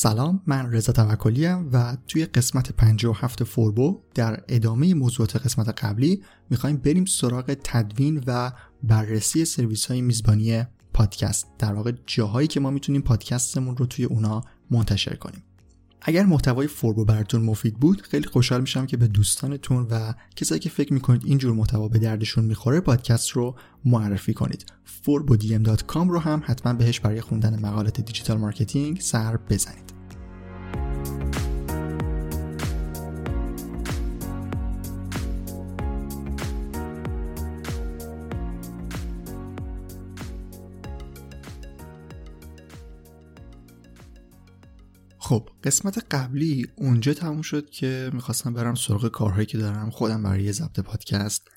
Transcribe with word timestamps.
سلام 0.00 0.42
من 0.46 0.72
رضا 0.72 0.92
توکلی 0.92 1.46
و 1.46 1.96
توی 2.08 2.24
قسمت 2.24 2.72
57 2.72 3.44
فوربو 3.44 4.00
در 4.14 4.44
ادامه 4.48 4.94
موضوعات 4.94 5.36
قسمت 5.36 5.84
قبلی 5.84 6.22
می‌خوایم 6.50 6.76
بریم 6.76 7.04
سراغ 7.04 7.56
تدوین 7.64 8.24
و 8.26 8.52
بررسی 8.82 9.44
سرویس 9.44 9.86
های 9.86 10.00
میزبانی 10.00 10.64
پادکست 10.92 11.46
در 11.58 11.74
واقع 11.74 11.92
جاهایی 12.06 12.48
که 12.48 12.60
ما 12.60 12.70
می‌تونیم 12.70 13.02
پادکستمون 13.02 13.76
رو 13.76 13.86
توی 13.86 14.04
اونا 14.04 14.40
منتشر 14.70 15.14
کنیم. 15.14 15.42
اگر 16.02 16.26
محتوای 16.26 16.66
فوربو 16.66 17.04
براتون 17.04 17.42
مفید 17.42 17.74
بود 17.74 18.02
خیلی 18.02 18.26
خوشحال 18.26 18.60
میشم 18.60 18.86
که 18.86 18.96
به 18.96 19.06
دوستانتون 19.06 19.86
و 19.90 20.14
کسایی 20.36 20.60
که 20.60 20.70
فکر 20.70 20.92
می‌کنید 20.92 21.22
اینجور 21.24 21.52
محتوا 21.52 21.88
به 21.88 21.98
دردشون 21.98 22.44
می‌خوره 22.44 22.80
پادکست 22.80 23.30
رو 23.30 23.54
معرفی 23.84 24.34
کنید. 24.34 24.64
forbodm.com 25.04 26.08
رو 26.08 26.18
هم 26.18 26.42
حتما 26.44 26.72
بهش 26.72 27.00
برای 27.00 27.20
خوندن 27.20 27.60
مقالات 27.60 28.00
digital 28.00 28.38
marketing 28.38 29.00
سر 29.00 29.36
بزنید. 29.36 29.97
خب 45.28 45.48
قسمت 45.64 46.06
قبلی 46.10 46.66
اونجا 46.76 47.14
تموم 47.14 47.42
شد 47.42 47.70
که 47.70 48.10
می‌خواستم 48.12 48.54
برم 48.54 48.74
سراغ 48.74 49.08
کارهایی 49.08 49.46
که 49.46 49.58
دارم 49.58 49.90
خودم 49.90 50.22
برای 50.22 50.52
ضبط 50.52 50.80
پادکست 50.80 51.48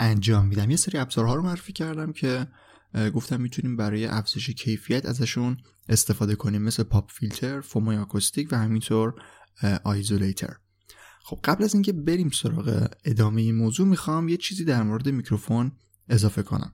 انجام 0.00 0.46
میدم. 0.46 0.70
یه 0.70 0.76
سری 0.76 0.98
ابزارها 0.98 1.34
رو 1.34 1.42
معرفی 1.42 1.72
کردم 1.72 2.12
که 2.12 2.46
گفتم 3.14 3.40
می‌تونیم 3.40 3.76
برای 3.76 4.06
افزایش 4.06 4.50
کیفیت 4.50 5.06
ازشون 5.06 5.56
استفاده 5.88 6.34
کنیم 6.34 6.62
مثل 6.62 6.82
pop 6.82 7.10
filter، 7.10 7.60
فومای 7.60 7.96
آکوستیک 7.96 8.48
و 8.52 8.56
همینطور 8.56 9.14
isolator. 9.84 10.56
خب 11.22 11.40
قبل 11.44 11.64
از 11.64 11.74
اینکه 11.74 11.92
بریم 11.92 12.30
سراغ 12.30 12.88
ادامه 13.04 13.42
این 13.42 13.54
موضوع 13.54 13.86
می‌خوام 13.86 14.28
یه 14.28 14.36
چیزی 14.36 14.64
در 14.64 14.82
مورد 14.82 15.08
میکروفون 15.08 15.72
اضافه 16.08 16.42
کنم. 16.42 16.72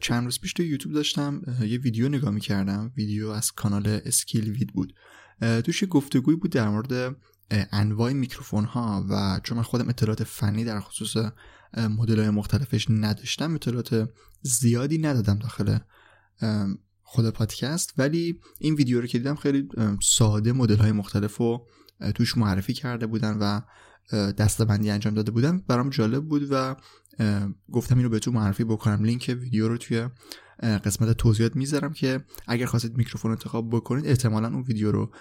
چند 0.00 0.24
روز 0.24 0.40
پیش 0.40 0.52
تو 0.52 0.62
یوتیوب 0.62 0.94
داشتم 0.94 1.42
یه 1.60 1.78
ویدیو 1.78 2.08
نگاه 2.08 2.30
می‌کردم 2.30 2.92
ویدیو 2.96 3.28
از 3.28 3.52
کانال 3.52 4.00
اسکیل 4.04 4.50
وید 4.50 4.72
بود. 4.72 4.94
توش 5.40 5.82
یه 5.82 5.88
گفتگوی 5.88 6.36
بود 6.36 6.50
در 6.50 6.68
مورد 6.68 7.16
انواع 7.50 8.12
میکروفون 8.12 8.64
ها 8.64 9.06
و 9.10 9.40
چون 9.42 9.56
من 9.56 9.64
خودم 9.64 9.88
اطلاعات 9.88 10.24
فنی 10.24 10.64
در 10.64 10.80
خصوص 10.80 11.16
مدل 11.76 12.18
های 12.18 12.30
مختلفش 12.30 12.86
نداشتم 12.90 13.54
اطلاعات 13.54 14.10
زیادی 14.42 14.98
ندادم 14.98 15.38
داخل 15.38 15.78
خود 17.02 17.30
پادکست. 17.30 17.94
ولی 17.98 18.40
این 18.58 18.74
ویدیو 18.74 19.00
رو 19.00 19.06
که 19.06 19.18
دیدم 19.18 19.34
خیلی 19.34 19.68
ساده 20.02 20.52
مدل 20.52 20.76
های 20.76 20.92
مختلف 20.92 21.36
رو 21.36 21.66
توش 22.14 22.36
معرفی 22.36 22.72
کرده 22.72 23.06
بودن 23.06 23.38
و 23.38 23.60
دستبندی 24.32 24.90
انجام 24.90 25.14
داده 25.14 25.30
بودن. 25.30 25.58
برام 25.58 25.90
جالب 25.90 26.24
بود 26.24 26.48
و 26.50 26.76
گفتم 27.72 27.96
اینو 27.96 28.08
بهتون 28.08 28.34
معرفی 28.34 28.64
بکنم. 28.64 29.04
لینک 29.04 29.36
ویدیو 29.40 29.68
رو 29.68 29.78
توی 29.78 30.08
قسمت 30.62 31.16
توضیحات 31.16 31.56
می‌ذارم 31.56 31.92
که 31.92 32.24
اگر 32.46 32.66
خواستید 32.66 32.96
میکروفون 32.96 33.30
انتخاب 33.30 33.70
بکنید 33.70 34.06
احتمالا 34.06 34.48
اون 34.48 34.62
ویدیو 34.62 34.92
رو 34.92 35.12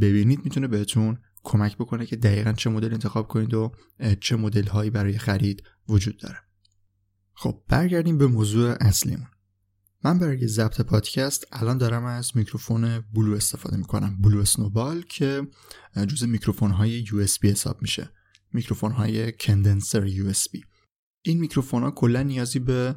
ببینید. 0.00 0.44
می‌تونه 0.44 0.68
بهتون 0.68 1.18
کمک 1.42 1.76
بکنه 1.76 2.06
که 2.06 2.16
دقیقا 2.16 2.52
چه 2.52 2.70
مدل 2.70 2.92
انتخاب 2.92 3.28
کنید 3.28 3.54
و 3.54 3.72
چه 4.20 4.36
مدل 4.36 4.66
هایی 4.66 4.90
برای 4.90 5.18
خرید 5.18 5.62
وجود 5.88 6.16
داره. 6.18 6.38
خب 7.34 7.62
برگردیم 7.68 8.18
به 8.18 8.26
موضوع 8.26 8.76
اصلیمون. 8.80 9.26
من 10.04 10.18
برای 10.18 10.46
ضبط 10.46 10.80
پادکست 10.80 11.46
الان 11.52 11.78
دارم 11.78 12.04
از 12.04 12.36
میکروفون 12.36 13.00
Blue 13.00 13.34
استفاده 13.34 13.76
می‌کنم. 13.76 14.22
Blue 14.22 14.40
Snowball 14.40 15.02
که 15.02 15.46
جزء 16.08 16.24
میکروفون 16.24 16.70
های 16.70 17.06
USB 17.06 17.44
حساب 17.44 17.82
میشه. 17.82 18.10
میکروفون 18.52 18.92
های 18.92 19.32
condenser 19.32 20.08
USB 20.08 20.60
این 21.30 21.40
میکروفون 21.40 21.82
ها 21.82 21.90
کلا 21.90 22.22
نیازی 22.22 22.58
به 22.58 22.96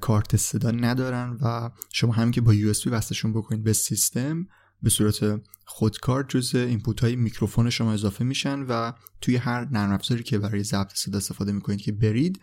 کارت 0.00 0.36
صدا 0.36 0.70
ندارن 0.70 1.38
و 1.42 1.70
شما 1.92 2.12
همین 2.12 2.30
که 2.30 2.40
با 2.40 2.54
USB 2.54 2.86
وصلشون 2.86 3.32
بکنید 3.32 3.64
به 3.64 3.72
سیستم 3.72 4.46
به 4.82 4.90
صورت 4.90 5.40
خودکار 5.64 6.22
جزء 6.28 6.54
input 6.54 7.00
های 7.00 7.16
میکروفون 7.16 7.70
شما 7.70 7.92
اضافه 7.92 8.24
میشن 8.24 8.60
و 8.60 8.92
توی 9.20 9.36
هر 9.36 9.68
نرم 9.70 9.92
افزاری 9.92 10.22
که 10.22 10.38
برای 10.38 10.64
ضبط 10.64 10.92
صدا 10.94 11.18
استفاده 11.18 11.52
می‌کنید 11.52 11.80
که 11.80 11.92
برید 11.92 12.40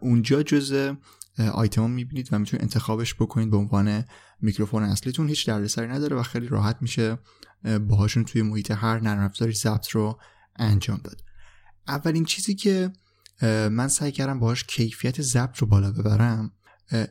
اونجا 0.00 0.42
جز 0.42 0.92
آیتم 1.52 1.90
می‌بینید 1.90 2.28
و 2.32 2.38
می‌تونید 2.38 2.62
انتخابش 2.62 3.14
بکنید 3.14 3.50
به 3.50 3.56
عنوان 3.56 4.04
میکروفون 4.40 4.82
اصلیتون. 4.82 5.28
هیچ 5.28 5.46
دردسری 5.46 5.86
نداره 5.86 6.16
و 6.16 6.22
خیلی 6.22 6.48
راحت 6.48 6.78
میشه 6.80 7.18
باهاشون 7.88 8.24
توی 8.24 8.42
محیط 8.42 8.70
هر 8.70 9.00
نرم 9.00 9.24
افزاری 9.24 9.52
ضبط 9.52 9.88
رو 9.88 10.18
انجام 10.56 11.00
داد. 11.04 11.22
اولین 11.88 12.24
چیزی 12.24 12.54
که 12.54 12.92
من 13.70 13.88
سعی 13.88 14.12
کردم 14.12 14.40
باهاش 14.40 14.64
کیفیت 14.64 15.22
ضبط 15.22 15.58
رو 15.58 15.66
بالا 15.66 15.92
ببرم. 15.92 16.52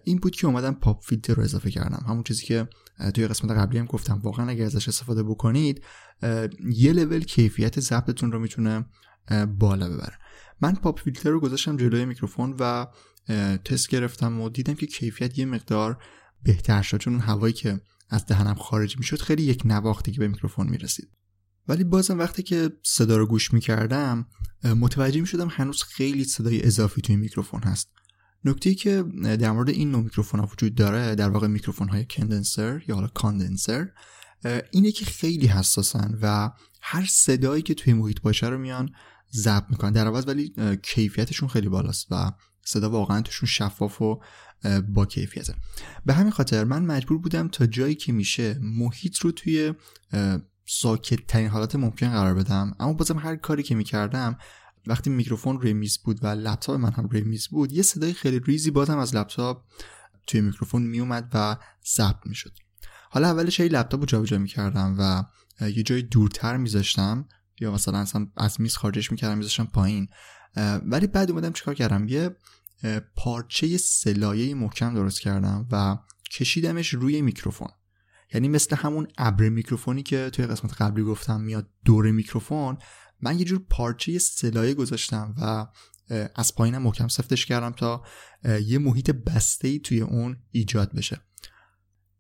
این 0.04 0.18
بود 0.18 0.36
که 0.36 0.48
اومدم 0.48 0.74
پاپ 0.74 1.04
فیلتر 1.04 1.34
رو 1.34 1.44
اضافه 1.44 1.72
کردم. 1.72 2.06
همون 2.08 2.24
چیزی 2.24 2.46
که 2.46 2.68
توی 3.14 3.28
قسمت 3.28 3.52
قبلی 3.52 3.80
هم 3.80 3.86
گفتم. 3.86 4.20
واقعا 4.24 4.50
اگر 4.50 4.66
ازش 4.66 4.88
استفاده 4.88 5.24
بکنید 5.24 5.84
یه 6.70 6.94
لول 6.94 7.24
کیفیت 7.24 7.80
ضبطتون 7.80 8.32
رو 8.32 8.40
می‌تونه 8.40 8.86
بالا 9.60 9.90
ببره. 9.90 10.18
من 10.62 10.74
pop 10.74 11.00
filter 11.00 11.30
رو 11.30 11.40
گذاشتم 11.40 11.78
جلوی 11.78 12.06
میکروفون 12.06 12.56
و 12.60 12.88
تست 13.66 13.90
گرفتم 13.90 14.42
و 14.42 14.50
دیدم 14.50 14.74
که 14.74 14.88
کیفیت 14.88 15.40
یه 15.40 15.46
مقدار 15.46 16.04
بهتر 16.44 16.82
شد. 16.82 16.98
چون 16.98 17.14
اون 17.14 17.22
هوایی 17.22 17.54
که 17.54 17.82
از 18.10 18.26
دهنم 18.26 18.56
خارج 18.56 18.98
می‌شد 18.98 19.22
خیلی 19.22 19.44
یک 19.44 19.62
نواختی 19.66 20.12
که 20.12 20.20
به 20.20 20.28
میکروفون 20.28 20.70
می‌رسید. 20.70 21.10
ولی 21.68 21.84
بازم 21.84 22.20
وقتی 22.20 22.44
که 22.44 22.70
صدا 22.84 23.18
رو 23.18 23.26
گوش 23.26 23.54
می‌کردم 23.54 24.28
متوجه 24.64 25.22
می‌شدم 25.22 25.48
هنوز 25.52 25.84
خیلی 25.84 26.24
صدای 26.24 26.64
اضافی 26.64 27.02
توی 27.02 27.16
میکروفون 27.16 27.64
هست. 27.64 27.92
نکته‌ای 28.46 28.76
که 28.76 29.04
در 29.22 29.52
مورد 29.52 29.70
این 29.70 29.92
نوع 29.92 30.04
میکروفون 30.04 30.40
ها 30.40 30.46
وجود 30.46 30.76
داره 30.76 31.16
در 31.16 31.30
واقع 31.30 31.48
میکروفون 31.48 31.90
های 31.90 32.06
condenser 32.06 32.84
یا 32.88 32.96
حالا 32.96 33.08
condenser 33.08 33.90
اینه 34.72 34.92
که 34.92 35.06
خیلی 35.06 35.48
حساسن 35.48 36.18
و 36.22 36.52
هر 36.82 37.06
صدایی 37.10 37.62
که 37.62 37.74
توی 37.74 37.94
محیط 37.94 38.22
باشه 38.22 38.48
رو 38.48 38.58
میان 38.58 38.90
ضبط 39.34 39.64
می‌کنن. 39.70 39.92
در 39.92 40.08
عوض 40.08 40.28
ولی 40.28 40.54
کیفیتشون 40.84 41.50
خیلی 41.50 41.70
بالاست 41.70 42.08
و 42.12 42.32
صدا 42.66 42.90
واقعا 42.90 43.22
توشون 43.22 43.50
شفاف 43.50 44.02
و 44.02 44.22
با 44.90 45.06
کیفیته. 45.06 45.56
به 46.06 46.14
همین 46.14 46.32
خاطر 46.32 46.64
من 46.64 46.86
مجبور 46.86 47.18
بودم 47.18 47.48
تا 47.48 47.66
جایی 47.66 47.96
که 47.96 48.12
میشه 48.12 48.60
محیط 48.62 49.18
رو 49.18 49.32
توی 49.32 49.74
ساکت 50.70 51.28
ترین 51.28 51.48
حالت 51.48 51.76
ممکن 51.76 52.10
قرار 52.10 52.34
بدم. 52.34 52.76
اما 52.80 52.94
بازم 52.94 53.20
هر 53.20 53.36
کاری 53.36 53.64
که 53.64 53.76
می‌کردم 53.76 54.38
وقتی 54.88 55.10
میکروفون 55.10 55.62
روی 55.62 55.74
میز 55.74 55.98
بود 55.98 56.24
و 56.24 56.28
لپتاپ 56.28 56.80
من 56.80 56.92
هم 56.92 57.08
روی 57.08 57.22
میز 57.22 57.48
بود 57.48 57.72
یه 57.72 57.82
صدای 57.82 58.14
خیلی 58.14 58.40
ریزی 58.40 58.72
بازم 58.72 58.98
از 58.98 59.16
لپتاپ 59.16 59.64
توی 60.28 60.42
میکروفون 60.42 60.82
میومد 60.82 61.30
و 61.34 61.58
ضبط 61.96 62.20
می‌شد. 62.26 62.52
حالا 63.10 63.28
اولش 63.28 63.60
هی 63.60 63.68
لپتاپ 63.68 64.00
رو 64.00 64.06
جابجا 64.06 64.38
می‌کردم 64.38 64.96
و 65.00 65.24
یه 65.66 65.84
جای 65.84 66.02
دورتر 66.02 66.58
میذاشتم. 66.58 67.26
یا 67.60 67.72
مثلا 67.72 67.98
اصلا 67.98 68.28
از 68.38 68.62
میز 68.62 68.76
خارجش 68.76 69.12
می‌کردم 69.12 69.38
میذاشتم 69.38 69.66
پایین. 69.66 70.08
ولی 70.86 71.08
بعد 71.08 71.32
اومدم 71.32 71.52
چیکار 71.52 71.74
کردم؟ 71.74 72.08
یه 72.08 72.36
پارچه 73.16 73.78
سه 73.78 74.09
لایه 74.09 74.56
محکم 74.56 74.94
درست 74.94 75.22
کردم 75.22 75.68
و 75.72 75.98
کشیدمش 76.32 76.94
روی 76.94 77.22
میکروفون. 77.22 77.68
یعنی 78.34 78.48
مثل 78.48 78.76
همون 78.76 79.08
ابر 79.18 79.50
میکروفونی 79.50 80.04
که 80.04 80.30
توی 80.30 80.46
قسمت 80.46 80.82
قبلی 80.82 81.04
گفتم 81.04 81.42
میاد 81.42 81.70
دور 81.86 82.12
میکروفون 82.12 82.78
من 83.22 83.40
یه 83.40 83.46
جور 83.46 83.60
پارچه 83.70 84.20
سه 84.20 84.41
لایه 84.41 84.74
گذاشتم 84.74 85.36
و 85.42 85.68
از 86.36 86.56
پایینم 86.56 86.82
محکم 86.82 87.08
سفتش 87.08 87.46
کردم 87.46 87.72
تا 87.72 88.04
یه 88.66 88.78
محیط 88.78 89.12
بسته 89.12 89.68
ای 89.68 89.80
توی 89.80 90.02
اون 90.02 90.38
ایجاد 90.52 90.96
بشه. 90.96 91.22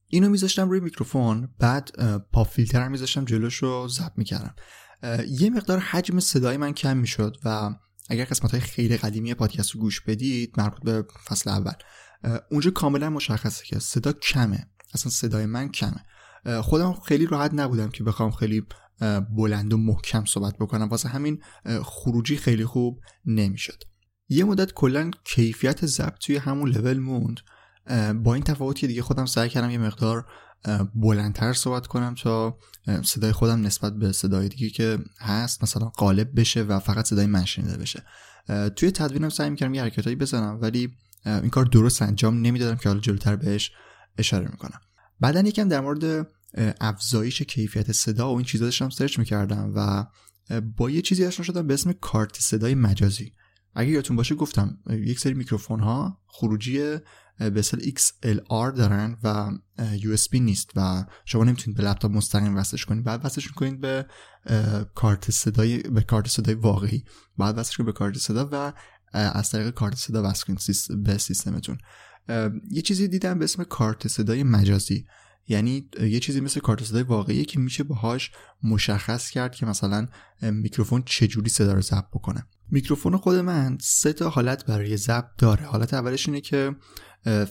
اینو 0.07 0.29
میذاشتم 0.29 0.69
روی 0.69 0.79
میکروفون 0.79 1.49
بعد 1.59 1.91
پاپ 2.31 2.47
فیلتر 2.47 2.81
هم 2.81 2.91
میذاشتم 2.91 3.25
جلوش 3.25 3.55
رو 3.55 3.87
ضبط 3.87 4.13
می‌کردم. 4.15 4.55
یه 5.27 5.49
مقدار 5.49 5.79
حجم 5.79 6.19
صدای 6.19 6.57
من 6.57 6.73
کم 6.73 6.97
می‌شد 6.97 7.37
و 7.43 7.75
اگر 8.09 8.25
قسمت 8.25 8.51
های 8.51 8.59
خیلی 8.59 8.97
قدیمی 8.97 9.33
پادکست 9.33 9.71
رو 9.71 9.81
گوش 9.81 10.01
بدید 10.01 10.53
مربوط 10.57 10.83
به 10.83 11.05
فصل 11.25 11.49
اول 11.49 11.73
اونجا 12.51 12.71
کاملا 12.71 13.09
مشخصه 13.09 13.65
که 13.65 13.79
صدا 13.79 14.13
کمه. 14.13 14.67
اصلا 14.93 15.11
صدای 15.11 15.45
من 15.45 15.69
کمه. 15.69 16.05
خودم 16.61 16.93
خیلی 16.93 17.25
راحت 17.25 17.51
نبودم 17.53 17.89
که 17.89 18.03
بخوام 18.03 18.31
خیلی 18.31 18.63
بلند 19.35 19.73
و 19.73 19.77
محکم 19.77 20.25
صحبت 20.25 20.57
بکنم. 20.57 20.89
واسه 20.89 21.09
همین 21.09 21.41
خروجی 21.83 22.37
خیلی 22.37 22.65
خوب 22.65 22.99
نمی‌شد. 23.25 23.83
یه 24.29 24.43
مدت 24.43 24.73
کلا 24.73 25.11
کیفیت 25.23 25.85
ضبط 25.85 26.17
توی 26.19 26.35
همون 26.37 26.69
لول 26.69 26.99
موند. 26.99 27.39
با 28.23 28.33
این 28.33 28.43
تفاوتی 28.43 28.81
که 28.81 28.87
دیگه 28.87 29.01
خودم 29.01 29.25
سعی 29.25 29.49
کردم 29.49 29.69
یه 29.69 29.77
مقدار 29.77 30.25
بلندتر 30.95 31.53
صحبت 31.53 31.87
کنم 31.87 32.15
تا 32.15 32.57
صدای 33.03 33.31
خودم 33.31 33.61
نسبت 33.61 33.93
به 33.93 34.11
صدای 34.11 34.49
دیگه 34.49 34.69
که 34.69 34.99
هست 35.19 35.63
مثلا 35.63 35.85
قالب 35.85 36.39
بشه 36.39 36.63
و 36.63 36.79
فقط 36.79 37.05
صدای 37.05 37.25
من 37.25 37.45
شنیده 37.45 37.77
بشه. 37.77 38.03
توی 38.75 38.91
تدوینم 38.91 39.29
سعی 39.29 39.49
می‌کردم 39.49 39.73
یه 39.73 39.81
حرکتایی 39.81 40.15
بزنم 40.15 40.59
ولی 40.61 40.89
این 41.25 41.49
کار 41.49 41.65
درست 41.65 42.01
انجام 42.01 42.41
نمی‌دادم 42.41 42.77
که 42.77 42.89
حالا 42.89 43.01
جلوتر 43.01 43.35
بهش 43.35 43.71
اشاره 44.17 44.47
می‌کنم. 44.51 44.79
بعدا 45.19 45.39
یکم 45.39 45.69
در 45.69 45.81
مورد 45.81 46.27
افزایش 46.81 47.41
کیفیت 47.41 47.91
صدا 47.91 48.33
و 48.33 48.35
این 48.35 48.45
چیزا 48.45 48.65
داشتم 48.65 48.89
search 48.89 49.19
می‌کردم 49.19 49.73
و 49.75 50.05
با 50.61 50.89
یه 50.89 51.01
چیزی 51.01 51.25
آشنا 51.25 51.45
شدم 51.45 51.67
به 51.67 51.73
اسم 51.73 51.91
کارت 51.91 52.39
صدای 52.39 52.75
مجازی. 52.75 53.33
اگه 53.75 53.89
یادتون 53.89 54.17
باشه 54.17 54.35
گفتم 54.35 54.77
یک 54.89 55.19
سری 55.19 55.33
میکروفون 55.33 55.79
ها 55.79 56.21
خروجی 56.27 56.77
به 57.37 57.59
اصطلاح 57.59 57.85
XLR 57.85 58.77
دارن 58.77 59.17
و 59.23 59.51
USB 59.97 60.33
نیست 60.33 60.71
و 60.75 61.05
شما 61.25 61.43
نمی‌تونید 61.43 61.77
به 61.77 61.83
لپتاپ 61.83 62.11
مستقیم 62.11 62.55
وصلش 62.55 62.85
کنید. 62.85 63.03
باید 63.03 63.25
وصلش 63.25 63.47
کنید 63.47 63.81
به 63.81 64.05
کارت 64.95 65.31
صدای 65.31 65.77
به 65.77 66.01
کارت 66.01 66.27
صدای 66.27 66.55
واقعی. 66.55 67.03
باید 67.37 67.57
وصلش 67.57 67.77
کنید 67.77 67.85
به 67.85 67.93
کارت 67.93 68.17
صدا 68.17 68.49
و 68.51 68.73
از 69.13 69.51
طریق 69.51 69.69
کارت 69.69 69.95
صدا 69.95 70.23
وصل 70.23 70.45
کنید 70.45 70.59
به 71.03 71.17
سیستمتون. 71.17 71.77
یه 72.71 72.81
چیزی 72.81 73.07
دیدم 73.07 73.39
به 73.39 73.43
اسم 73.43 73.63
کارت 73.63 74.07
صدای 74.07 74.43
مجازی. 74.43 75.05
یعنی 75.47 75.89
یه 76.01 76.19
چیزی 76.19 76.41
مثل 76.41 76.59
کارت 76.59 76.83
صدای 76.83 77.03
واقعی 77.03 77.45
که 77.45 77.59
میشه 77.59 77.83
باهاش 77.83 78.31
مشخص 78.63 79.29
کرد 79.29 79.55
که 79.55 79.65
مثلا 79.65 80.07
میکروفون 80.41 81.03
چجوری 81.05 81.49
صدا 81.49 81.73
رو 81.73 81.81
ضبط 81.81 82.09
بکنه. 82.13 82.45
میکروفون 82.71 83.17
خود 83.17 83.35
من 83.35 83.77
سه 83.81 84.13
تا 84.13 84.29
حالت 84.29 84.65
برای 84.65 84.97
ضبط 84.97 85.29
داره. 85.37 85.65
حالت 85.65 85.93
اولش 85.93 86.29
اینه 86.29 86.41
که 86.41 86.75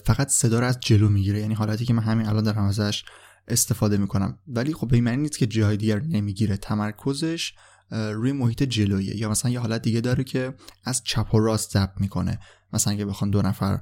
فقط 0.05 0.29
صدا 0.29 0.59
رو 0.59 0.65
از 0.65 0.79
جلو 0.79 1.09
می‌گیره. 1.09 1.39
یعنی 1.39 1.53
حالتی 1.53 1.85
که 1.85 1.93
من 1.93 2.03
همین 2.03 2.27
الان 2.27 2.43
دارم 2.43 2.65
ازش 2.65 3.03
استفاده 3.47 3.97
می‌کنم. 3.97 4.39
ولی 4.47 4.73
خب 4.73 4.87
به 4.87 4.95
این 4.95 5.03
معنی 5.03 5.21
نیست 5.21 5.37
که 5.37 5.47
جای 5.47 5.77
دیگر 5.77 5.99
نمی‌گیره. 5.99 6.57
تمرکزش 6.57 7.53
روی 7.91 8.31
محیط 8.31 8.63
جلویه. 8.63 9.17
یا 9.17 9.29
مثلا 9.29 9.51
یه 9.51 9.59
حالت 9.59 9.81
دیگه 9.81 10.01
داره 10.01 10.23
که 10.23 10.53
از 10.83 11.03
چپ 11.03 11.33
و 11.33 11.39
راست 11.39 11.71
ضبط 11.71 11.93
می‌کنه. 11.99 12.39
مثلا 12.73 12.93
اگه 12.93 13.05
بخوان 13.05 13.29
دو 13.29 13.41
نفر 13.41 13.79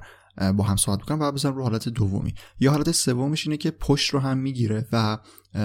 با 0.56 0.64
هم 0.64 0.76
صحبت 0.76 0.98
بکنم 0.98 1.20
و 1.20 1.32
بزنم 1.32 1.54
رو 1.54 1.62
حالت 1.62 1.88
دومی. 1.88 2.34
یا 2.60 2.70
حالت 2.70 2.90
سومش 2.90 3.46
اینه 3.46 3.56
که 3.56 3.70
پشت 3.70 4.10
رو 4.10 4.20
هم 4.20 4.38
می‌گیره 4.38 4.86
و 4.92 5.18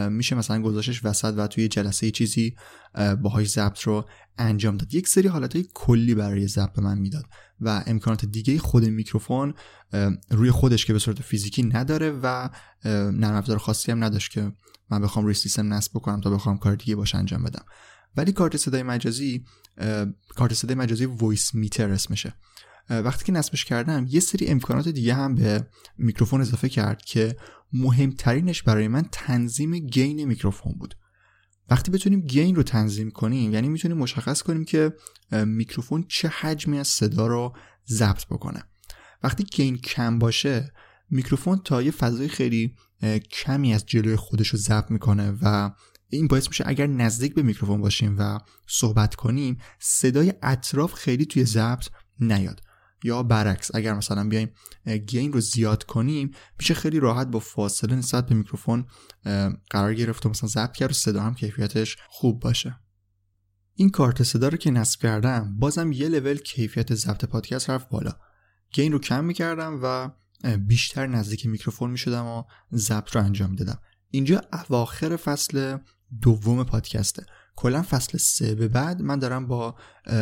میشه 0.10 0.36
مثلا 0.36 0.62
گذاشتش 0.62 1.06
وسط 1.06 1.34
و 1.38 1.48
توی 1.48 1.68
جلسه 1.68 2.12
چیزی 2.12 2.56
باهاش 3.22 3.50
ضبط 3.50 3.82
رو 3.82 4.10
انجام 4.38 4.78
داد. 4.78 4.94
یک 4.94 5.08
سری 5.08 5.28
حالت 5.28 5.56
های 5.56 5.66
کلی 5.74 6.16
برای 6.16 6.48
ضبط 6.48 6.80
من 6.80 6.98
می‌داد 6.98 7.26
و 7.60 7.84
امکانات 7.88 8.26
دیگه 8.26 8.58
خود 8.58 8.86
میکروفون 8.86 9.54
روی 10.30 10.52
خودش 10.52 10.86
که 10.86 10.94
به 10.94 11.00
صورت 11.00 11.22
فیزیکی 11.22 11.64
نداره 11.64 12.20
و 12.24 12.50
نرم 12.86 13.36
افزار 13.36 13.58
خاصی 13.58 13.92
هم 13.92 14.04
نداشت 14.04 14.32
که 14.32 14.52
من 14.90 15.02
بخوام 15.02 15.26
روی 15.26 15.34
سیستم 15.34 15.74
نصب 15.74 15.92
بکنم 15.94 16.22
تا 16.22 16.30
بخوام 16.30 16.58
کار 16.58 16.76
دیگه 16.76 16.96
باش 16.96 17.16
انجام 17.16 17.44
بدم. 17.44 17.66
ولی 18.18 18.32
کارت 18.32 18.58
صدای 18.58 18.84
مجازی 18.84 19.46
کارت 20.36 20.54
صدای 20.54 20.76
مجازی 20.76 21.06
Voicemeeter 21.06 21.92
اسمشه. 21.92 22.34
وقتی 22.90 23.26
که 23.26 23.32
نصبش 23.32 23.66
کردم 23.66 24.06
یه 24.10 24.20
سری 24.20 24.48
امکانات 24.48 24.88
دیگه 24.88 25.14
هم 25.14 25.36
به 25.36 25.68
میکروفون 25.98 26.42
اضافه 26.42 26.70
کرد 26.70 27.02
که 27.02 27.36
مهمترینش 27.74 28.64
برای 28.64 28.88
من 28.88 29.06
تنظیم 29.12 29.80
gain 29.80 30.26
میکروفون 30.26 30.74
بود. 30.80 30.96
وقتی 31.70 31.92
بتونیم 31.92 32.22
gain 32.22 32.56
رو 32.56 32.64
تنظیم 32.64 33.12
کنیم 33.12 33.54
یعنی 33.54 33.70
می‌تونیم 33.70 33.98
مشخص 33.98 34.42
کنیم 34.42 34.66
که 34.66 34.94
میکروفون 35.32 36.06
چه 36.08 36.28
حجمی 36.28 36.80
از 36.80 36.88
صدا 36.88 37.28
رو 37.28 37.56
ضبط 37.88 38.26
بکنه. 38.26 38.64
وقتی 39.24 39.44
gain 39.44 39.78
کم 39.78 40.20
باشه 40.20 40.74
میکروفون 41.10 41.62
تا 41.66 41.82
یه 41.82 41.92
فضای 41.92 42.28
خیلی 42.28 42.76
کمی 43.32 43.74
از 43.74 43.86
جلوی 43.86 44.16
خودش 44.16 44.48
رو 44.48 44.60
ضبط 44.60 44.92
می‌کنه 44.92 45.38
و 45.42 45.72
این 46.10 46.28
باعث 46.28 46.48
میشه 46.48 46.64
اگر 46.68 46.88
نزدیک 46.88 47.36
به 47.36 47.42
میکروفون 47.42 47.82
باشیم 47.82 48.16
و 48.20 48.40
صحبت 48.68 49.16
کنیم 49.16 49.58
صدای 49.80 50.34
اطراف 50.42 50.94
خیلی 50.94 51.26
توی 51.26 51.46
ضبط 51.46 51.88
نیاد. 52.20 52.62
یا 53.04 53.24
برعکس 53.24 53.76
اگر 53.76 53.94
مثلا 53.94 54.28
بیایم 54.30 54.54
gain 55.08 55.34
رو 55.34 55.40
زیاد 55.40 55.84
کنیم 55.84 56.32
میشه 56.60 56.74
خیلی 56.74 57.00
راحت 57.00 57.28
با 57.28 57.40
فاصله 57.40 57.96
نسبت 57.96 58.26
به 58.26 58.36
میکروفون 58.36 58.86
قرار 59.70 59.94
گرفت 59.94 60.26
و 60.26 60.30
مثلا 60.30 60.50
ضبط 60.50 60.72
کرد 60.72 60.90
و 60.90 60.94
صدا 60.94 61.22
هم 61.22 61.36
کیفیتش 61.36 61.98
خوب 62.10 62.40
باشه. 62.40 62.80
این 63.74 63.90
کارت 63.90 64.24
صدا 64.24 64.48
رو 64.48 64.58
که 64.58 64.72
نصب 64.72 65.02
کردم 65.02 65.58
بازم 65.60 65.92
یه 65.92 66.10
لول 66.10 66.38
کیفیت 66.38 66.94
ضبط 66.94 67.26
پادکست 67.26 67.70
رفت 67.70 67.90
بالا. 67.90 68.12
gain 68.74 68.92
رو 68.92 69.00
کم 69.00 69.26
می‌کردم 69.26 69.80
و 69.84 70.10
بیشتر 70.58 71.08
نزدیک 71.08 71.46
میکروفون 71.46 71.92
می‌شدم 71.92 72.26
و 72.26 72.44
ضبط 72.74 73.16
رو 73.16 73.24
انجام 73.24 73.56
دادم 73.56 73.80
اینجا 74.10 74.42
اواخر 74.54 75.16
فصل 75.16 75.78
دوم 76.22 76.64
پادکسته. 76.64 77.26
کلا 77.56 77.82
فصل 77.82 78.18
سه 78.18 78.56
به 78.56 78.68
بعد 78.68 79.02
من 79.02 79.20
دارم 79.20 79.48
با 79.48 79.76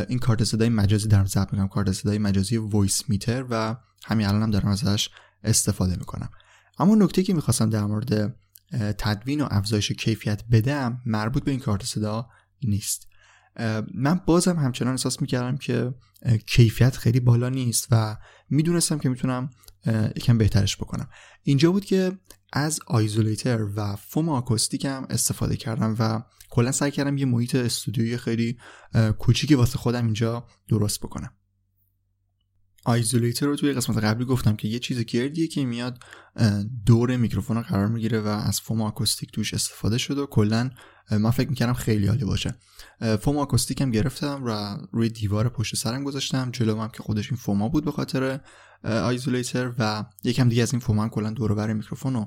این 0.09 0.19
کارت 0.19 0.43
صدای 0.43 0.69
مجازی 0.69 1.07
دارم 1.07 1.25
ضبط 1.25 1.53
می‌کنم 1.53 1.67
کارت 1.67 1.91
صدای 1.91 2.17
مجازی 2.17 2.57
Voicemeeter 2.58 3.46
و 3.50 3.75
همین 4.05 4.27
الانم 4.27 4.43
هم 4.43 4.51
دارم 4.51 4.67
ازش 4.67 5.09
استفاده 5.43 5.95
می‌کنم. 5.95 6.29
اما 6.79 6.95
نکته‌ای 6.96 7.24
که 7.24 7.33
می‌خواستم 7.33 7.69
در 7.69 7.86
مورد 7.86 8.36
تدوین 8.98 9.41
و 9.41 9.48
افزایش 9.51 9.91
کیفیت 9.91 10.43
بدم 10.51 11.01
مربوط 11.05 11.43
به 11.43 11.51
این 11.51 11.59
کارت 11.59 11.86
صدا 11.86 12.29
نیست. 12.63 13.07
من 13.93 14.21
بازم 14.25 14.55
همچنان 14.55 14.91
احساس 14.91 15.21
می‌کردم 15.21 15.57
که 15.57 15.93
کیفیت 16.48 16.98
خیلی 16.98 17.19
بالا 17.19 17.50
نیست 17.50 17.88
و 17.91 18.17
می‌دونستم 18.50 19.00
که 19.00 19.09
می‌تونم 19.09 19.50
یکم 20.15 20.38
بهترش 20.38 20.77
بکنم. 20.77 21.09
اینجا 21.43 21.71
بود 21.71 21.86
که 21.86 22.12
از 22.53 22.79
آیزولیتر 22.88 23.63
و 23.75 23.95
فوم 23.95 24.29
آکوستیک 24.29 24.86
هم 24.86 25.07
استفاده 25.09 25.55
کردم 25.55 25.95
و 26.00 26.24
کلا 26.50 26.72
سعی 26.72 26.91
کردم 26.91 27.18
یه 27.18 27.25
محیط 27.25 27.56
استودیوی 27.56 28.18
خیلی 28.18 28.58
کوچیکی 29.20 29.56
واسه 29.56 29.77
خودم 29.77 30.06
اینجا 30.06 30.48
درست 30.68 31.00
بکنم. 31.00 31.34
آیزولیتر 32.86 33.46
رو 33.46 33.56
توی 33.56 33.74
قسمت 33.74 33.98
قبلی 33.98 34.25
گفتم 34.25 34.56
که 34.56 34.68
یه 34.68 34.79
چیز 34.79 35.00
گردیه 35.00 35.48
که 35.48 35.65
میاد 35.65 36.03
دور 36.86 37.15
میکروفون 37.15 37.58
رو 37.58 37.63
قرار 37.63 37.88
می‌گیره 37.88 38.20
و 38.22 38.27
از 38.27 38.62
فوم 38.62 38.82
آکوستیک 38.82 39.32
توش 39.32 39.53
استفاده 39.53 39.98
شده 39.98 40.22
و 40.22 40.25
کلا 40.25 40.70
من 41.12 41.32
فکر 41.32 41.50
می‌کردم 41.50 41.74
خیلی 41.74 42.08
عالی 42.08 42.25
باشه. 42.25 42.56
فوم 43.22 43.38
آکوستیک 43.38 43.82
هم 43.82 43.91
گرفتم 43.91 44.44
و 44.46 44.77
روی 44.91 45.10
دیوار 45.10 45.50
پشت 45.50 45.75
سرم 45.75 46.03
گذاشتم. 46.03 46.51
جلو 46.51 46.82
هم 46.82 46.89
که 46.89 47.03
خودش 47.03 47.32
این 47.32 47.38
فوما 47.38 47.70
بود 47.70 47.86
به 47.86 47.91
خاطر 47.91 48.39
آیزولیتر 48.84 49.74
و 49.79 50.06
یکم 50.24 50.50
دیگه 50.50 50.63
از 50.63 50.74
این 50.74 50.79
فوما 50.79 51.10
کلا 51.10 51.32
دور 51.32 51.56
بر 51.56 51.74
میکروفون 51.74 52.15
و 52.15 52.25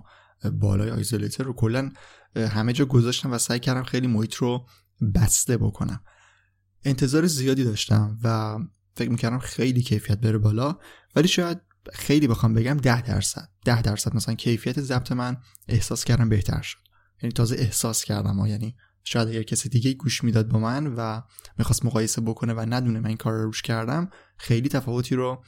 بالای 0.51 0.91
آیزولیتر 0.91 1.45
رو. 1.45 1.53
کلا 1.53 1.91
همه 2.37 2.73
جا 2.73 2.85
گذاشتم 2.85 3.33
و 3.33 3.39
سعی 3.39 3.59
کردم 3.59 3.83
خیلی 3.83 4.07
محیط 4.07 4.35
رو 4.35 4.67
بسته 5.15 5.57
بکنم. 5.57 6.01
انتظار 6.85 7.27
زیادی 7.27 7.65
داشتم 7.65 8.19
و 8.25 8.59
فکر 8.95 9.11
می‌کردم 9.11 9.39
خیلی 9.39 9.83
کیفیت 9.83 10.19
بره 10.19 10.39
بالا 10.39 10.79
ولی 11.17 11.29
شاید 11.29 11.59
خیلی 11.93 12.27
بخوام 12.27 12.55
بگم 12.55 12.77
ده 12.77 13.03
درصد. 13.03 13.49
ده 13.65 13.83
درصد 13.83 14.15
مثلا 14.17 14.35
کیفیت 14.35 14.81
ضبط 14.81 15.13
من 15.13 15.37
احساس 15.69 16.05
کردم 16.05 16.29
بهتر 16.29 16.63
شد. 16.63 16.79
یعنی 17.23 17.33
تازه 17.33 17.57
احساس 17.59 18.05
کردم 18.05 18.41
و 18.41 18.47
یعنی 18.47 18.77
شاید 19.05 19.29
اگر 19.29 19.43
کسی 19.43 19.69
دیگه 19.69 19.93
گوش 19.93 20.25
می‌داد 20.25 20.49
با 20.49 20.59
من 20.59 20.87
و 20.87 21.21
می‌خواست 21.59 21.85
مقایسه 21.85 22.21
بکنه 22.21 22.55
و 22.55 22.67
ندونه 22.69 23.01
من 23.01 23.07
این 23.07 23.17
کار 23.17 23.33
رو 23.33 23.45
روش 23.45 23.63
کردم 23.63 24.11
خیلی 24.37 24.69
تفاوتی 24.69 25.15
رو 25.15 25.45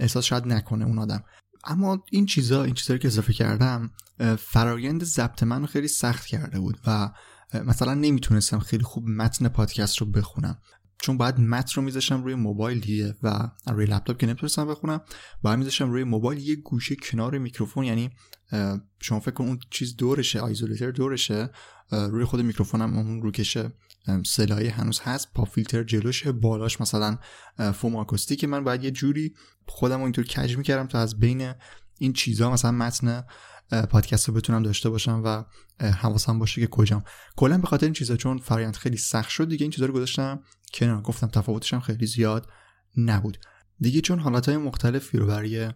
احساس 0.00 0.24
شاید 0.24 0.46
نکنه 0.46 0.84
اون 0.84 0.98
آدم. 0.98 1.24
اما 1.64 2.04
این 2.10 2.26
چیزا 2.26 2.64
این 2.64 2.74
چیزا 2.74 2.98
که 2.98 3.08
اضافه 3.08 3.32
کردم 3.32 3.90
فرایند 4.38 5.04
ضبط 5.04 5.42
من 5.42 5.60
رو 5.60 5.66
خیلی 5.66 5.88
سخت 5.88 6.26
کرده 6.26 6.60
بود 6.60 6.78
و 6.86 7.10
مثلا 7.54 7.94
نمی‌تونستم 7.94 8.58
خیلی 8.58 8.84
خوب 8.84 9.08
متن 9.08 9.48
پادکست 9.48 9.98
رو 9.98 10.06
بخونم. 10.06 10.58
چون 11.00 11.16
باید 11.16 11.40
متن 11.40 11.72
رو 11.74 11.82
میذاشم 11.82 12.24
روی 12.24 12.34
موبایل 12.34 12.80
دیگه 12.80 13.16
و 13.22 13.50
روی 13.66 13.86
لپتاپ 13.86 14.18
که 14.18 14.26
نمی‌تونستم 14.26 14.66
بخونم 14.68 15.00
باید 15.42 15.58
میذاشم 15.58 15.90
روی 15.90 16.04
موبایل 16.04 16.48
یه 16.48 16.56
گوشه 16.56 16.96
کنار 16.96 17.38
میکروفون 17.38 17.84
یعنی 17.84 18.10
شما 19.00 19.20
فکر 19.20 19.30
کن 19.30 19.44
اون 19.44 19.58
چیز 19.70 19.96
دورشه 19.96 20.40
آیزولیتر 20.40 20.90
دورشه 20.90 21.50
روی 21.90 22.24
خود 22.24 22.40
میکروفونم 22.40 22.96
اون 22.96 23.22
روکشه 23.22 23.72
سلایی 24.26 24.68
هنوز 24.68 25.00
هست 25.00 25.32
پا 25.34 25.44
فیلتر 25.44 25.82
جلوشه 25.82 26.32
بالاش 26.32 26.80
مثلا 26.80 27.18
فوم 27.74 27.96
آکوستیک 27.96 28.44
من 28.44 28.64
باید 28.64 28.84
یه 28.84 28.90
جوری 28.90 29.34
خودم 29.66 30.02
اینطور 30.02 30.24
کج 30.24 30.56
می‌کردم 30.56 30.86
تا 30.86 30.98
از 30.98 31.18
بین 31.18 31.52
این 31.98 32.12
چیزها 32.12 32.50
مثلا 32.50 32.70
متن 32.70 33.24
پادکست 33.90 34.28
رو 34.28 34.34
بتونم 34.34 34.62
داشته 34.62 34.90
باشم 34.90 35.22
و 35.24 35.44
حواسم 35.84 36.38
باشه 36.38 36.60
که 36.60 36.66
کجام. 36.66 37.04
کلا 37.36 37.58
به 37.58 37.66
خاطر 37.66 37.86
این 37.86 37.92
چیزا 37.92 38.16
چون 38.16 38.38
فرایند 38.38 38.76
خیلی 38.76 38.96
سخت 38.96 39.30
شد 39.30 39.48
دیگه 39.48 39.64
این 39.64 39.70
چیزا 39.70 39.86
رو 39.86 39.92
گذاشتم 39.92 40.42
کنار. 40.74 41.02
گفتم 41.02 41.26
تفاوتش 41.26 41.74
هم 41.74 41.80
خیلی 41.80 42.06
زیاد 42.06 42.48
نبود. 42.96 43.38
دیگه 43.80 44.00
چون 44.00 44.18
حالتهای 44.18 44.56
مختلفی 44.56 45.18
رو 45.18 45.26
برای 45.26 45.72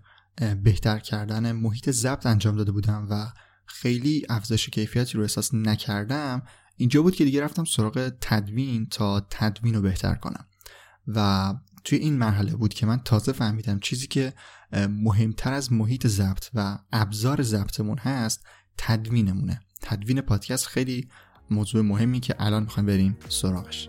بهتر 0.63 0.99
کردن 0.99 1.53
محیط 1.53 1.91
ضبط 1.91 2.27
انجام 2.27 2.57
داده 2.57 2.73
بودم 2.73 3.07
و 3.11 3.33
خیلی 3.67 4.27
افزایش 4.29 4.69
کیفیتی 4.69 5.19
رو 5.19 5.23
احساس 5.23 5.55
نکردم 5.55 6.43
اینجا 6.83 7.03
بود 7.03 7.15
که 7.15 7.25
دیگه 7.25 7.43
رفتم 7.43 7.65
سراغ 7.65 8.13
تدوین 8.21 8.87
تا 8.87 9.27
تدوین 9.31 9.75
رو 9.75 9.83
بهتر 9.83 10.15
کنم. 10.15 10.47
و 11.09 11.55
توی 11.85 11.99
این 11.99 12.15
مرحله 12.15 12.57
بود 12.57 12.75
که 12.75 12.87
من 12.87 12.99
تازه 12.99 13.33
فهمیدم 13.33 13.79
چیزی 13.79 14.07
که 14.07 14.33
مهمتر 14.89 15.53
از 15.53 15.73
محیط 15.73 16.07
ضبط 16.07 16.49
و 16.55 16.79
ابزار 16.93 17.43
ضبطمون 17.43 17.99
هست 17.99 18.47
تدوینمونه. 18.79 19.61
تدوین 19.81 20.21
پادکست 20.21 20.67
خیلی 20.67 21.09
موضوع 21.51 21.83
مهمی 21.83 22.21
که 22.21 22.35
الان 22.39 22.63
می‌خوایم 22.63 22.87
بریم 22.87 23.17
سراغش. 23.29 23.89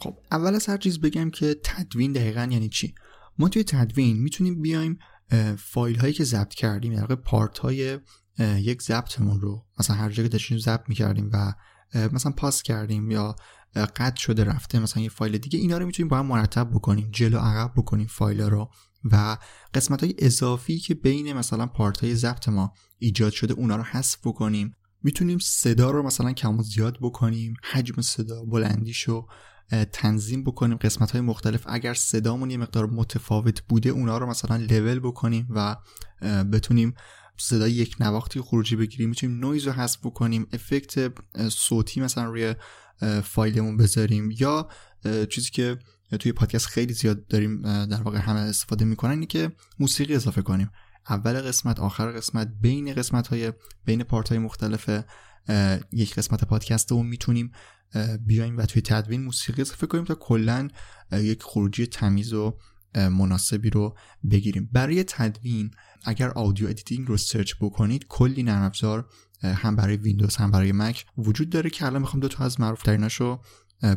خب 0.00 0.18
اول 0.30 0.54
از 0.54 0.66
هر 0.66 0.76
چیز 0.76 1.00
بگم 1.00 1.30
که 1.30 1.60
تدوین 1.64 2.12
دقیقا 2.12 2.48
یعنی 2.50 2.68
چی؟ 2.68 2.94
ما 3.38 3.48
توی 3.48 3.64
تدوین 3.64 4.18
می‌تونیم 4.18 4.62
بیایم 4.62 4.98
فایل 5.58 5.98
هایی 5.98 6.12
که 6.12 6.24
ضبط 6.24 6.54
کردیم 6.54 6.94
در 6.94 7.14
پارت 7.14 7.58
های 7.58 7.98
یک 8.38 8.82
ضبطمون 8.82 9.40
رو 9.40 9.66
مثلا 9.78 9.96
هر 9.96 10.10
جایی 10.10 10.28
که 10.28 10.32
داشتیم 10.32 10.58
ضبط 10.58 10.88
می‌کردیم 10.88 11.30
و 11.32 11.54
مثلا 11.94 12.32
پاس 12.32 12.62
کردیم 12.62 13.10
یا 13.10 13.36
قطع 13.74 14.16
شده 14.16 14.44
رفته 14.44 14.78
مثلا 14.78 15.02
یه 15.02 15.08
فایل 15.08 15.38
دیگه 15.38 15.58
اینا 15.58 15.78
رو 15.78 15.86
می‌تونیم 15.86 16.08
با 16.08 16.18
هم 16.18 16.26
مرتب 16.26 16.70
بکنیم 16.70 17.08
جلو 17.12 17.38
عقب 17.38 17.72
بکنیم 17.76 18.06
فایل 18.06 18.40
رو 18.40 18.70
و 19.04 19.36
قسمت 19.74 20.04
های 20.04 20.14
اضافی 20.18 20.78
که 20.78 20.94
بین 20.94 21.32
مثلا 21.32 21.66
پارت 21.66 22.04
های 22.04 22.14
ضبط 22.14 22.48
ما 22.48 22.72
ایجاد 22.98 23.32
شده 23.32 23.54
اونا 23.54 23.76
رو 23.76 23.82
حذف 23.82 24.18
بکنیم. 24.24 24.76
می‌تونیم 25.02 25.38
صدا 25.38 25.90
رو 25.90 26.02
مثلا 26.02 26.32
کم 26.32 26.58
و 26.58 26.62
زیاد 26.62 26.98
بکنیم 27.02 27.54
حجم 27.72 28.02
صدا 28.02 28.44
بلندیشو 28.44 29.26
تنظیم 29.92 30.44
بکنیم 30.44 30.76
قسمت 30.76 31.10
های 31.10 31.20
مختلف. 31.20 31.64
اگر 31.66 31.94
صدامون 31.94 32.50
یه 32.50 32.56
مقدار 32.56 32.86
متفاوت 32.86 33.62
بوده 33.62 33.90
اونا 33.90 34.18
رو 34.18 34.26
مثلا 34.26 34.56
لول 34.56 34.98
بکنیم 34.98 35.46
و 35.50 35.76
بتونیم 36.52 36.94
صدای 37.36 37.72
یک 37.72 37.96
نواختی 38.00 38.40
خروجی 38.40 38.76
بگیریم. 38.76 39.08
می‌تونیم 39.08 39.40
نویز 39.40 39.66
رو 39.66 39.72
حذف 39.72 39.98
بکنیم 40.06 40.46
افکت 40.52 41.12
صوتی 41.48 42.00
مثلا 42.00 42.24
روی 42.24 42.54
فایلمون 43.24 43.76
بذاریم. 43.76 44.30
یا 44.38 44.68
چیزی 45.30 45.50
که 45.50 45.78
توی 46.20 46.32
پادکست 46.32 46.66
خیلی 46.66 46.92
زیاد 46.92 47.26
داریم 47.26 47.62
در 47.86 48.02
واقع 48.02 48.18
همه 48.18 48.40
استفاده 48.40 48.84
می‌کنن 48.84 49.10
اینه 49.10 49.26
که 49.26 49.52
موسیقی 49.78 50.14
اضافه 50.14 50.42
کنیم. 50.42 50.70
اول 51.08 51.40
قسمت 51.40 51.80
آخر 51.80 52.12
قسمت 52.12 52.48
بین 52.60 52.94
قسمت 52.94 53.28
های 53.28 53.52
بین 53.84 54.02
پارت 54.02 54.28
های 54.28 54.38
مختلف 54.38 54.90
یک 55.92 56.14
قسمت 56.14 56.44
پادکست 56.44 56.90
رو 56.90 57.02
می‌تونیم 57.02 57.52
بیایم 58.26 58.56
و 58.56 58.66
توی 58.66 58.82
تدوین 58.82 59.22
موسیقی 59.22 59.62
اضافه 59.62 59.86
کنیم 59.86 60.04
تا 60.04 60.14
کلا 60.14 60.68
یک 61.12 61.42
خروجی 61.42 61.86
تمیز 61.86 62.32
و 62.32 62.58
مناسبی 62.94 63.70
رو 63.70 63.96
بگیریم. 64.30 64.70
برای 64.72 65.04
تدوین 65.04 65.70
اگر 66.04 66.28
audio 66.28 66.68
editing 66.68 67.08
رو 67.08 67.16
سرچ 67.16 67.52
بکنید 67.60 68.06
کلی 68.08 68.42
نرم 68.42 68.62
افزار 68.62 69.08
هم 69.42 69.76
برای 69.76 69.96
ویندوز 69.96 70.36
هم 70.36 70.50
برای 70.50 70.72
مک 70.72 71.06
وجود 71.18 71.50
داره 71.50 71.70
که 71.70 71.86
الان 71.86 72.00
می‌خوام 72.00 72.20
دو 72.20 72.28
تا 72.28 72.44
از 72.44 72.60
معروف 72.60 72.82
تریناشو 72.82 73.40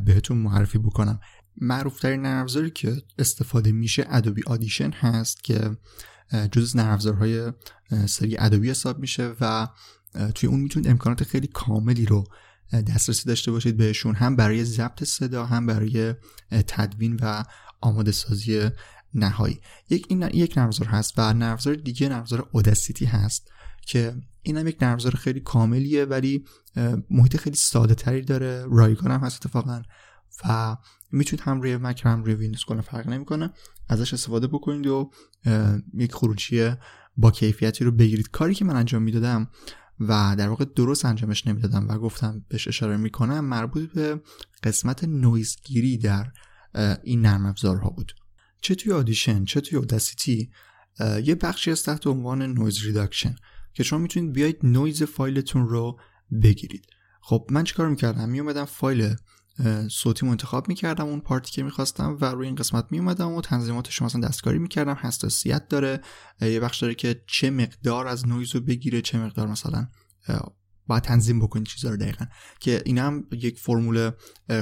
بهتون 0.06 0.38
معرفی 0.38 0.78
بکنم. 0.78 1.20
معروف 1.58 2.00
ترین 2.00 2.22
نرم 2.22 2.44
افزاری 2.44 2.72
که 2.72 3.02
استفاده 3.18 3.72
میشه 3.72 4.06
Adobe 4.10 4.42
Audition 4.46 4.92
هست 4.92 5.44
که 5.44 5.78
جزء 6.52 6.76
نرم 6.76 6.94
افزارهای 6.94 7.52
سری 8.06 8.38
Adobe 8.40 8.70
حساب 8.70 9.00
میشه 9.00 9.32
و 9.42 9.68
توی 10.36 10.50
اون 10.50 10.60
می‌تونید 10.60 10.90
امکانات 10.90 11.24
خیلی 11.24 11.48
کاملی 11.48 12.06
رو 12.06 12.24
دسترسی 12.82 13.26
داشته 13.26 13.52
باشید 13.52 13.78
بهشون 13.78 14.16
هم 14.16 14.36
برای 14.36 14.64
ضبط 14.64 15.04
صدا 15.04 15.46
هم 15.46 15.66
برای 15.66 16.16
تدوین 16.68 17.20
و 17.22 17.44
آماده 17.82 18.12
سازی 18.12 18.70
نهایی. 19.14 19.60
یک 19.90 20.06
این 20.10 20.30
یک 20.34 20.58
نرم 20.58 20.70
هست 20.70 21.14
و 21.18 21.34
نرم 21.34 21.58
دیگه 21.84 22.10
نرم 22.10 22.26
اوداسیتی 22.52 23.06
هست 23.06 23.52
که 23.86 24.16
این 24.42 24.58
هم 24.58 24.68
یک 24.68 24.78
نرم 24.82 24.98
خیلی 24.98 25.40
کاملیه 25.40 26.06
ولی 26.06 26.46
محیط 27.10 27.38
خیلی 27.38 27.56
ساده 27.56 27.96
تری 27.96 28.22
داره. 28.22 28.66
رایگان 28.72 29.12
هم 29.12 29.20
هست 29.20 29.46
اتفاقا 29.46 29.82
و 30.46 30.78
می‌تونید 31.12 31.46
هم 31.46 31.62
روی 31.62 31.78
مک 31.78 32.02
هم 32.06 32.24
روی 32.24 32.34
ویندوز 32.34 32.64
کنه 32.64 32.82
فرق 32.82 33.08
نمی‌کنه. 33.08 33.54
ازش 33.90 34.14
استفاده 34.14 34.48
بکنید 34.48 34.88
و 34.88 35.12
یک 35.94 36.14
خروجی 36.14 36.72
با 37.18 37.32
کیفیتی 37.32 37.84
رو 37.84 37.92
بگیرید. 37.92 38.30
کاری 38.32 38.54
که 38.54 38.66
من 38.66 38.76
انجام 38.76 39.02
می‌دادم 39.02 39.50
و 40.08 40.36
در 40.38 40.50
واقع 40.50 40.66
درست 40.66 41.06
انجامش 41.06 41.48
نمی‌دادم 41.48 41.88
و 41.88 41.98
گفتم 41.98 42.46
بهش 42.50 42.68
اشاره 42.68 42.98
می‌کنم 42.98 43.46
مربوط 43.46 43.92
به 43.92 44.22
قسمت 44.64 45.04
نویزگیری 45.04 45.98
در 45.98 46.32
این 47.04 47.22
نرم 47.22 47.46
افزارها 47.46 47.90
بود. 47.90 48.12
چه 48.62 48.76
توی 48.76 48.92
Audition 48.92 49.46
چه 49.46 49.62
توی 49.62 49.78
Audacity 49.78 50.52
یه 51.24 51.36
بخشی 51.36 51.72
از 51.72 51.84
تحت 51.84 52.08
عنوان 52.08 52.42
noise 52.42 52.86
reduction 52.86 53.36
که 53.74 53.84
شما 53.84 54.00
می‌تونید 54.00 54.34
بیاید 54.34 54.58
نویز 54.64 55.04
فایلتون 55.04 55.68
رو 55.68 56.00
بگیرید. 56.42 56.86
خب 57.22 57.48
من 57.52 57.64
چیکار 57.64 57.90
می‌کردم؟ 57.90 58.30
میومدم 58.30 58.66
فایل 58.66 59.16
صوتی 59.92 60.28
انتخاب 60.28 60.70
می‌کردم 60.70 61.06
اون 61.06 61.20
part 61.20 61.45
ی 61.45 61.52
که 61.52 61.64
می‌خواستم 61.64 62.18
و 62.22 62.26
روی 62.26 62.48
این 62.48 62.56
قسمت 62.56 62.86
میومدم 62.90 63.32
و 63.32 63.42
تنظیماتش 63.42 64.02
مثلا 64.02 64.28
دستکاری 64.28 64.60
می‌کردم. 64.60 64.98
حساسیت 65.02 65.68
داره. 65.68 66.02
یه 66.42 66.60
بخش 66.60 66.80
داره 66.80 66.96
که 66.96 67.24
چه 67.28 67.50
مقدار 67.50 68.08
از 68.08 68.28
نویز 68.28 68.56
رو 68.56 68.62
بگیره 68.62 69.02
چه 69.02 69.18
مقدار 69.18 69.48
مثلا 69.48 69.88
باید 70.88 71.04
تنظیم 71.04 71.40
بکنید 71.40 71.68
چیزا 71.68 71.90
رو 71.90 71.98
دقیقا. 71.98 72.26
که 72.60 72.82
این 72.86 72.98
هم 72.98 73.28
یک 73.32 73.60
فرمول 73.60 74.12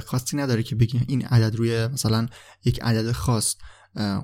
خاصی 0.06 0.38
نداره 0.38 0.64
که 0.64 0.76
بگیم 0.76 1.06
این 1.08 1.26
عدد 1.26 1.56
روی 1.56 1.88
مثلا 1.88 2.28
یک 2.66 2.82
عدد 2.82 3.12
خاص 3.12 3.56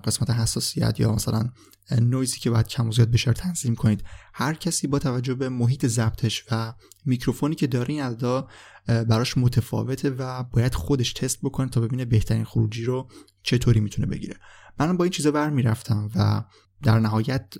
قسمت 0.03 0.29
حساسیت 0.29 1.00
یا 1.00 1.12
مثلا 1.12 1.50
نویزی 1.91 2.39
که 2.39 2.50
باید 2.50 2.67
کم 2.67 2.88
و 2.88 2.91
زیاد 2.91 3.12
بشه 3.12 3.34
تنظیم 3.34 3.75
کنید. 3.75 4.03
هر 4.34 4.53
کسی 4.53 4.88
با 4.88 5.00
توجه 5.00 5.34
به 5.34 5.50
محیط 5.50 5.86
ضبطش 5.86 6.44
و 6.51 6.74
میکروفونی 7.06 7.56
که 7.56 7.67
داره 7.67 7.94
این 7.94 8.03
عددا 8.03 8.48
براش 8.88 9.38
متفاوته 9.38 10.10
و 10.10 10.44
باید 10.44 10.74
خودش 10.74 11.13
تست 11.13 11.39
بکنه 11.41 11.70
تا 11.70 11.82
ببینه 11.82 12.06
بهترین 12.06 12.44
خروجی 12.44 12.84
رو 12.84 13.10
چطوری 13.44 13.79
می‌تونه 13.79 14.08
بگیره. 14.08 14.38
من 14.79 14.98
با 14.98 15.03
این 15.03 15.12
چیزا 15.12 15.32
برمیرفتم 15.32 16.10
و 16.15 16.44
در 16.84 17.00
نهایت 17.00 17.53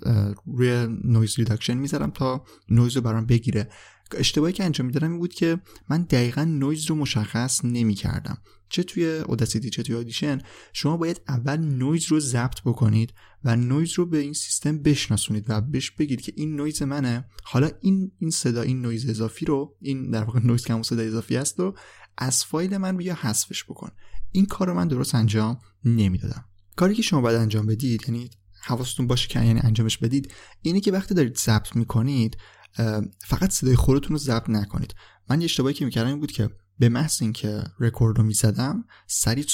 روی 0.46 0.86
noise 1.04 1.38
reduction 1.38 1.74
می‌ذارم 1.74 2.10
تا 2.10 2.44
نویز 2.68 2.96
رو 2.96 3.02
برام 3.02 3.26
بگیره. 3.26 3.68
اشتباهی 4.16 4.52
که 4.52 4.64
انجام 4.64 4.86
می‌دادم 4.86 5.10
این 5.10 5.18
بود 5.18 5.34
که 5.34 5.60
من 5.88 6.02
دقیقا 6.02 6.44
نویز 6.44 6.86
رو 6.86 6.94
مشخص 6.94 7.64
نمی 7.64 7.94
کردم 7.94 8.38
چه 8.68 8.82
توی 8.82 9.18
Audacity 9.18 9.70
چه 9.70 9.82
توی 9.82 9.96
Audition 9.96 10.38
شما 10.72 10.96
باید 10.96 11.20
اول 11.28 11.56
نویز 11.56 12.06
رو 12.06 12.20
ضبط 12.20 12.60
بکنید 12.64 13.14
و 13.44 13.56
نویز 13.56 13.92
رو 13.92 14.06
به 14.06 14.18
این 14.18 14.32
سیستم 14.32 14.78
بشناسونید 14.78 15.44
و 15.48 15.60
بهش 15.60 15.90
بگید 15.90 16.20
که 16.20 16.32
این 16.36 16.56
نویز 16.56 16.82
منه. 16.82 17.24
حالا 17.42 17.70
این 17.80 18.12
این 18.18 18.30
صدا 18.30 18.62
این 18.62 18.82
نویز 18.82 19.08
اضافی 19.08 19.46
رو 19.46 19.76
این 19.80 20.10
در 20.10 20.24
واقع 20.24 20.40
نویز 20.44 20.64
که 20.64 20.82
صدا 20.82 21.02
اضافی 21.02 21.36
است 21.36 21.60
رو 21.60 21.76
از 22.18 22.44
فایل 22.44 22.76
من 22.76 22.96
بیا 22.96 23.14
حذفش 23.14 23.64
بکن. 23.64 23.90
این 24.32 24.46
کار 24.46 24.68
رو 24.68 24.74
من 24.74 24.88
درست 24.88 25.14
انجام 25.14 25.58
نمی‌دادم. 25.84 26.44
کاری 26.76 26.94
که 26.94 27.02
شما 27.02 27.20
باید 27.20 27.36
انجام 27.36 27.66
بدید 27.66 28.02
یعنی 28.08 28.30
حواستون 28.62 29.06
باشه 29.06 29.28
که 29.28 29.44
یعنی 29.44 29.60
انجامش 29.62 29.98
بدید 29.98 30.32
اینه 30.62 30.80
که 30.80 30.92
وقتی 30.92 31.14
دارید 31.14 31.36
ضبط 31.36 31.76
می‌کنید 31.76 32.36
فقط 33.26 33.50
صدای 33.50 33.76
خودتون 33.76 34.10
رو 34.10 34.18
ضبط 34.18 34.50
نکنید. 34.50 34.94
من 35.30 35.40
یه 35.40 35.44
اشتباهی 35.44 35.74
که 35.74 35.84
می‌کردم 35.84 36.08
این 36.08 36.20
بود 36.20 36.32
که 36.32 36.50
به 36.78 36.88
محض 36.88 37.22
اینکه 37.22 37.64
رکورد 37.80 38.18
رو 38.18 38.24
می‌زدم 38.24 38.84
سریع 39.06 39.44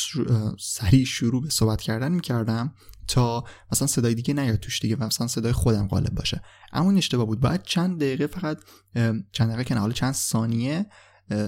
سریع 0.60 1.04
شروع 1.04 1.42
به 1.42 1.50
صحبت 1.50 1.80
کردن 1.80 2.12
می‌کردم 2.12 2.74
تا 3.06 3.44
مثلا 3.72 3.88
صدای 3.88 4.14
دیگه 4.14 4.34
نیاد 4.34 4.58
توش 4.58 4.80
دیگه 4.80 4.96
و 4.96 5.04
مثلا 5.04 5.26
صدای 5.26 5.52
خودم 5.52 5.88
غالب 5.88 6.14
باشه. 6.14 6.42
اما 6.72 6.88
این 6.88 6.98
اشتباه 6.98 7.26
بود. 7.26 7.40
باید 7.40 7.62
چند 7.62 7.96
دقیقه 7.96 8.26
فقط 8.26 8.58
چند 9.32 9.48
دقیقه 9.48 9.64
که 9.64 9.74
حالا 9.74 9.92
چند 9.92 10.14
ثانیه 10.14 10.86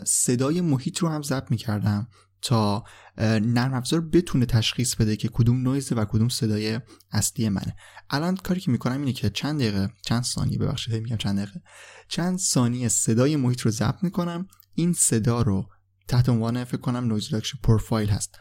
صدای 0.05 0.61
محیط 0.61 0.99
رو 0.99 1.09
هم 1.09 1.23
ضبط 1.23 1.51
می‌کردم. 1.51 2.09
تا 2.43 2.85
نرم 3.21 3.75
افزار 3.75 4.01
بتونه 4.01 4.47
تشخیص 4.47 4.95
بده 4.95 5.17
که 5.17 5.29
کدوم 5.29 5.63
نویزه 5.63 5.95
و 5.95 6.05
کدوم 6.05 6.29
صدای 6.29 6.81
اصلی 7.13 7.49
منه. 7.49 7.77
الان 8.11 8.37
کاری 8.37 8.61
که 8.61 8.71
می‌کنم 8.71 9.01
اینه 9.01 9.13
که 9.13 9.31
چند 9.31 9.61
دقیقه 9.61 9.91
چند 10.03 10.23
ثانیه 10.23 10.59
ببخشید 10.59 10.95
میگم 10.95 11.17
چند 11.17 11.39
دقیقه. 11.39 11.63
چند 12.09 12.39
ثانیه 12.39 12.89
صدای 12.89 13.37
محیط 13.37 13.61
رو 13.61 13.71
ضبط 13.71 14.03
می‌کنم. 14.03 14.47
این 14.75 14.93
صدا 14.93 15.43
رو 15.43 15.69
تحت 16.09 16.29
عنوان 16.29 16.65
فکر 16.65 16.81
کنم 16.81 17.05
noise 17.05 17.29
profile 17.63 18.09
هست. 18.09 18.39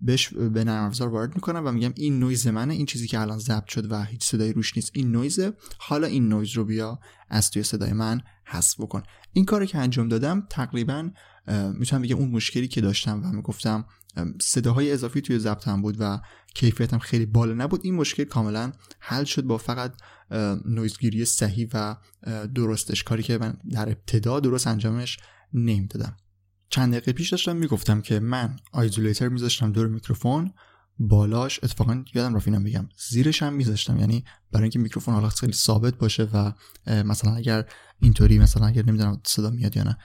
بهش 0.00 0.28
به 0.28 0.64
نرم 0.64 0.84
افزار 0.84 1.08
وارد 1.08 1.34
می‌کنم 1.34 1.62
و 1.66 1.72
میگم 1.72 1.92
این 1.96 2.18
نویز 2.18 2.46
منه. 2.46 2.74
این 2.74 2.86
چیزی 2.86 3.06
که 3.06 3.20
الان 3.20 3.38
ضبط 3.38 3.68
شد 3.68 3.92
و 3.92 4.04
هیچ 4.04 4.24
صدایی 4.24 4.52
روش 4.52 4.76
نیست 4.76 4.90
این 4.94 5.12
نویزه. 5.12 5.52
حالا 5.78 6.06
این 6.06 6.28
نویز 6.28 6.52
رو 6.52 6.64
بیا 6.64 7.00
از 7.28 7.50
توی 7.50 7.62
صدای 7.62 7.92
من 7.92 8.20
حذف 8.44 8.80
بکن. 8.80 9.02
این 9.32 9.44
کاری 9.44 9.66
که 9.66 9.78
انجام 9.78 10.08
دادم 10.08 10.46
تقریبا 10.50 11.10
می‌تونم 11.74 12.02
بگم 12.02 12.16
اون 12.16 12.30
مشکلی 12.30 12.68
که 12.68 12.80
داشتم 12.80 13.22
و 13.24 13.32
می‌گفتم 13.32 13.84
صداهای 14.40 14.92
اضافی 14.92 15.20
توی 15.20 15.38
ضبطم 15.38 15.82
بود 15.82 15.96
و 15.98 16.20
کیفیتم 16.54 16.98
خیلی 16.98 17.26
بالا 17.26 17.54
نبود. 17.54 17.80
این 17.84 17.94
مشکل 17.94 18.24
کاملا 18.24 18.72
حل 19.00 19.24
شد 19.24 19.42
با 19.42 19.58
فقط 19.58 19.94
نویزگیری 20.64 21.24
صحیح 21.24 21.68
و 21.74 21.96
درستش. 22.54 23.02
کاری 23.02 23.22
که 23.22 23.38
من 23.38 23.56
در 23.70 23.88
ابتدا 23.88 24.40
درست 24.40 24.66
انجامش 24.66 25.18
نمی‌دادم. 25.54 26.16
چند 26.68 26.92
دقیقه 26.92 27.12
پیش 27.12 27.30
داشتم 27.30 27.56
می‌گفتم 27.56 28.00
که 28.00 28.20
من 28.20 28.56
آیزولیتر 28.72 29.28
میذاشتم 29.28 29.72
دور 29.72 29.86
میکروفون 29.86 30.52
بالاش 30.98 31.60
اتفاقا 31.62 32.04
یادم 32.14 32.36
رفت 32.36 32.48
اینم 32.48 32.64
بگم 32.64 32.88
زیرش 33.08 33.42
هم 33.42 33.52
میذاشتم. 33.52 33.98
یعنی 33.98 34.24
برای 34.52 34.62
اینکه 34.62 34.78
میکروفون 34.78 35.14
حالا 35.14 35.28
خیلی 35.28 35.52
ثابت 35.52 35.94
باشه 35.94 36.28
و 36.32 36.52
مثلا 36.86 37.34
اگر 37.34 37.64
اینطوری 38.00 38.38
مثلا 38.38 38.66
اگر 38.66 38.82
نمی‌دونم 38.86 39.20
صدا 39.24 39.50
میاد 39.50 39.76
یا 39.76 39.82
نه 39.82 39.96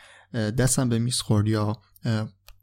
دستم 0.51 0.89
به 0.89 0.99
میز 0.99 1.21
خورد 1.21 1.47
یا 1.47 1.81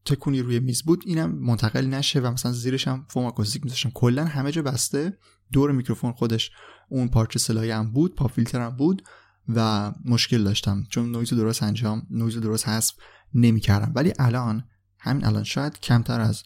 تکونی 0.05 0.41
روی 0.41 0.61
میز 0.61 0.83
بود 0.83 1.03
اینم 1.07 1.31
منتقل 1.31 1.87
نشه 1.87 2.21
و 2.21 2.31
مثلا 2.31 2.53
زیرش 2.53 2.89
هم 2.89 3.07
فوم 3.11 3.25
آکوستیک 3.25 3.65
میذاشتم. 3.65 3.91
کلا 3.95 4.25
همه 4.25 4.53
جا 4.53 4.63
بسته 4.63 5.19
دور 5.53 5.73
میکروفون 5.73 6.13
خودش 6.13 6.51
اون 6.89 7.09
پارچه 7.09 7.39
سه 7.39 7.54
لایه 7.54 7.77
هم 7.77 7.93
بود 7.93 8.15
pop 8.15 8.33
filter 8.33 8.61
هم 8.61 8.77
بود 8.77 9.03
و 9.49 9.93
مشکل 10.05 10.45
داشتم. 10.45 10.85
چون 10.91 11.11
نویز 11.13 11.35
درست 11.35 11.63
انجام 11.63 12.07
نویز 12.11 12.39
درست 12.39 12.69
حذف 12.69 12.95
نمی‌کردم. 13.35 13.93
ولی 13.95 14.13
الان 14.19 14.65
همین 14.99 15.25
الان 15.25 15.45
شاید 15.45 15.81
کمتر 15.81 16.21
از 16.21 16.43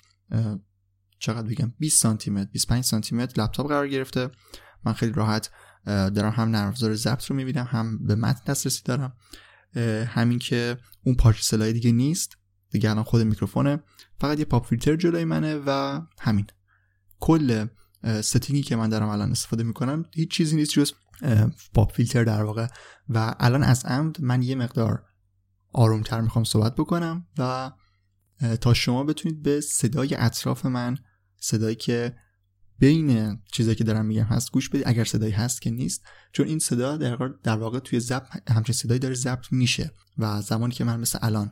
چقدر 1.18 1.48
بگم 1.48 1.72
20 1.78 2.02
سانتی 2.02 2.30
متر 2.30 2.50
25 2.52 2.84
سانتی 2.84 3.16
متر 3.16 3.42
لپ‌تاپ 3.42 3.68
قرار 3.68 3.88
گرفته. 3.88 4.30
من 4.84 4.92
خیلی 4.92 5.12
راحت 5.12 5.50
دارم 5.86 6.32
هم 6.36 6.48
نرم 6.48 6.68
افزار 6.68 6.94
ضبط 6.94 7.24
رو 7.24 7.36
می‌بینم 7.36 7.66
هم 7.70 8.06
به 8.06 8.14
متن 8.14 8.42
دسترسی 8.46 8.82
دارم. 8.84 9.16
همین 10.06 10.38
که 10.38 10.78
اون 11.04 11.14
پارچه 11.14 11.42
سرای 11.42 11.72
دیگه 11.72 11.92
نیست. 11.92 12.36
دیگه 12.70 12.90
الان 12.90 13.04
خود 13.04 13.22
میکروفونه. 13.22 13.82
فقط 14.20 14.38
یه 14.38 14.44
pop 14.44 14.66
filter 14.66 14.96
جلوی 14.96 15.24
منه 15.24 15.62
و 15.66 16.00
همین. 16.20 16.46
کل 17.20 17.66
setting 18.20 18.57
ی 18.57 18.62
که 18.62 18.76
من 18.76 18.88
دارم 18.88 19.08
الان 19.08 19.30
استفاده 19.30 19.62
می‌کنم 19.62 20.04
هیچ 20.14 20.30
چیزی 20.30 20.56
نیست 20.56 20.70
جز 20.70 20.92
pop 21.74 21.92
filter 21.92 22.24
در 22.24 22.42
واقع. 22.42 22.66
و 23.08 23.34
الان 23.40 23.62
از 23.62 23.84
عمد 23.84 24.20
من 24.20 24.42
یه 24.42 24.54
مقدار 24.54 25.04
آرومتر 25.72 26.20
می‌خوام 26.20 26.44
صحبت 26.44 26.74
بکنم 26.74 27.26
و 27.38 27.72
تا 28.60 28.74
شما 28.74 29.04
بتونید 29.04 29.42
به 29.42 29.60
صدای 29.60 30.14
اطراف 30.14 30.66
من 30.66 30.98
صدایی 31.40 31.76
که 31.76 32.16
بین 32.78 33.38
چیزایی 33.52 33.76
که 33.76 33.84
دارم 33.84 34.06
میگم 34.06 34.24
هست 34.24 34.52
گوش 34.52 34.68
بدید. 34.68 34.82
اگر 34.86 35.04
صدایی 35.04 35.32
هست 35.32 35.62
که 35.62 35.70
نیست 35.70 36.02
چون 36.32 36.46
این 36.46 36.58
صدا 36.58 36.96
در 37.42 37.56
واقع, 37.56 37.78
توی 37.78 38.00
ضبط 38.00 38.50
همچین 38.50 38.74
صدایی 38.74 39.00
داره 39.00 39.14
ضبط 39.14 39.46
میشه 39.50 39.90
و 40.18 40.40
زمانی 40.40 40.74
که 40.74 40.84
من 40.84 41.00
مثل 41.00 41.18
الان 41.22 41.50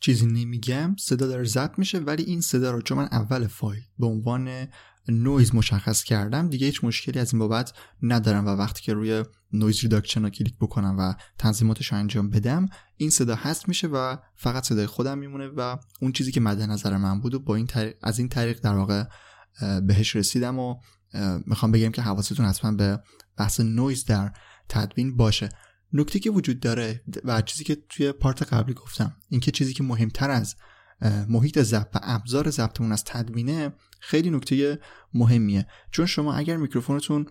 چیزی 0.00 0.26
نمیگم 0.26 0.96
صدا 0.98 1.26
داره 1.26 1.44
ضبط 1.44 1.78
میشه 1.78 1.98
ولی 1.98 2.22
این 2.22 2.40
صدا 2.40 2.70
رو 2.70 2.82
چون 2.82 2.98
من 2.98 3.08
اول 3.12 3.46
فایل 3.46 3.82
به 3.98 4.06
عنوان 4.06 4.66
نویز 5.08 5.54
مشخص 5.54 6.04
کردم 6.04 6.48
دیگه 6.48 6.66
هیچ 6.66 6.84
مشکلی 6.84 7.18
از 7.18 7.32
این 7.32 7.38
بابت 7.38 7.72
ندارم 8.02 8.46
و 8.46 8.48
وقتی 8.48 8.82
که 8.82 8.94
روی 8.94 9.24
noise 9.52 9.80
reduction 9.80 10.22
رو 10.22 10.30
کلیک 10.30 10.54
بکنم 10.60 10.96
و 10.98 11.14
تنظیماتش 11.38 11.92
رو 11.92 11.98
انجام 11.98 12.30
بدم 12.30 12.66
این 12.96 13.10
صدا 13.10 13.34
هست 13.34 13.68
میشه 13.68 13.86
و 13.86 14.16
فقط 14.36 14.64
صدای 14.64 14.86
خودم 14.86 15.18
میمونه 15.18 15.46
و 15.46 15.76
اون 16.00 16.12
چیزی 16.12 16.32
که 16.32 16.40
مد 16.40 16.60
نظر 16.62 16.96
من 16.96 17.20
بود 17.20 17.34
و 17.34 17.38
با 17.38 17.56
این 17.56 17.68
از 18.02 18.18
این 18.18 18.28
طریق 18.28 18.60
در 18.60 18.74
واقع 18.74 19.04
بهش 19.86 20.16
رسیدم 20.16 20.58
و 20.58 20.76
می‌خوام 21.46 21.72
بگم 21.72 21.90
که 21.90 22.02
حواستون 22.02 22.46
حتما 22.46 22.72
به 22.72 23.00
بحث 23.36 23.60
نویز 23.60 24.04
در 24.04 24.32
تدوین 24.68 25.16
باشه. 25.16 25.48
نکته 25.92 26.18
که 26.18 26.30
وجود 26.30 26.60
داره 26.60 27.04
و 27.24 27.42
چیزی 27.42 27.64
که 27.64 27.76
توی 27.88 28.12
پارت 28.12 28.52
قبلی 28.52 28.74
گفتم 28.74 29.16
اینکه 29.28 29.50
چیزی 29.50 29.74
که 29.74 29.82
مهمتر 29.82 30.30
از 30.30 30.56
محیط 31.28 31.58
ضبط 31.58 31.96
و 31.96 31.98
ابزار 32.02 32.50
ضبطمون 32.50 32.92
از 32.92 33.04
تدوینه 33.04 33.72
خیلی 34.00 34.30
نکته 34.30 34.78
مهمیه. 35.14 35.66
چون 35.90 36.06
شما 36.06 36.34
اگر 36.34 36.56
میکروفونتون 36.56 37.26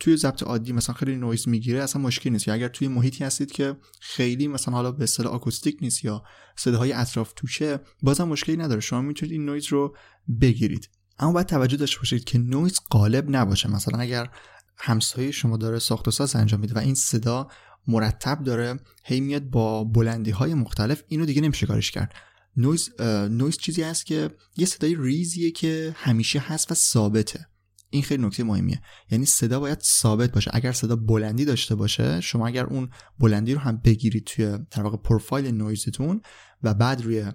توی 0.00 0.16
ضبط 0.16 0.42
عادی 0.42 0.72
مثلا 0.72 0.94
خیلی 0.94 1.16
نویز 1.16 1.48
می‌گیره 1.48 1.82
اصلا 1.82 2.02
مشکل 2.02 2.30
نیست. 2.30 2.48
یا 2.48 2.54
اگر 2.54 2.68
توی 2.68 2.88
محیطی 2.88 3.24
هستید 3.24 3.52
که 3.52 3.76
خیلی 4.00 4.48
مثلا 4.48 4.74
حالا 4.74 4.92
به 4.92 5.04
اصطلاح 5.04 5.32
آکوستیک 5.32 5.78
نیست 5.80 6.04
یا 6.04 6.22
صداهای 6.56 6.92
اطراف 6.92 7.32
توشه 7.36 7.80
بازم 8.02 8.28
مشکلی 8.28 8.56
نداره. 8.56 8.80
شما 8.80 9.00
می‌تونید 9.00 9.32
این 9.32 9.44
نویز 9.44 9.66
رو 9.66 9.96
بگیرید. 10.40 10.88
اما 11.18 11.32
باید 11.32 11.46
توجه 11.46 11.76
داشته 11.76 11.98
باشید 11.98 12.24
که 12.24 12.38
نویز 12.38 12.80
غالب 12.90 13.26
نباشه. 13.28 13.70
مثلا 13.70 13.98
اگر 13.98 14.30
همسایه 14.78 15.30
شما 15.30 15.56
داره 15.56 15.78
ساخت 15.78 16.08
و 16.08 16.10
ساز 16.10 16.36
انجام 16.36 16.60
میده 16.60 16.74
و 16.74 16.78
این 16.78 16.94
صدا 16.94 17.48
مرتب 17.86 18.42
داره 18.44 18.80
هی 19.04 19.20
میاد 19.20 19.42
با 19.42 19.84
بلندی 19.84 20.30
های 20.30 20.54
مختلف 20.54 21.02
اینو 21.08 21.26
دیگه 21.26 21.42
نمیشه 21.42 21.66
کارش 21.66 21.90
کرد. 21.90 22.14
نویز 22.56 23.00
نویز 23.30 23.56
چیزی 23.56 23.82
هست 23.82 24.06
که 24.06 24.30
یه 24.56 24.66
صدای 24.66 24.96
ریزیه 24.98 25.50
که 25.50 25.94
همیشه 25.96 26.38
هست 26.38 26.72
و 26.72 26.74
ثابته. 26.74 27.46
این 27.90 28.02
خیلی 28.02 28.26
نکته 28.26 28.44
مهمیه. 28.44 28.82
یعنی 29.10 29.26
صدا 29.26 29.60
باید 29.60 29.80
ثابت 29.80 30.32
باشه. 30.32 30.50
اگر 30.54 30.72
صدا 30.72 30.96
بلندی 30.96 31.44
داشته 31.44 31.74
باشه 31.74 32.20
شما 32.20 32.46
اگر 32.46 32.64
اون 32.64 32.90
بلندی 33.18 33.54
رو 33.54 33.60
هم 33.60 33.76
بگیرید 33.84 34.24
توی 34.24 34.58
در 34.70 34.82
واقع 34.82 34.96
پروفایل 34.96 35.54
نویزتون 35.54 36.22
و 36.62 36.74
بعد 36.74 37.02
روی 37.02 37.32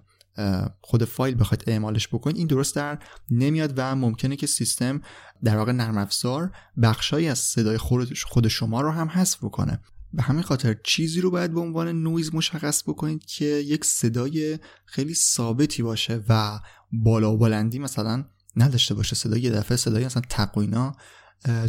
خود 0.81 1.05
فایل 1.05 1.39
بخواید 1.39 1.63
اعمالش 1.67 2.07
بکنید 2.07 2.37
این 2.37 2.47
درست 2.47 2.75
در 2.75 2.99
نمیاد 3.29 3.73
و 3.77 3.95
ممکنه 3.95 4.35
که 4.35 4.47
سیستم 4.47 5.01
در 5.43 5.57
واقع 5.57 5.71
نرم 5.71 5.97
افزار 5.97 6.51
بخشایی 6.81 7.27
از 7.27 7.39
صدای 7.39 7.77
خود 8.25 8.47
شما 8.47 8.81
رو 8.81 8.91
هم 8.91 9.07
حذف 9.07 9.43
بکنه. 9.43 9.79
به 10.13 10.23
همین 10.23 10.43
خاطر 10.43 10.75
چیزی 10.83 11.21
رو 11.21 11.31
باید 11.31 11.53
به 11.53 11.59
عنوان 11.59 12.03
نویز 12.03 12.35
مشخص 12.35 12.83
بکنید 12.83 13.25
که 13.25 13.45
یک 13.45 13.85
صدای 13.85 14.59
خیلی 14.85 15.13
ثابتی 15.13 15.83
باشه 15.83 16.23
و 16.29 16.59
بالا 16.91 17.33
و 17.33 17.37
بلندی 17.37 17.79
مثلا 17.79 18.25
نداشته 18.55 18.93
باشه. 18.93 19.15
صدای 19.15 19.41
یه 19.41 19.51
دفعه 19.51 19.77
صدای 19.77 20.05
مثلا 20.05 20.21
تقوینا 20.29 20.95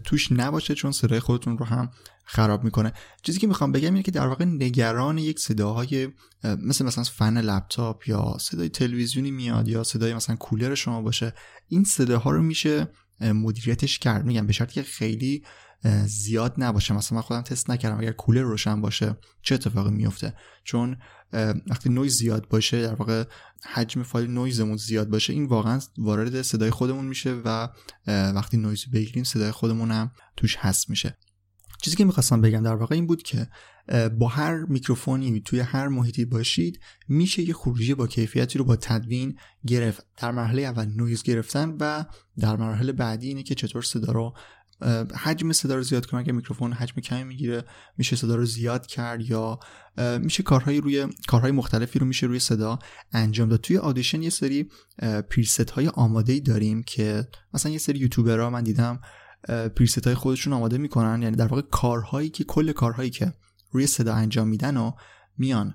توش 0.05 0.33
نباشه 0.33 0.75
چون 0.75 0.93
صدای 0.93 1.21
خودتون 1.21 1.59
رو 1.59 1.65
هم 1.65 1.91
خراب 2.25 2.65
می‌کنه. 2.65 2.93
چیزی 3.23 3.39
که 3.39 3.47
می‌خوام 3.47 3.73
بگم 3.73 3.93
اینه 3.93 4.03
که 4.03 4.11
در 4.11 4.27
واقع 4.27 4.45
نگران 4.45 5.19
یک 5.19 5.39
صداهای 5.39 6.09
مثل 6.45 6.85
مثلا 6.85 7.05
فن 7.05 7.39
لپتاپ 7.39 8.09
یا 8.09 8.37
صدای 8.41 8.69
تلویزیونی 8.69 9.31
میاد 9.31 9.69
یا 9.69 9.85
صدای 9.85 10.15
مثلا 10.15 10.37
کولر 10.37 10.75
شما 10.75 11.03
باشه 11.03 11.35
این 11.69 11.85
صداها 11.85 12.31
رو 12.31 12.43
میشه 12.43 12.89
مدیریتش 13.21 13.99
کرد. 13.99 14.25
میگم 14.25 14.47
به 14.47 14.53
شرطی 14.53 14.75
که 14.75 14.83
خیلی 14.83 15.45
زیاد 16.07 16.55
نباشه. 16.59 16.95
مثلا 16.95 17.17
من 17.17 17.23
خودم 17.23 17.43
تست 17.43 17.71
نکردم 17.71 17.99
اگر 17.99 18.13
کولر 18.13 18.41
روشن 18.41 18.81
باشه 18.81 19.17
چه 19.43 19.55
اتفاقی 19.55 19.91
میفته. 19.91 20.35
چون 20.65 20.97
وقتی 21.67 21.89
نویز 21.89 22.17
زیاد 22.17 22.49
باشه 22.49 22.83
در 22.83 22.95
واقع 22.95 23.25
حجم 23.65 24.03
فایل 24.03 24.31
نویزمون 24.31 24.77
زیاد 24.77 25.09
باشه 25.09 25.33
این 25.33 25.47
واقعا 25.47 25.81
وارد 25.99 26.43
صدای 26.43 26.71
خودمون 26.71 27.05
میشه 27.05 27.33
و 27.45 27.69
وقتی 28.07 28.57
نویز 28.57 28.85
بگیریم 28.93 29.25
صدای 29.25 29.51
خودمون 29.51 29.91
هم 29.91 30.11
توش 30.37 30.57
هست 30.57 30.91
میشه. 30.91 31.19
چیزی 31.83 31.97
که 31.97 32.05
می‌خواستم 32.05 32.41
بگم 32.41 32.63
در 32.63 32.75
واقع 32.75 32.95
این 32.95 33.07
بود 33.07 33.23
که 33.23 33.49
با 34.19 34.29
هر 34.29 34.57
میکروفونی 34.57 35.41
توی 35.41 35.61
هر 35.61 35.89
محیطی 35.89 36.25
باشید 36.25 36.81
میشه 37.09 37.43
یه 37.43 37.55
خروجی 37.55 37.95
با 37.95 38.07
کیفیتی 38.07 38.59
رو 38.59 38.65
با 38.65 38.77
تدوین 38.77 39.39
گرفت. 39.67 40.07
در 40.17 40.31
مرحله 40.31 40.63
اول 40.63 40.87
نویز 40.97 41.23
گرفتن 41.23 41.77
و 41.81 42.05
در 42.39 42.57
مرحله 42.57 42.93
بعدی 42.93 43.29
اینه 43.29 43.43
که 43.43 43.55
چطور 43.55 43.83
صدا 43.83 44.13
رو 44.13 44.35
حجم 45.17 45.53
صدا 45.53 45.75
رو 45.75 45.83
زیاد 45.83 46.07
کنم 46.07 46.21
اگه 46.21 46.33
میکروفون 46.33 46.73
حجم 46.73 47.01
کمی 47.01 47.25
می‌گیره 47.25 47.65
میشه 47.97 48.17
صدا 48.17 48.37
رو 48.37 48.45
زیاد 48.45 48.87
کرد 48.87 49.21
یا 49.21 49.61
میشه 50.21 50.43
کارهای 50.43 50.81
روی 50.81 51.07
کارهای 51.27 51.53
مختلفی 51.53 51.99
رو 51.99 52.07
میشه 52.07 52.27
روی 52.27 52.39
صدا 52.39 52.79
انجام 53.13 53.49
داد. 53.49 53.61
توی 53.61 53.79
Audition 53.79 54.23
یه 54.23 54.31
سری 54.31 54.71
preset 55.31 55.71
های 55.71 55.89
آماده 55.89 56.33
ای 56.33 56.41
داریم 56.41 56.83
که 56.83 57.29
مثلا 57.55 57.73
یه 57.73 57.79
سری 57.79 57.99
یوتیوبرها 57.99 58.51
من 58.51 58.63
دیدم 58.63 59.01
preset 59.77 60.07
های 60.07 60.15
خودشون 60.15 60.53
آماده 60.53 60.79
می‌کنن. 60.79 61.23
یعنی 61.23 61.37
در 61.37 61.47
واقع 61.47 61.63
کارهایی 61.63 62.29
که 62.29 62.45
کل 62.45 62.73
کارهایی 62.73 63.11
که 63.11 63.33
روی 63.71 63.87
صدا 63.87 64.15
انجام 64.15 64.49
میدن 64.49 64.77
و 64.77 64.93
میان 65.39 65.75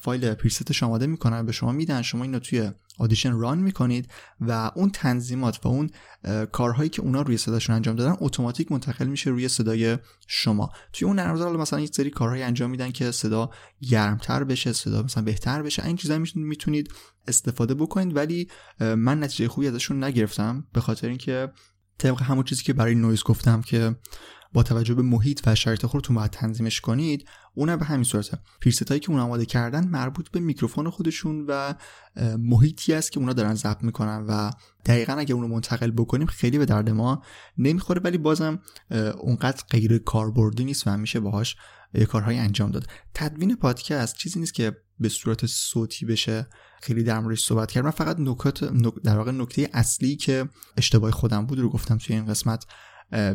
فایل 0.00 0.34
preset 0.34 0.70
ش 0.70 0.82
آماده 0.82 1.06
می‌کنن 1.06 1.46
به 1.46 1.52
شما 1.52 1.72
میدن. 1.72 2.02
شما 2.02 2.24
اینو 2.24 2.38
توی 2.38 2.70
Audition 3.00 3.32
run 3.32 3.58
می‌کنید 3.58 4.10
و 4.40 4.70
اون 4.74 4.90
تنظیمات 4.90 5.66
و 5.66 5.68
اون 5.68 5.90
کارهایی 6.52 6.88
که 6.88 7.02
اونا 7.02 7.22
روی 7.22 7.36
صداشون 7.36 7.76
انجام 7.76 7.96
دادن 7.96 8.16
اتوماتیک 8.20 8.72
منتقل 8.72 9.06
میشه 9.06 9.30
روی 9.30 9.48
صدای 9.48 9.98
شما. 10.26 10.70
توی 10.92 11.06
اون 11.06 11.18
نرم 11.18 11.56
مثلا 11.56 11.80
یک 11.80 11.94
سری 11.94 12.10
کارهایی 12.10 12.42
انجام 12.42 12.70
میدن 12.70 12.90
که 12.90 13.10
صدا 13.10 13.50
گرمتر 13.90 14.44
بشه 14.44 14.72
صدا 14.72 15.02
مثلا 15.02 15.24
بهتر 15.24 15.62
بشه. 15.62 15.86
این 15.86 15.96
چیزا 15.96 16.18
می‌تونید 16.34 16.92
استفاده 17.28 17.74
بکنید 17.74 18.16
ولی 18.16 18.48
من 18.80 19.22
نتیجه 19.22 19.48
خوبی 19.48 19.68
ازشون 19.68 20.04
نگرفتم 20.04 20.66
به 20.72 20.80
خاطر 20.80 21.08
اینکه 21.08 21.52
طبق 21.98 22.22
همون 22.22 22.44
چیزی 22.44 22.62
که 22.62 22.72
برای 22.72 22.94
نویز 22.94 23.22
گفتم 23.22 23.62
که 23.62 23.96
با 24.52 24.62
توجه 24.62 24.94
به 24.94 25.02
محیط 25.02 25.40
و 25.46 25.54
شرایط 25.54 25.86
خودتون 25.86 26.16
باید 26.16 26.30
تنظیمش 26.30 26.80
کنید 26.80 27.28
اونم 27.54 27.76
به 27.76 27.84
همین 27.84 28.04
صورته. 28.04 28.38
preset 28.60 28.90
ایی 28.90 29.00
که 29.00 29.10
اون 29.10 29.20
آماده 29.20 29.46
کردن 29.46 29.88
مربوط 29.88 30.28
به 30.28 30.40
میکروفون 30.40 30.90
خودشون 30.90 31.44
و 31.48 31.74
محیطی 32.38 32.94
است 32.94 33.12
که 33.12 33.20
اونا 33.20 33.32
دارن 33.32 33.54
ضبط 33.54 33.82
می‌کنن 33.82 34.24
و 34.28 34.50
دقیقا 34.86 35.12
اگه 35.12 35.34
اونو 35.34 35.48
منتقل 35.48 35.90
بکنیم 35.90 36.26
خیلی 36.26 36.58
به 36.58 36.64
درد 36.64 36.90
ما 36.90 37.22
نمی‌خوره 37.58 38.00
ولی 38.00 38.18
بازم 38.18 38.58
اونقدر 39.20 39.64
غیر 39.70 39.98
کاربردی 39.98 40.64
نیست 40.64 40.86
و 40.86 40.96
میشه 40.96 41.20
باهاش 41.20 41.56
کارهای 42.08 42.38
انجام 42.38 42.70
داد. 42.70 42.86
تدوین 43.14 43.56
پادکست 43.56 44.16
چیزی 44.16 44.40
نیست 44.40 44.54
که 44.54 44.76
به 45.00 45.08
صورت 45.08 45.46
صوتی 45.46 46.06
بشه. 46.06 46.46
خیلی 46.82 47.02
در 47.02 47.20
موردش 47.20 47.44
صحبت 47.44 47.70
کردم. 47.70 47.90
فقط 47.90 48.16
نکات 48.18 48.64
در 49.04 49.16
واقع 49.16 49.30
نکته 49.30 49.70
اصلی 49.72 50.16
که 50.16 50.48
اشتباه 50.76 51.10
خودم 51.10 51.46
بود 51.46 51.58
رو 51.58 51.68
گفتم 51.68 51.98
توی 51.98 52.16
این 52.16 52.26
قسمت. 52.26 52.66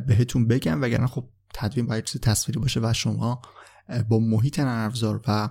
بهتون 0.08 0.48
بگم 0.48 0.82
وگرنه 0.82 1.08
خب 1.08 1.30
تدوین 1.54 1.88
باید 1.88 2.04
چیز 2.04 2.22
تصویری 2.22 2.60
باشه 2.60 2.80
و 2.80 2.94
شما 2.94 3.42
با 4.10 4.20
محیط 4.20 4.60
نرم 4.60 4.88
افزار 4.88 5.22
و 5.28 5.50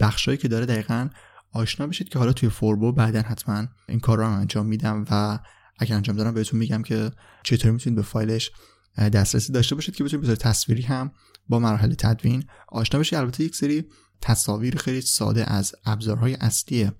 بخشایی 0.00 0.38
که 0.38 0.48
داره 0.48 0.66
دقیقا 0.66 1.08
آشنا 1.52 1.86
بشید 1.86 2.08
که 2.08 2.18
حالا 2.18 2.32
توی 2.32 2.48
فوربو 2.48 2.92
بعدا 2.92 3.20
حتما 3.20 3.66
این 3.88 4.00
کار 4.00 4.18
رو 4.18 4.26
انجام 4.26 4.66
میدم 4.66 5.04
و 5.10 5.38
اگر 5.78 5.96
انجام 5.96 6.16
دارم 6.16 6.34
بهتون 6.34 6.58
میگم 6.58 6.82
که 6.82 7.10
چطوری 7.42 7.72
می‌تونید 7.72 7.96
به 7.96 8.02
فایلش 8.02 8.50
دسترسی 8.96 9.52
داشته 9.52 9.74
باشید 9.74 9.96
که 9.96 10.04
بتونید 10.04 10.26
به 10.26 10.36
تصویری 10.36 10.82
هم 10.82 11.12
با 11.48 11.58
مراحل 11.58 11.94
تدوین 11.94 12.44
آشنا 12.68 13.00
بشید. 13.00 13.18
البته 13.18 13.44
یک 13.44 13.56
سری 13.56 13.84
تصاویر 14.20 14.76
خیلی 14.76 15.00
ساده 15.00 15.52
از 15.52 15.74
ابزارهای 15.84 16.34
اصلی 16.34 16.90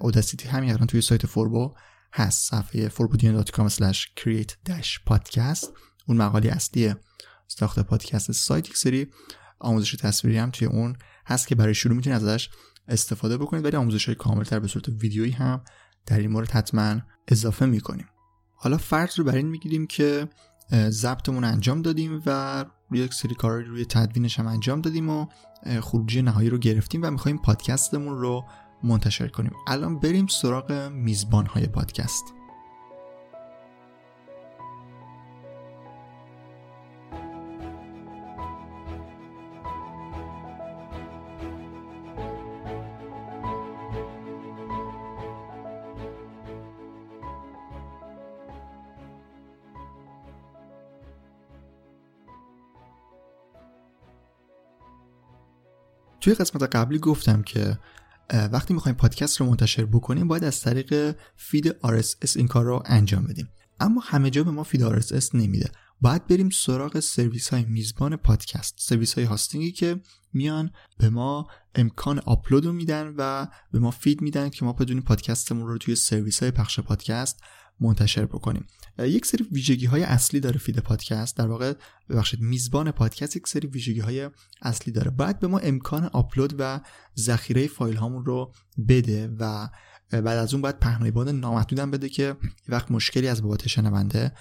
اوداسیتی 0.00 0.48
همین 0.48 0.72
الان 0.72 0.86
توی 0.86 1.00
سایت 1.00 1.26
فوربو 1.26 1.74
هست. 2.12 2.50
صفحه 2.50 2.88
forbodian.com 2.88 3.68
create-podcast. 4.20 5.66
اون 6.08 6.16
مقاله 6.16 6.50
اصلی 6.50 6.94
ساخت 7.48 7.80
پادکست 7.80 8.32
سایت 8.32 8.68
یک 8.68 8.76
سری 8.76 9.06
آموزش 9.58 9.92
تصویری 9.92 10.38
هم 10.38 10.50
توی 10.50 10.68
اون 10.68 10.96
هست 11.26 11.48
که 11.48 11.54
برای 11.54 11.74
شروع 11.74 11.96
می‌تونید 11.96 12.22
ازش 12.22 12.48
استفاده 12.88 13.38
بکنید 13.38 13.64
ولی 13.64 13.76
آموزش 13.76 14.06
های 14.06 14.14
کاملتر 14.14 14.58
به 14.58 14.68
صورت 14.68 14.88
ویدیویی 14.88 15.32
هم 15.32 15.64
در 16.06 16.18
این 16.18 16.30
مورد 16.30 16.50
حتما 16.50 17.00
اضافه 17.28 17.66
می‌کنیم. 17.66 18.06
حالا 18.56 18.76
فرض 18.76 19.18
رو 19.18 19.24
بر 19.24 19.34
این 19.34 19.48
می‌گیریم 19.48 19.86
که 19.86 20.28
ضبطمون 20.88 21.44
انجام 21.44 21.82
دادیم 21.82 22.22
و 22.26 22.64
یک 22.92 23.14
سری 23.14 23.34
کار 23.34 23.62
روی 23.62 23.84
تدوینش 23.84 24.38
هم 24.38 24.46
انجام 24.46 24.80
دادیم 24.80 25.10
و 25.10 25.26
خروجی 25.80 26.22
نهایی 26.22 26.50
رو 26.50 26.58
گرفتیم 26.58 27.02
و 27.02 27.10
می‌خوایم 27.10 27.38
پادکستمون 27.38 28.18
رو 28.18 28.44
منتشر 28.82 29.28
کنیم. 29.28 29.52
الان 29.68 30.00
بریم 30.00 30.26
سراغ 30.26 30.72
میزبان 30.92 31.46
های 31.46 31.66
پادکست. 31.66 32.24
توی 56.26 56.34
قسمت 56.34 56.62
قبلی 56.62 56.98
گفتم 56.98 57.42
که 57.42 57.78
وقتی 58.30 58.74
می‌خوایم 58.74 58.96
پادکست 58.96 59.40
رو 59.40 59.46
منتشر 59.46 59.84
بکنیم 59.84 60.28
باید 60.28 60.44
از 60.44 60.60
طریق 60.60 61.16
feed 61.36 61.70
RSS 61.70 62.36
این 62.36 62.48
کار 62.48 62.64
رو 62.64 62.82
انجام 62.86 63.24
بدیم. 63.24 63.48
اما 63.80 64.00
همه 64.04 64.30
جا 64.30 64.44
به 64.44 64.50
ما 64.50 64.62
feed 64.62 65.00
RSS 65.00 65.34
نمیده. 65.34 65.70
باید 66.00 66.26
بریم 66.26 66.50
سراغ 66.50 67.00
سرویس 67.00 67.48
های 67.48 67.64
میزبان 67.64 68.16
پادکست 68.16 68.74
سرویس 68.78 69.14
های 69.14 69.24
hosting 69.24 69.66
ی 69.66 69.72
که 69.72 70.00
میان 70.32 70.70
به 70.98 71.10
ما 71.10 71.46
امکان 71.74 72.18
آپلود 72.18 72.66
میدن 72.66 73.14
و 73.18 73.46
به 73.72 73.78
ما 73.78 73.90
feed 73.90 74.20
میدن 74.20 74.48
که 74.48 74.64
ما 74.64 74.72
بتونیم 74.72 75.02
پادکستمون 75.02 75.66
رو 75.66 75.78
توی 75.78 75.96
سرویس 75.96 76.42
های 76.42 76.50
پخش 76.50 76.80
پادکست 76.80 77.40
منتشر 77.80 78.26
بکنیم. 78.26 78.66
یک 78.98 79.26
سری 79.26 79.44
ویژگی 79.52 79.86
های 79.86 80.02
اصلی 80.02 80.40
داره 80.40 80.58
feed 80.58 80.78
پادکست. 80.78 81.36
در 81.36 81.46
واقع 81.46 81.72
ببخشید 82.08 82.40
میزبان 82.40 82.90
پادکست 82.90 83.36
یک 83.36 83.48
سری 83.48 83.68
ویژگی 83.68 84.00
های 84.00 84.30
اصلی 84.62 84.92
داره. 84.92 85.10
باید 85.10 85.38
به 85.38 85.46
ما 85.46 85.58
امکان 85.58 86.04
آپلود 86.04 86.54
و 86.58 86.80
ذخیره 87.18 87.66
فایل 87.66 87.96
هامون 87.96 88.24
رو 88.24 88.52
بده 88.88 89.28
و 89.38 89.68
بعد 90.10 90.26
از 90.26 90.54
اون 90.54 90.62
باید 90.62 90.78
پهنای 90.78 91.32
نامحدود 91.32 91.78
هم 91.78 91.90
بده 91.90 92.08
که 92.08 92.36
وقت 92.68 92.90
مشکلی 92.90 93.28
از 93.28 93.42
بابت 93.42 93.68
شنونده 93.68 94.32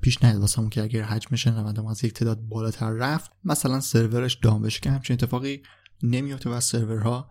پیش 0.00 0.22
نیاد 0.22 0.40
واسمون 0.40 0.70
که 0.70 0.82
اگر 0.82 1.02
حجم 1.02 1.36
شنونده 1.36 1.82
ما 1.82 1.90
از 1.90 2.04
یک 2.04 2.12
تعداد 2.12 2.40
بالاتر 2.40 2.90
رفت 2.90 3.30
مثلا 3.44 3.80
سرورش 3.80 4.34
دام 4.34 4.62
بشه 4.62 4.80
که 4.80 4.90
همچین 4.90 5.14
اتفاقی 5.14 5.62
نمیفته 6.02 6.50
و 6.50 6.60
سرورها 6.60 7.30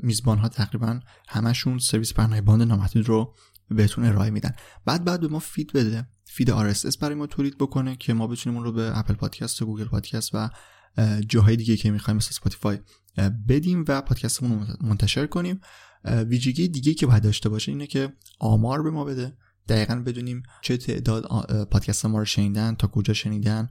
میزبان 0.00 0.38
ها 0.38 0.48
تقریبا 0.48 1.00
همشون 1.28 1.78
سرویس 1.78 2.14
پهنای 2.14 2.40
باند 2.40 2.68
نامحدود 2.68 3.08
رو 3.08 3.34
بهتون 3.70 4.04
ارائه 4.04 4.30
میدن. 4.30 4.54
بعد 4.84 5.04
بعد 5.04 5.20
به 5.20 5.28
ما 5.28 5.38
feed 5.38 5.72
بده. 5.72 6.08
feed 6.24 6.50
RSS 6.50 6.98
برای 6.98 7.14
ما 7.14 7.26
تولید 7.26 7.58
بکنه 7.58 7.96
که 7.96 8.12
ما 8.12 8.26
بتونیم 8.26 8.56
اون 8.56 8.64
رو 8.66 8.72
به 8.72 8.98
Apple 8.98 9.14
Podcasts 9.14 9.62
و 9.62 9.66
Google 9.66 9.84
Podcasts 9.84 10.30
و 10.34 10.50
جاهای 11.28 11.56
دیگه 11.56 11.76
که 11.76 11.90
می‌خوایم 11.90 12.16
مثل 12.16 12.28
Spotify 12.30 12.78
بدیم 13.48 13.84
و 13.88 14.02
پادکستمون 14.02 14.60
رو 14.60 14.66
منتشر 14.80 15.26
کنیم. 15.26 15.60
ویژگی 16.04 16.68
دیگه 16.68 16.94
که 16.94 17.06
باید 17.06 17.22
داشته 17.22 17.48
باشه 17.48 17.72
اینه 17.72 17.86
که 17.86 18.12
آمار 18.38 18.82
به 18.82 18.90
ما 18.90 19.04
بده. 19.04 19.36
دقیقا 19.68 20.02
بدونیم 20.06 20.42
چه 20.62 20.76
تعداد 20.76 21.24
پادکست 21.70 22.06
ما 22.06 22.18
رو 22.18 22.24
شنیدن 22.24 22.74
تا 22.74 22.86
کجا 22.86 23.14
شنیدن 23.14 23.68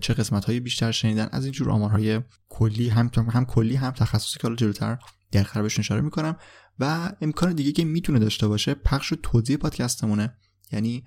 چه 0.00 0.14
قسمت 0.14 0.44
های 0.44 0.60
بیشتر 0.60 0.92
شنیدن. 0.92 1.28
از 1.32 1.44
اینجور 1.44 1.70
آمارهای 1.70 2.20
کلی 2.48 2.88
هم 2.88 3.10
هم 3.16 3.44
کلی 3.44 3.74
هم 3.76 3.90
تخصصی 3.90 4.38
که 4.38 4.42
حالا 4.42 4.56
جلوتر 4.56 4.98
در 5.32 5.42
موردش 5.42 5.78
اشاره 5.78 6.00
می‌کنم. 6.00 6.36
و 6.78 7.12
امکان 7.20 7.52
دیگه 7.52 7.72
که 7.72 7.84
می‌تونه 7.84 8.18
داشته 8.18 8.48
باشه 8.48 8.74
پخش 8.74 9.12
و 9.12 9.16
توزیع 9.16 9.56
پادکستمونه. 9.56 10.36
یعنی 10.72 11.04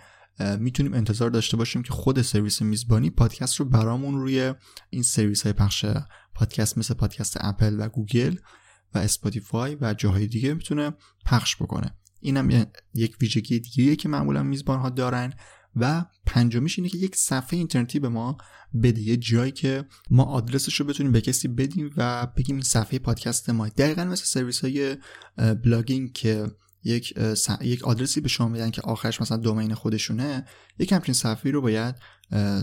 می‌تونیم 0.59 0.93
انتظار 0.93 1.29
داشته 1.29 1.57
باشیم 1.57 1.83
که 1.83 1.93
خود 1.93 2.21
سرویس 2.21 2.61
میزبانی 2.61 3.09
پادکست 3.09 3.55
رو 3.55 3.65
برامون 3.65 4.15
روی 4.21 4.53
این 4.89 5.03
سرویس 5.03 5.43
های 5.43 5.53
پخش 5.53 5.85
پادکست 6.33 6.77
مثل 6.77 6.93
پادکست 6.93 7.37
اپل 7.39 7.75
و 7.79 7.89
گوگل 7.89 8.35
و 8.93 8.97
Spotify 8.97 9.77
و 9.81 9.93
جاهای 9.93 10.27
دیگه 10.27 10.53
می‌تونه 10.53 10.93
پخش 11.25 11.55
بکنه. 11.55 11.95
اینم 12.21 12.67
یک 12.93 13.15
ویژگی 13.21 13.59
دیگه 13.59 13.95
که 13.95 14.09
معمولا 14.09 14.43
میزبان 14.43 14.79
ها 14.79 14.89
دارن. 14.89 15.33
و 15.75 16.05
پنجمیش 16.25 16.79
اینه 16.79 16.89
که 16.89 16.97
یک 16.97 17.15
صفحه 17.15 17.57
اینترنتی 17.57 17.99
به 17.99 18.09
ما 18.09 18.37
بده 18.83 19.01
یه 19.01 19.17
جایی 19.17 19.51
که 19.51 19.85
ما 20.09 20.23
آدرسش 20.23 20.75
رو 20.79 20.85
بتونیم 20.85 21.11
به 21.11 21.21
کسی 21.21 21.47
بدیم 21.47 21.89
و 21.97 22.27
بگیم 22.37 22.55
این 22.55 22.63
صفحه 22.63 22.99
پادکست 22.99 23.49
ما 23.49 23.69
دقیقا 23.69 24.03
مثل 24.03 24.25
سرویس 24.25 24.59
های 24.59 24.97
blogging 25.37 26.13
که 26.13 26.47
یک 26.83 27.13
یک 27.61 27.83
آدرسی 27.83 28.21
به 28.21 28.29
شما 28.29 28.47
میدن 28.47 28.71
که 28.71 28.81
آخرش 28.81 29.21
مثلا 29.21 29.37
domain 29.37 29.73
خودشونه 29.73 30.45
یک 30.79 30.91
همچین 30.91 31.13
صفحه 31.13 31.51
رو 31.51 31.61
باید 31.61 31.95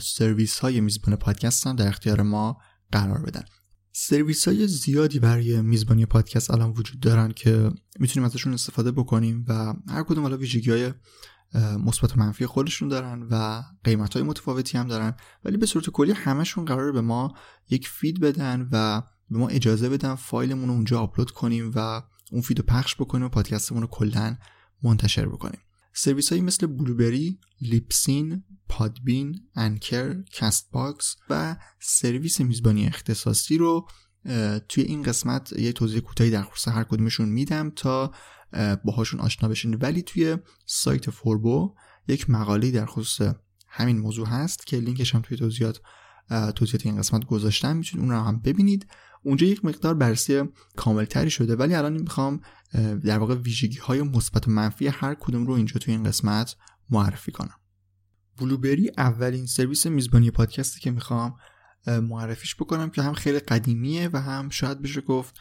سرویس 0.03 0.59
های 0.59 0.81
میزبان 0.81 1.17
پادکست 1.17 1.67
هم 1.67 1.77
در 1.77 1.89
اختیار 1.89 2.23
ما 2.23 2.59
قرار 2.93 3.23
بدن. 3.23 3.45
سرویس 3.93 4.49
های 4.49 4.67
زیادی 4.67 5.19
برای 5.19 5.63
میزبانی 5.63 6.07
پادکست 6.07 6.51
الان 6.51 6.71
وجود 6.71 7.01
دارن 7.01 7.33
که 7.33 7.71
می‌تونیم 7.99 8.27
ازشون 8.27 8.55
استفاده 8.55 8.93
بکنیم 8.93 9.45
و 9.49 9.75
هر 9.89 10.03
کدوم 10.03 10.23
حالا 10.23 10.37
ویژگی 10.37 10.71
های 10.71 10.93
مثبت 11.55 12.17
و 12.17 12.21
منفی 12.21 12.47
خودشون 12.47 12.89
دارن 12.89 13.23
و 13.31 13.63
قیمت 13.85 14.15
های 14.15 14.23
متفاوتی 14.23 14.79
هم 14.79 14.89
دارن. 14.89 15.15
ولی 15.45 15.57
به 15.57 15.67
صورت 15.67 15.91
کلی 15.91 16.13
همشون 16.13 16.65
قراره 16.65 16.93
به 16.93 17.01
ما 17.01 17.35
یک 17.71 17.89
feed 17.89 18.21
بدن 18.21 18.69
و 18.73 19.03
به 19.31 19.39
ما 19.39 19.49
اجازه 19.49 19.89
بدن 19.89 20.15
فایلمون 20.15 20.69
رو 20.69 20.75
اونجا 20.75 21.01
آپلود 21.01 21.31
کنیم 21.31 21.73
و 21.75 22.03
اون 22.33 22.43
feed 22.43 22.59
رو 22.59 22.65
پخش 22.69 22.95
بکنیم 22.95 23.27
و 23.27 23.29
پادکستمون 23.29 23.83
رو 23.83 23.89
کلا 23.89 24.37
منتشر 24.83 25.27
بکنیم. 25.27 25.61
سرویس 25.93 26.29
هایی 26.29 26.43
مثل 26.43 26.67
Blubrry، 26.67 27.41
Libsyn، 27.61 28.45
Podbean، 28.69 29.41
Anchor، 29.55 30.23
Castbox 30.23 31.17
و 31.31 31.57
سرویس 31.81 32.41
میزبانی 32.41 32.87
اختصاصی 32.87 33.59
رو 33.59 33.89
توی 34.69 34.85
این 34.85 35.03
قسمت 35.03 35.53
یه 35.53 35.73
توضیح 35.73 36.01
کوتاهی 36.01 36.31
در 36.31 36.43
خصوص 36.43 36.75
هر 36.75 36.85
کدومشون 36.85 37.29
میدم 37.29 37.71
تا 37.71 38.13
باهاشون 38.85 39.21
آشنا 39.21 39.49
بشین. 39.49 39.75
ولی 39.75 40.03
توی 40.03 40.37
سایت 40.67 41.11
فوربو 41.11 41.75
یک 42.09 42.31
مقاله 42.31 42.71
در 42.71 42.87
خصوص 42.87 43.29
همین 43.69 43.99
موضوع 43.99 44.27
هست 44.27 44.67
که 44.67 44.77
لینکش 44.77 45.15
هم 45.15 45.21
توی 45.21 45.37
توضیحات 45.37 45.81
توضیحات 46.55 46.87
این 46.87 46.99
قسمت 46.99 47.25
گذاشتم. 47.25 47.77
می‌تونید 47.77 48.05
اون 48.05 48.15
رو 48.15 48.23
هم 48.23 48.41
ببینید. 48.41 48.87
اونجا 49.23 49.47
یک 49.47 49.65
مقدار 49.65 49.95
بررسی 49.95 50.43
کاملتری 50.77 51.31
شده. 51.31 51.57
ولی 51.57 51.75
الان 51.75 51.93
می‌خوام 51.93 52.41
در 53.05 53.19
واقع 53.19 53.35
ویژگی 53.35 53.79
های 53.79 54.03
مثبت 54.03 54.49
و 54.49 54.51
منفی 54.51 54.87
هر 54.87 55.15
کدوم 55.15 55.47
رو 55.47 55.53
اینجا 55.53 55.79
توی 55.79 55.95
این 55.95 56.05
قسمت 56.05 56.57
معرفی 56.91 57.33
کنم. 57.33 57.57
بلوبری 58.39 58.91
اولین 58.99 59.47
سرویس 59.47 59.87
میزبانی 59.87 60.31
پادکستی 60.31 60.81
که 60.81 60.91
می‌خوام 60.91 61.35
معرفیش 61.87 62.55
بکنم 62.55 62.91
که 62.91 63.03
هم 63.03 63.13
خیلی 63.13 63.39
قدیمیه 63.39 64.11
و 64.13 64.21
هم 64.21 64.49
شاید 64.49 64.83
بشه 64.83 65.01
گفت 65.01 65.35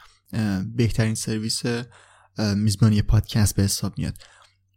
بهترین 0.75 1.15
سرویس 1.15 1.63
میزبانی 2.37 3.01
پادکست 3.01 3.55
به 3.55 3.63
حساب 3.63 3.97
میاد. 3.97 4.17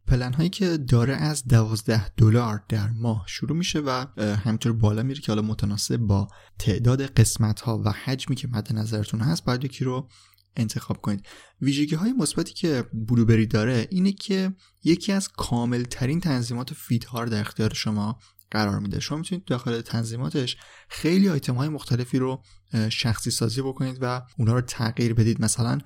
پلن 0.06 0.32
هایی 0.32 0.48
که 0.48 0.76
داره 0.76 1.14
از 1.14 1.44
12 1.48 2.08
دلار 2.08 2.64
در 2.68 2.90
ماه 2.90 3.24
شروع 3.26 3.56
میشه 3.56 3.80
و 3.80 4.04
همینطور 4.18 4.72
بالا 4.72 5.02
میره 5.02 5.20
که 5.20 5.32
حالا 5.32 5.42
متناسب 5.42 5.96
با 5.96 6.28
تعداد 6.58 7.02
قسمت 7.02 7.60
ها 7.60 7.82
و 7.84 7.90
حجمی 7.90 8.36
که 8.36 8.48
مد 8.48 8.72
نظرتون 8.72 9.20
هست 9.20 9.44
باید 9.44 9.64
یکی 9.64 9.84
رو 9.84 10.08
انتخاب 10.56 11.00
کنید. 11.00 11.26
ویژگی 11.60 11.94
های 11.94 12.12
مثبتی 12.12 12.54
که 12.54 12.84
Blubrry 12.92 13.46
داره 13.46 13.88
اینه 13.90 14.12
که 14.12 14.52
یکی 14.84 15.12
از 15.12 15.28
کامل 15.28 15.82
ترین 15.82 16.20
تنظیمات 16.20 16.74
feed 16.74 17.04
ها 17.04 17.24
در 17.24 17.40
اختیار 17.40 17.74
شما 17.74 18.18
قرار 18.50 18.78
میده. 18.78 19.00
شما 19.00 19.18
می‌تونید 19.18 19.44
داخل 19.44 19.80
تنظیماتش 19.80 20.56
خیلی 20.88 21.28
آیتم 21.28 21.54
های 21.54 21.68
مختلفی 21.68 22.18
رو 22.18 22.42
شخصی 22.88 23.30
سازی 23.30 23.62
بکنید 23.62 23.98
و 24.00 24.22
اونا 24.38 24.54
رو 24.54 24.60
تغییر 24.60 25.14
بدید. 25.14 25.42
مثلا 25.42 25.78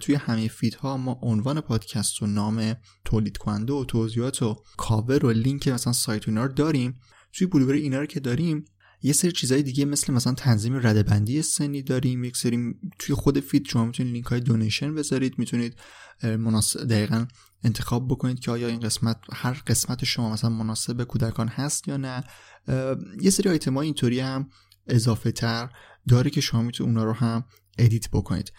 توی 0.00 0.14
همه 0.14 0.48
feed 0.48 0.74
ها 0.74 0.96
ما 0.96 1.18
عنوان 1.22 1.60
پادکست 1.60 2.22
و 2.22 2.26
نام 2.26 2.74
تولید 3.04 3.36
کننده 3.36 3.72
و 3.72 3.84
توضیحات 3.84 4.42
و 4.42 4.62
کاور 4.76 5.26
و 5.26 5.30
لینک 5.30 5.68
مثلا 5.68 5.92
سایت 5.92 6.28
اینا 6.28 6.44
رو 6.44 6.52
داریم. 6.52 7.00
توی 7.32 7.46
Blubrry 7.46 7.80
اینا 7.80 8.00
رو 8.00 8.06
که 8.06 8.20
داریم 8.20 8.64
یه 9.06 9.12
سری 9.12 9.32
چیزهای 9.32 9.62
دیگه 9.62 9.84
مثل 9.84 10.12
مثلا 10.12 10.32
تنظیم 10.32 10.74
رده‌بندی 10.74 11.42
سنی 11.42 11.82
داریم 11.82 12.24
یک 12.24 12.36
سری 12.36 12.74
توی 12.98 13.14
خود 13.14 13.40
feed 13.40 13.66
شما 13.68 13.84
می‌تونید 13.84 14.12
لینک 14.12 14.26
های 14.26 14.40
donation 14.40 14.94
بذارید 14.94 15.38
می‌تونید 15.38 15.76
مناسب 16.22 16.84
دقیقا 16.84 17.26
انتخاب 17.64 18.08
بکنید 18.08 18.40
که 18.40 18.50
آیا 18.50 18.68
این 18.68 18.80
قسمت 18.80 19.16
هر 19.32 19.62
قسمت 19.66 20.04
شما 20.04 20.32
مثلا 20.32 20.50
مناسب 20.50 21.04
کودکان 21.04 21.48
هست 21.48 21.88
یا 21.88 21.96
نه. 21.96 22.24
یه 23.20 23.30
سری 23.30 23.50
آیتم 23.50 23.76
اینطوری 23.76 24.20
هم 24.20 24.48
اضافه 24.86 25.32
تر 25.32 25.70
داره 26.08 26.30
که 26.30 26.40
شما 26.40 26.62
می‌تونید 26.62 26.90
اونا 26.90 27.04
رو 27.04 27.12
هم 27.12 27.44
ادیت 27.78 28.10
بکنید. 28.10 28.52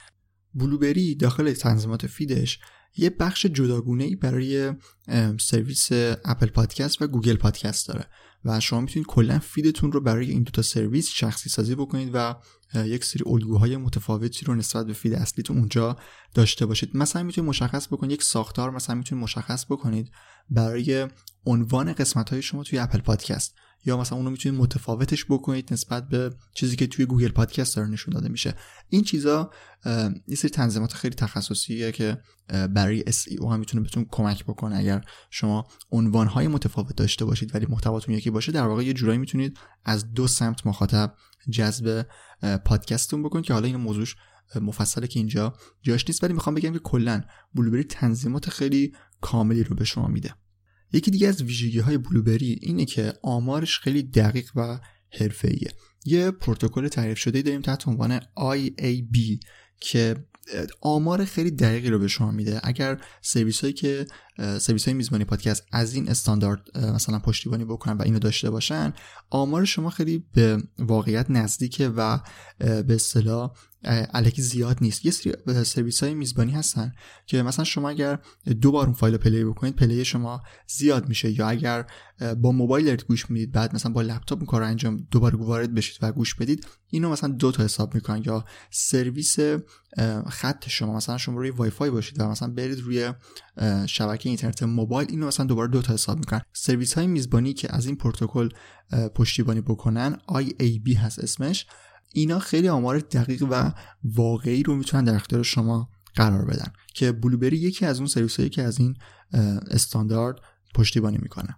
Blubrry 0.53 1.15
داخل 1.15 1.53
تنظیمات 1.53 2.07
feed 2.07 2.42
ش 2.42 2.59
یه 2.97 3.09
بخش 3.09 3.45
جداگونه 3.45 4.03
ای 4.03 4.15
برای 4.15 4.73
سرویس 5.39 5.87
اپل 6.25 6.47
پادکست 6.47 7.01
و 7.01 7.07
گوگل 7.07 7.35
پادکست 7.35 7.87
داره. 7.87 8.05
و 8.47 8.59
شما 8.59 8.81
می‌تونید 8.81 9.07
کلا 9.07 9.39
feed 9.39 9.69
تون 9.69 9.91
رو 9.91 10.01
برای 10.01 10.31
این 10.31 10.43
دوتا 10.43 10.61
سرویس 10.61 11.09
شخصی 11.09 11.49
سازی 11.49 11.75
بکنید 11.75 12.09
و 12.13 12.35
یک 12.75 13.03
سری 13.03 13.23
الگوهای 13.27 13.77
متفاوتی 13.77 14.45
رو 14.45 14.55
نسبت 14.55 14.85
به 14.85 14.93
feed 14.93 15.13
اصلیتون 15.13 15.57
اونجا 15.57 15.97
داشته 16.33 16.65
باشید. 16.65 16.97
مثلا 16.97 17.23
می‌تونید 17.23 17.49
مشخص 17.49 17.87
بکنید 17.87 18.11
یک 18.11 18.23
ساختار 18.23 18.71
مثلا 18.71 18.95
می‌تونید 18.95 19.23
مشخص 19.23 19.65
بکنید 19.65 20.11
برای 20.49 21.07
عنوان 21.45 21.93
قسمت 21.93 22.29
های 22.29 22.41
شما 22.41 22.63
توی 22.63 22.79
اپل 22.79 22.99
پادکست. 22.99 23.55
یا 23.87 23.97
مثلا 23.97 24.17
اونو 24.17 24.29
می‌تونید 24.29 24.61
متفاوتش 24.61 25.25
بکنید 25.25 25.73
نسبت 25.73 26.07
به 26.07 26.35
چیزی 26.55 26.75
که 26.75 26.87
توی 26.87 27.05
گوگل 27.05 27.27
پادکست 27.27 27.75
داره 27.75 27.87
نشون 27.87 28.13
داده 28.13 28.29
میشه. 28.29 28.53
این 28.89 29.03
چیزا 29.03 29.51
یه 30.27 30.35
سری 30.37 30.49
تنظیمات 30.49 30.93
خیلی 30.93 31.15
تخصصیه 31.15 31.91
که 31.91 32.17
برای 32.47 33.01
SEO 33.01 33.45
هم 33.51 33.59
می‌تونه 33.59 33.83
بهتون 33.83 34.05
کمک 34.11 34.43
بکنه. 34.43 34.77
اگر 34.77 35.05
شما 35.29 35.67
عنوانهای 35.91 36.47
متفاوت 36.47 36.95
داشته 36.95 37.25
باشید 37.25 37.55
ولی 37.55 37.65
محتواتون 37.69 38.15
یکی 38.15 38.29
باشه 38.29 38.51
در 38.51 38.67
واقع 38.67 38.83
یه 38.83 38.93
جورایی 38.93 39.17
می‌تونید 39.19 39.57
از 39.85 40.13
دو 40.13 40.27
سمت 40.27 40.67
مخاطب 40.67 41.15
جذب 41.49 42.05
پادکستتون 42.65 43.23
بکنید 43.23 43.45
که 43.45 43.53
حالا 43.53 43.67
این 43.67 43.75
موضوعش 43.75 44.15
مفصله 44.61 45.07
که 45.07 45.19
اینجا 45.19 45.53
جاش 45.81 46.05
نیست. 46.07 46.23
ولی 46.23 46.33
می‌خوام 46.33 46.55
بگم 46.55 46.73
که 46.73 46.79
کلا 46.79 47.21
بلوبری 47.55 47.83
تنظیمات 47.83 48.49
خیلی 48.49 48.93
کاملی 49.21 49.63
رو 49.63 49.75
به 49.75 49.85
شما 49.85 50.07
میده. 50.07 50.35
یکی 50.93 51.11
دیگه 51.11 51.27
از 51.27 51.41
ویژگی 51.41 51.79
های 51.79 51.97
بلوبری 51.97 52.59
اینه 52.61 52.85
که 52.85 53.13
آمارش 53.21 53.79
خیلی 53.79 54.03
دقیق 54.03 54.51
و 54.55 54.79
حرفه‌ایه. 55.09 55.71
یه 56.05 56.31
پروتکل 56.31 56.87
تعریف 56.87 57.17
شده 57.17 57.41
داریم 57.41 57.61
تحت 57.61 57.87
عنوان 57.87 58.19
IAB 58.19 59.39
که 59.79 60.15
آمار 60.81 61.25
خیلی 61.25 61.51
دقیقی 61.51 61.89
رو 61.89 61.99
به 61.99 62.07
شما 62.07 62.31
میده. 62.31 62.59
اگر 62.63 63.01
سرویس 63.21 63.65
که 63.65 64.07
سرویس 64.59 64.85
های 64.85 64.93
میزبانی 64.93 65.25
پادکست 65.25 65.63
از 65.71 65.93
این 65.93 66.09
استاندارد 66.09 66.77
مثلا 66.77 67.19
پشتیبانی 67.19 67.65
بکنن 67.65 67.97
و 67.97 68.01
اینو 68.01 68.19
داشته 68.19 68.49
باشن 68.49 68.93
آمار 69.29 69.65
شما 69.65 69.89
خیلی 69.89 70.25
به 70.33 70.63
واقعیت 70.79 71.25
نزدیکه 71.29 71.89
و 71.89 72.19
به 72.59 72.95
اصطلاح 72.95 73.51
الکی 74.13 74.41
زیاد 74.41 74.77
نیست. 74.81 75.05
یه 75.05 75.11
سری 75.11 75.63
سرویس 75.63 76.03
های 76.03 76.13
میزبانی 76.13 76.51
هستن 76.51 76.91
که 77.25 77.43
مثلا 77.43 77.65
شما 77.65 77.89
اگر 77.89 78.19
دو 78.61 78.71
بار 78.71 78.85
اون 78.85 78.93
فایل 78.93 79.13
رو 79.13 79.19
play 79.19 79.43
بکنید 79.43 79.75
play 79.75 80.05
شما 80.05 80.41
زیاد 80.67 81.09
میشه. 81.09 81.39
یا 81.39 81.47
اگر 81.47 81.85
با 82.41 82.51
موبایل 82.51 82.95
گوش 82.95 83.29
می‌دید 83.29 83.51
بعد 83.51 83.75
مثلا 83.75 83.91
با 83.91 84.01
لپتاپ 84.01 84.45
کار 84.45 84.63
انجام 84.63 84.97
دوباره 85.11 85.37
وارد 85.37 85.73
بشید 85.73 85.97
و 86.01 86.11
گوش 86.11 86.35
بدید 86.35 86.67
اینو 86.89 87.09
مثلا 87.09 87.29
دو 87.29 87.51
تا 87.51 87.63
حساب 87.63 87.95
می‌کنن. 87.95 88.23
یا 88.25 88.45
سرویس 88.71 89.37
خط 90.27 90.67
شما 90.67 90.95
مثلا 90.95 91.17
شما 91.17 91.37
روی 91.39 91.49
وای 91.49 91.69
فای 91.69 91.89
باشید 91.89 92.19
و 92.19 92.27
مثلا 92.27 92.47
برید 92.47 92.79
روی 92.79 93.13
شبکه 93.87 94.26
اینترنت 94.27 94.63
موبایل 94.63 95.07
اینو 95.09 95.27
مثلا 95.27 95.45
دوباره 95.45 95.71
دو 95.71 95.81
تا 95.81 95.93
حساب 95.93 96.17
می‌کنن. 96.17 96.41
سرویس 96.53 96.93
های 96.93 97.07
میزبانی 97.07 97.53
که 97.53 97.75
از 97.75 97.85
این 97.85 97.95
پروتکل 97.95 98.49
پشتیبانی 99.15 99.61
بکنن 99.61 100.17
IAB 100.29 100.95
هست 100.97 101.19
اسمش. 101.19 101.65
اینا 102.13 102.39
خیلی 102.39 102.69
آمار 102.69 102.99
دقیق 102.99 103.47
و 103.51 103.71
واقعی 104.03 104.63
رو 104.63 104.75
می‌تونن 104.75 105.03
در 105.03 105.15
اختیار 105.15 105.43
شما 105.43 105.89
قرار 106.15 106.45
بدن 106.45 106.73
که 106.95 107.11
Blubrry 107.11 107.57
یکی 107.57 107.85
از 107.85 107.97
اون 107.97 108.07
سرویس 108.07 108.37
هایی 108.37 108.49
که 108.49 108.63
از 108.63 108.79
این 108.79 108.97
استاندارد 109.71 110.35
پشتیبانی 110.75 111.17
می‌کنه. 111.21 111.55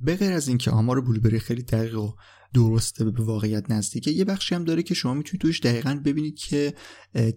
به 0.00 0.16
غیر 0.16 0.32
از 0.32 0.48
اینکه 0.48 0.70
آمار 0.70 1.00
Blubrry 1.00 1.38
خیلی 1.38 1.62
دقیق 1.62 1.98
و 1.98 2.12
درسته 2.56 3.04
به 3.04 3.22
واقعیت 3.22 3.70
نزدیکه. 3.70 4.10
یه 4.10 4.24
بخشی 4.24 4.54
هم 4.54 4.64
داره 4.64 4.82
که 4.82 4.94
شما 4.94 5.14
می‌تونید 5.14 5.40
توش 5.40 5.60
دقیقا 5.60 6.00
ببینید 6.04 6.38
که 6.38 6.74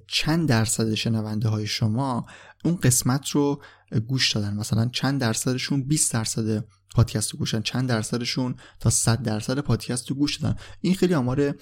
چند 0.08 0.50
درصد 0.50 0.94
شنونده 0.94 1.50
های 1.50 1.68
شما 1.68 2.26
اون 2.66 2.76
قسمت 2.76 3.30
رو 3.30 3.62
گوش 4.08 4.32
دادن. 4.32 4.54
مثلا 4.54 4.90
چند 4.94 5.22
درصدشون 5.22 5.84
20 5.84 6.14
درصد 6.14 6.66
پادکست 6.96 7.32
رو 7.32 7.40
گوشن 7.40 7.62
چند 7.62 7.90
درصدشون 7.90 8.56
تا 8.80 8.90
100 8.90 9.24
درصد 9.24 9.60
پادکست 9.60 10.10
رو 10.10 10.16
گوش 10.16 10.38
دادن. 10.38 10.56
این 10.82 10.96
خیلی 10.96 11.14
آمار 11.14 11.56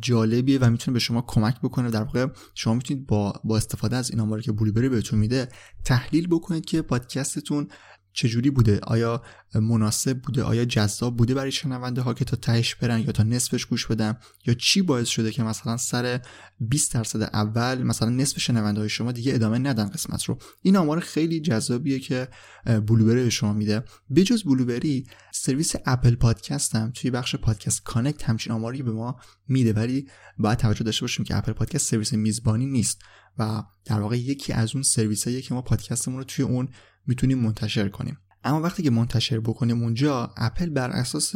جالبیه 0.00 0.58
و 0.58 0.70
می‌تونه 0.70 0.92
به 0.92 0.98
شما 1.00 1.22
کمک 1.22 1.60
بکنه. 1.60 1.90
در 1.90 2.02
واقع 2.02 2.26
شما 2.54 2.74
می‌تونید 2.74 3.06
با 3.06 3.40
با 3.44 3.56
استفاده 3.56 3.96
از 3.96 4.10
این 4.10 4.20
آماری 4.20 4.42
که 4.42 4.52
بلوبری 4.52 4.88
بهتون 4.88 5.18
میده 5.18 5.48
تحلیل 5.84 6.26
بکنید 6.26 6.64
که 6.64 6.82
پادکستتون 6.82 7.68
چجوری 8.16 8.50
بوده؟ 8.50 8.80
آیا 8.82 9.22
مناسب 9.54 10.18
بوده؟ 10.22 10.42
آیا 10.42 10.64
جذاب 10.64 11.16
بوده 11.16 11.34
برای 11.34 11.52
شنونده 11.52 12.00
ها 12.00 12.14
که 12.14 12.24
تا 12.24 12.36
تهش 12.36 12.74
برن 12.74 13.00
یا 13.00 13.12
تا 13.12 13.22
نصفش 13.22 13.66
گوش 13.66 13.86
بدن؟ 13.86 14.16
یا 14.46 14.54
چی 14.54 14.82
باعث 14.82 15.08
شده 15.08 15.30
که 15.30 15.42
مثلا 15.42 15.76
سر 15.76 16.20
20 16.60 16.94
درصد 16.94 17.22
اول 17.22 17.82
مثلا 17.82 18.10
نصف 18.10 18.40
شنونده 18.40 18.80
های 18.80 18.88
شما 18.88 19.12
دیگه 19.12 19.34
ادامه 19.34 19.58
ندن 19.58 19.88
قسمت 19.88 20.24
رو؟ 20.24 20.38
این 20.62 20.76
آمار 20.76 21.00
خیلی 21.00 21.40
جذابیه 21.40 21.98
که 21.98 22.28
Blubrry 22.64 23.22
به 23.22 23.30
شما 23.30 23.52
میده. 23.52 23.84
بجز 24.14 24.42
Blubrry 24.42 25.06
سرویس 25.32 25.72
اپل 25.86 26.14
پادکست 26.14 26.74
هم 26.74 26.90
توی 26.90 27.10
بخش 27.10 27.36
Podcasts 27.36 27.82
Connect 27.84 28.24
همچین 28.24 28.52
آماری 28.52 28.82
به 28.82 28.92
ما 28.92 29.16
میده. 29.48 29.72
ولی 29.72 30.08
باید 30.38 30.58
توجه 30.58 30.84
داشته 30.84 31.00
باشیم 31.00 31.24
که 31.24 31.36
اپل 31.36 31.52
پادکست 31.52 31.90
سرویس 31.90 32.12
میزبانی 32.12 32.66
نیست 32.66 33.02
و 33.38 33.62
در 33.84 34.00
واقع 34.00 34.18
یکی 34.18 34.52
از 34.52 34.74
اون 34.74 34.82
سرویس 34.82 35.28
که 35.28 35.54
ما 35.54 35.62
پادکستمون 35.62 36.18
رو 36.18 36.24
توی 36.24 36.44
اون 36.44 36.68
می‌تونیم 37.06 37.38
منتشر 37.38 37.88
کنیم. 37.88 38.18
اما 38.44 38.60
وقتی 38.60 38.82
که 38.82 38.90
منتشر 38.90 39.40
بکنیم 39.40 39.82
اونجا 39.82 40.34
اپل 40.36 40.68
بر 40.68 40.90
اساس 40.90 41.34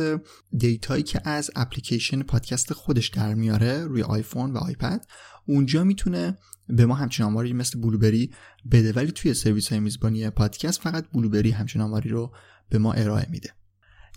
data 0.59 0.88
یی 0.88 1.03
که 1.03 1.29
از 1.29 1.51
اپلیکیشن 1.57 2.23
پادکست 2.23 2.73
خودش 2.73 3.09
در 3.09 3.35
میاره 3.35 3.85
روی 3.85 4.03
آیفون 4.03 4.53
و 4.53 4.57
آیپد 4.57 5.07
اونجا 5.47 5.85
می‌تونه 5.85 6.39
به 6.69 6.87
ما 6.87 6.95
همچین 6.95 7.27
آماری 7.27 7.53
مثل 7.53 7.81
Blubrry 7.81 8.31
بده. 8.73 8.93
ولی 8.93 9.13
توی 9.13 9.35
سرویس 9.35 9.69
های 9.69 9.81
میزبانی 9.81 10.31
پادکست 10.31 10.81
فقط 10.81 11.11
Blubrry 11.13 11.51
همچین 11.51 11.83
آماری 11.83 12.09
رو 12.09 12.35
به 12.69 12.79
ما 12.79 12.93
ارائه 12.93 13.27
میده. 13.31 13.51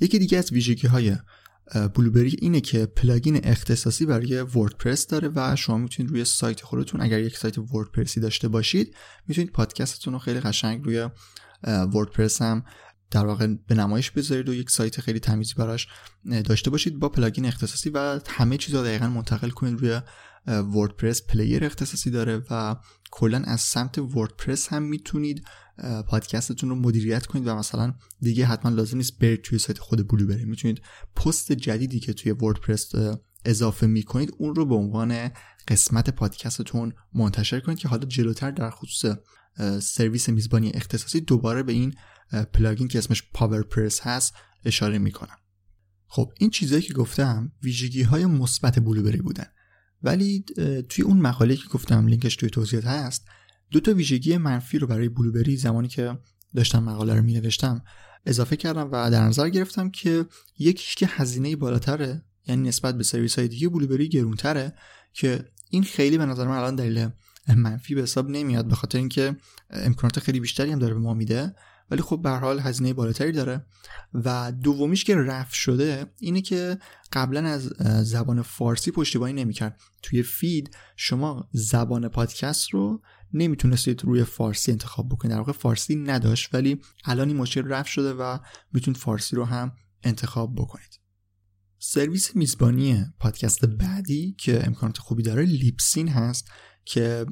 یکی 0.02 0.20
دیگه 0.20 0.38
از 0.38 0.52
ویژگی 0.52 0.88
های 0.88 1.16
Blubrry 1.96 2.36
اینه 2.42 2.62
که 2.62 2.86
پلاگین 2.86 3.40
اختصاصی 3.44 4.06
برای 4.06 4.42
وردپرس 4.42 5.08
داره 5.08 5.32
و 5.36 5.56
شما 5.56 5.78
می‌تونید 5.78 6.12
روی 6.12 6.26
سایت 6.26 6.62
خودتون 6.62 7.02
اگر 7.02 7.20
یک 7.20 7.38
سایت 7.38 7.58
وردپرسی 7.58 8.20
داشته 8.20 8.48
باشید 8.48 8.96
می‌تونید 9.28 9.52
پادکستتون 9.52 10.14
رو 10.14 10.20
خیلی 10.20 10.40
قشنگ 10.40 10.86
روی 10.86 11.10
وردپرس 11.64 12.42
هم 12.42 12.64
در 13.12 13.26
واقع 13.26 13.48
به 13.68 13.76
نمایش 13.76 14.12
بذارید 14.12 14.50
و 14.50 14.54
یک 14.54 14.70
سایت 14.70 15.02
خیلی 15.02 15.20
تمیزی 15.20 15.54
براش 15.58 15.88
داشته 16.46 16.70
باشید 16.70 17.00
با 17.00 17.10
پلاگین 17.10 17.46
اختصاصی 17.46 17.90
و 17.90 18.20
همه 18.28 18.58
چیز 18.58 18.76
رو 18.76 18.84
دقیقا 18.84 19.08
منتقل 19.08 19.50
کنید 19.50 19.80
روی 19.80 20.02
وردپرس 20.48 21.22
player 21.22 21.66
اختصاصی 21.66 22.12
داره 22.12 22.42
و 22.50 22.76
کلا 23.12 23.44
از 23.46 23.62
سمت 23.62 23.98
وردپرس 23.98 24.68
هم 24.68 24.84
می‌تونید 24.84 25.46
پادکستتون 26.08 26.70
رو 26.70 26.76
مدیریت 26.76 27.26
کنید 27.26 27.48
و 27.48 27.56
مثلا 27.56 27.94
دیگه 28.22 28.46
حتما 28.46 28.72
لازم 28.72 28.98
نیست 28.98 29.20
برید 29.20 29.42
توی 29.42 29.60
سایت 29.60 29.80
خود 29.80 30.08
Blubrry. 30.08 30.48
می‌تونید 30.48 30.82
پست 31.16 31.52
جدیدی 31.52 32.00
که 32.00 32.14
توی 32.14 32.32
وردپرس 32.32 32.92
اضافه 33.46 33.88
می‌کنید 33.88 34.36
اون 34.38 34.56
رو 34.56 34.66
به 34.66 34.76
عنوان 34.76 35.30
قسمت 35.68 36.10
پادکستتون 36.10 36.94
منتشر 37.14 37.60
کنید 37.60 37.78
که 37.78 37.88
حالا 37.88 38.06
جلوتر 38.06 38.52
در 38.52 38.70
خصوص 38.70 39.16
سرویس 39.82 40.30
میزبانی 40.30 40.70
اختصاصی 40.70 41.22
دوباره 41.22 41.64
به 41.64 41.74
این 41.74 41.94
پلاگین 42.54 42.88
که 42.88 42.98
اسمش 42.98 43.24
PowerPress 43.34 44.02
هست 44.02 44.34
اشاره 44.66 44.98
می‌کنم. 44.98 45.38
خب 46.08 46.32
این 46.40 46.50
چیزهایی 46.50 46.84
که 46.84 46.94
گفتم 46.94 47.52
ویژگی 47.64 48.02
های 48.02 48.26
مثبت 48.26 48.80
Blubrry 48.80 49.22
بودن. 49.22 49.46
ولی 50.04 50.46
توی 50.90 51.04
اون 51.04 51.18
مقاله 51.18 51.56
که 51.56 51.68
گفتم 51.72 52.08
لینکش 52.08 52.36
توی 52.36 52.50
توضیحات 52.50 52.86
هست 52.86 53.26
دو 53.74 53.80
تا 53.80 53.94
ویژگی 53.94 54.38
منفی 54.38 54.80
رو 54.80 54.88
برای 54.88 55.10
Blubrry 55.10 55.58
زمانی 55.58 55.88
که 55.88 56.18
داشتم 56.56 56.84
مقاله 56.84 57.16
رو 57.16 57.22
می 57.22 57.34
نوشتم 57.34 57.84
اضافه 58.26 58.56
کردم 58.56 58.90
و 58.92 59.12
در 59.12 59.24
نظر 59.24 59.50
گرفتم 59.50 59.90
که 59.90 60.26
یکیش 60.60 60.96
که 60.96 61.08
هزینه 61.10 61.56
بالاتره 61.56 62.24
یعنی 62.48 62.68
نسبت 62.68 62.98
به 62.98 63.04
سرویس 63.04 63.40
های 63.40 63.48
دیگه 63.48 63.70
Blubrry 63.70 64.10
گرونتره 64.10 64.74
که 65.14 65.46
این 65.70 65.84
خیلی 65.84 66.18
به 66.18 66.26
نظر 66.26 66.48
من 66.48 66.58
الان 66.58 66.76
دلیل 66.76 67.10
منفی 67.56 67.96
به 67.96 68.02
حساب 68.02 68.30
نمیاد 68.30 68.68
به 68.68 68.76
خاطر 68.76 68.98
اینکه 68.98 69.36
امکانات 69.70 70.20
خیلی 70.20 70.40
بیشتری 70.40 70.72
هم 70.72 70.80
داره 70.80 70.94
به 70.94 71.00
ما 71.00 71.14
میده. 71.14 71.56
ولی 71.92 72.02
خب 72.02 72.22
به 72.22 72.30
حال 72.30 72.60
هزینه 72.60 72.94
بالاتری 72.94 73.32
داره. 73.32 73.66
و 74.14 74.52
دومیش 74.52 75.04
که 75.04 75.16
رفع 75.16 75.54
شده 75.54 76.06
اینه 76.20 76.42
که 76.42 76.78
قبلا 77.14 77.50
از 77.50 77.64
زبان 78.04 78.42
فارسی 78.42 78.92
پشتیبانی 78.92 79.34
نمی‌کرد. 79.34 79.80
توی 80.02 80.24
فید 80.24 80.78
شما 80.96 81.50
زبان 81.52 82.08
پادکست 82.08 82.70
رو 82.70 83.02
نمی‌تونستید 83.34 84.04
روی 84.04 84.24
فارسی 84.24 84.72
انتخاب 84.72 85.10
بکنید. 85.10 85.32
در 85.32 85.38
واقع 85.38 85.52
فارسی 85.52 85.96
نداشت 85.96 86.56
ولی 86.56 86.82
الان 87.06 87.28
این 87.28 87.38
مشکل 87.38 87.68
رفع 87.68 87.90
شده 87.90 88.14
و 88.14 88.38
می‌تونید 88.74 88.98
فارسی 88.98 89.36
رو 89.36 89.46
هم 89.46 89.72
انتخاب 90.04 90.56
بکنید. 90.56 91.00
سرویس 91.80 92.36
میزبانی 92.36 93.06
پادکست 93.20 93.66
بعدی 93.66 94.36
که 94.38 94.68
امکانات 94.68 94.98
خوبی 94.98 95.24
داره 95.24 95.44
لیپسین 95.44 96.08
هست 96.08 96.52
که 96.86 97.26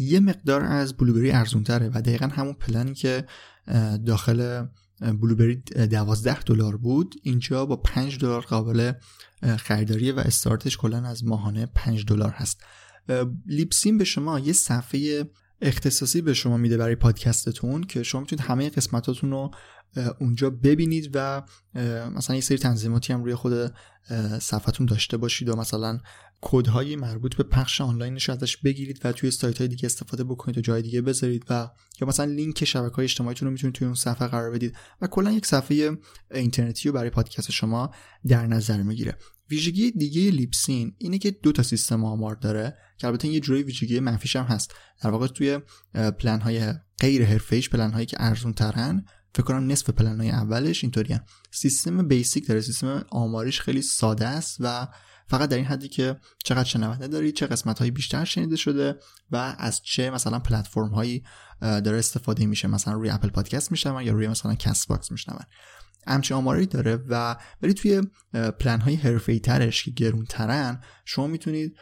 یه 0.00 0.20
مقدار 0.20 0.62
از 0.62 0.96
بلوبری 0.96 1.30
ارزون 1.30 1.64
تره 1.64 1.90
و 1.94 2.00
دقیقا 2.00 2.26
همون 2.26 2.52
پلنی 2.52 2.94
که 2.94 3.24
داخل 4.06 4.66
بلوبری 5.00 5.56
12 5.56 6.42
دلار 6.42 6.76
بود 6.76 7.14
اینجا 7.22 7.66
با 7.66 7.76
5 7.76 8.18
دلار 8.18 8.40
قابل 8.40 8.92
خریداریه 9.58 10.12
و 10.12 10.18
استارتش 10.18 10.76
کلا 10.76 11.06
از 11.06 11.24
ماهانه 11.24 11.66
5 11.66 12.04
دلار 12.04 12.30
هست. 12.30 12.60
لیپسین 13.46 13.98
به 13.98 14.04
شما 14.04 14.38
یه 14.38 14.52
صفحه 14.52 15.30
اختصاصی 15.62 16.20
به 16.20 16.34
شما 16.34 16.56
میده 16.56 16.76
برای 16.76 16.94
پادکستتون 16.94 17.82
که 17.82 18.02
شما 18.02 18.20
می‌تونید 18.20 18.44
همه 18.44 18.70
قسمتاتون 18.70 19.30
رو 19.30 19.50
اونجا 20.20 20.50
ببینید 20.50 21.10
و 21.14 21.42
مثلا 22.16 22.36
یه 22.36 22.42
سری 22.42 22.58
تنظیماتی 22.58 23.12
هم 23.12 23.24
روی 23.24 23.34
خود 23.34 23.72
صفحتون 24.40 24.86
داشته 24.86 25.16
باشید 25.16 25.48
و 25.48 25.56
مثلا 25.56 25.98
کودهای 26.40 26.96
مربوط 26.96 27.36
به 27.36 27.42
پخش 27.42 27.80
آنلاینش 27.80 28.30
ازش 28.30 28.56
بگیرید 28.56 29.00
و 29.04 29.12
توی 29.12 29.30
سایت 29.30 29.58
های 29.58 29.68
دیگه 29.68 29.86
استفاده 29.86 30.24
بکنید 30.24 30.58
و 30.58 30.60
جای 30.60 30.82
دیگه 30.82 31.02
بذارید 31.02 31.44
و 31.50 31.70
یا 32.00 32.08
مثلا 32.08 32.32
لینک 32.32 32.64
شبکه 32.64 32.96
های 32.96 33.04
اجتماعیتون 33.04 33.46
رو 33.46 33.52
می‌تونید 33.52 33.74
توی 33.74 33.86
اون 33.86 33.94
صفحه 33.94 34.28
قرار 34.28 34.50
بدید 34.50 34.76
و 35.00 35.06
کلا 35.06 35.32
یک 35.32 35.46
صفحه 35.46 35.98
اینترنتی 36.30 36.88
رو 36.88 36.94
برای 36.94 37.10
پادکست 37.10 37.50
شما 37.50 37.90
در 38.28 38.46
نظر 38.46 38.82
می‌گیره. 38.82 39.16
ویژگی 39.50 39.90
دیگه 39.90 40.30
لیپسین 40.30 40.94
اینه 40.98 41.18
که 41.18 41.30
دو 41.30 41.52
تا 41.52 41.62
سیستم 41.62 42.04
آمار 42.04 42.34
داره 42.34 42.76
که 42.98 43.06
البته 43.06 43.28
یه 43.28 43.40
جوری 43.40 43.62
ویژگی 43.62 44.00
منفیش 44.00 44.36
هم 44.36 44.44
هست. 44.44 44.74
در 45.02 45.10
واقع 45.10 45.26
توی 45.26 45.58
پلن 45.94 46.40
های 46.40 46.72
غیر 47.00 47.24
حرفه‌ایش 47.24 47.70
پلن 47.70 47.92
هایی 47.92 48.06
که 48.06 48.16
ارزون 48.20 48.52
ترن 48.52 49.04
فکر 49.34 49.42
کنم 49.42 49.70
نصف 49.70 49.90
پلن 49.90 50.20
های 50.20 50.30
اولش 50.30 50.84
اینطوریه. 50.84 51.22
سیستم 51.50 52.08
basic 52.08 52.48
داره. 52.48 52.60
سیستم 52.60 53.04
آماریش 53.10 53.60
خیلی 53.60 53.82
ساده 53.82 54.26
است 54.26 54.56
و 54.60 54.88
فقط 55.26 55.48
در 55.48 55.56
این 55.56 55.66
حدی 55.66 55.88
که 55.88 56.16
چقدر 56.44 56.64
شنونده 56.64 57.08
داری 57.08 57.32
چه 57.32 57.46
قسمت 57.46 57.78
هایی 57.78 57.90
بیشتر 57.90 58.24
شنیده 58.24 58.56
شده 58.56 58.98
و 59.30 59.56
از 59.58 59.80
چه 59.82 60.10
مثلا 60.10 60.38
پلتفرم 60.38 60.88
هایی 60.88 61.24
داره 61.60 61.98
استفاده 61.98 62.46
میشه. 62.46 62.68
مثلا 62.68 62.94
روی 62.94 63.10
اپل 63.10 63.28
پادکست 63.28 63.70
میشنون 63.72 64.02
یا 64.02 64.12
روی 64.12 64.28
مثلا 64.28 64.54
CastBox 64.54 65.12
میشنون. 65.12 65.42
همچین 66.06 66.36
آماری 66.36 66.66
داره 66.66 66.96
و 67.08 67.36
ولی 67.62 67.74
توی 67.74 68.02
پلن 68.32 68.80
های 68.80 68.94
حرفه‌ای 68.94 69.38
ترش 69.38 69.84
که 69.84 69.90
گرون 69.90 70.24
ترن 70.24 70.80
شما 71.04 71.26
می‌تونید 71.26 71.76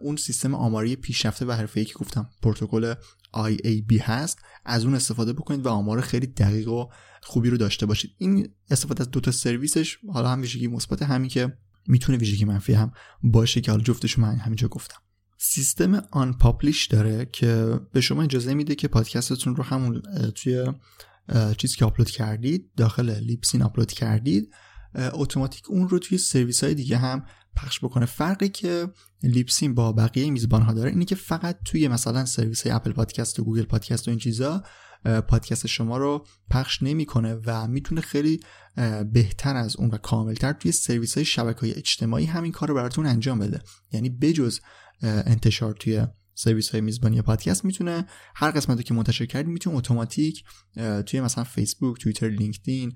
اون 0.00 0.16
سیستم 0.16 0.54
آماری 0.54 0.96
پیشرفته 0.96 1.46
و 1.46 1.52
حرفه‌ای 1.52 1.84
که 1.84 1.94
گفتم 1.94 2.30
پروتکل 2.42 2.94
IAB 3.34 4.00
هست 4.00 4.38
از 4.64 4.84
اون 4.84 4.94
استفاده 4.94 5.32
بکنید 5.32 5.66
و 5.66 5.68
آمار 5.68 6.00
خیلی 6.00 6.26
دقیق 6.26 6.68
و 6.68 6.86
خوبی 7.22 7.50
رو 7.50 7.56
داشته 7.56 7.86
باشید. 7.86 8.10
این 8.18 8.48
استفاده 8.70 9.00
از 9.00 9.10
دو 9.10 9.20
تا 9.20 9.30
سرویسش 9.30 9.98
حالا 10.12 10.28
هم 10.28 10.40
ویژگی 10.40 10.68
مثبت 10.68 11.02
همین 11.02 11.28
که 11.28 11.58
می‌تونه 11.86 12.18
ویژگی 12.18 12.44
منفی 12.44 12.72
هم 12.72 12.92
باشه 13.22 13.60
که 13.60 13.70
حالا 13.70 13.82
جفتش 13.82 14.18
من 14.18 14.36
همینجا 14.36 14.68
گفتم. 14.68 14.98
سیستم 15.38 16.02
OnPublish 16.10 16.86
داره 16.86 17.28
که 17.32 17.80
به 17.92 18.00
شما 18.00 18.22
اجازه 18.22 18.54
میده 18.54 18.74
که 18.74 18.88
پادکستتون 18.88 19.56
رو 19.56 19.62
همون 19.62 20.02
توی 20.34 20.66
چیزی 21.56 21.76
که 21.76 21.84
آپلود 21.84 22.10
کردید 22.10 22.70
داخل 22.76 23.10
Libsyn 23.10 23.62
آپلود 23.62 23.92
کردید 23.92 24.54
اتوماتیک 24.94 25.70
اون 25.70 25.88
رو 25.88 25.98
توی 25.98 26.18
سرویس 26.18 26.64
های 26.64 26.74
دیگه 26.74 26.96
هم 26.96 27.24
پخش 27.56 27.84
بکنه. 27.84 28.06
فرقی 28.06 28.48
که 28.48 28.88
Libsyn 29.22 29.74
با 29.74 29.92
بقیه 29.92 30.30
میزبان 30.30 30.62
ها 30.62 30.72
داره 30.72 30.90
اینه 30.90 31.04
که 31.04 31.14
فقط 31.14 31.58
توی 31.64 31.88
مثلا 31.88 32.24
سرویس 32.24 32.62
های 32.62 32.72
اپل 32.72 32.92
پادکست 32.92 33.40
و 33.40 33.44
گوگل 33.44 33.62
پادکست 33.62 34.08
و 34.08 34.10
این 34.10 34.20
چیزا 34.20 34.62
پادکست 35.28 35.66
شما 35.66 35.96
رو 35.96 36.26
پخش 36.50 36.82
نمی‌کنه 36.82 37.34
و 37.46 37.66
می‌تونه 37.66 38.00
خیلی 38.00 38.40
بهتر 39.12 39.56
از 39.56 39.76
اون 39.76 39.90
و 39.90 39.96
کاملتر 39.96 40.52
توی 40.52 40.72
سرویس 40.72 41.14
های 41.14 41.24
شبکه 41.24 41.60
های 41.60 41.74
اجتماعی 41.74 42.24
همین 42.24 42.52
کار 42.52 42.68
رو 42.68 42.74
براتون 42.74 43.06
انجام 43.06 43.38
بده. 43.38 43.62
یعنی 43.92 44.08
بجز 44.10 44.60
انتشار 45.02 45.72
توی 45.72 46.06
سرویس 46.42 46.70
های 46.70 46.80
میزبانی 46.80 47.22
پادکست 47.22 47.64
می‌تونه 47.64 48.06
هر 48.34 48.50
قسمتی 48.50 48.82
که 48.82 48.94
منتشر 48.94 49.26
کردید 49.26 49.52
می‌تونه 49.52 49.76
اتوماتیک 49.76 50.44
توی 51.06 51.20
مثلا 51.20 51.44
فیسبوک 51.44 52.00
توییتر 52.00 52.28
لینکدین 52.28 52.92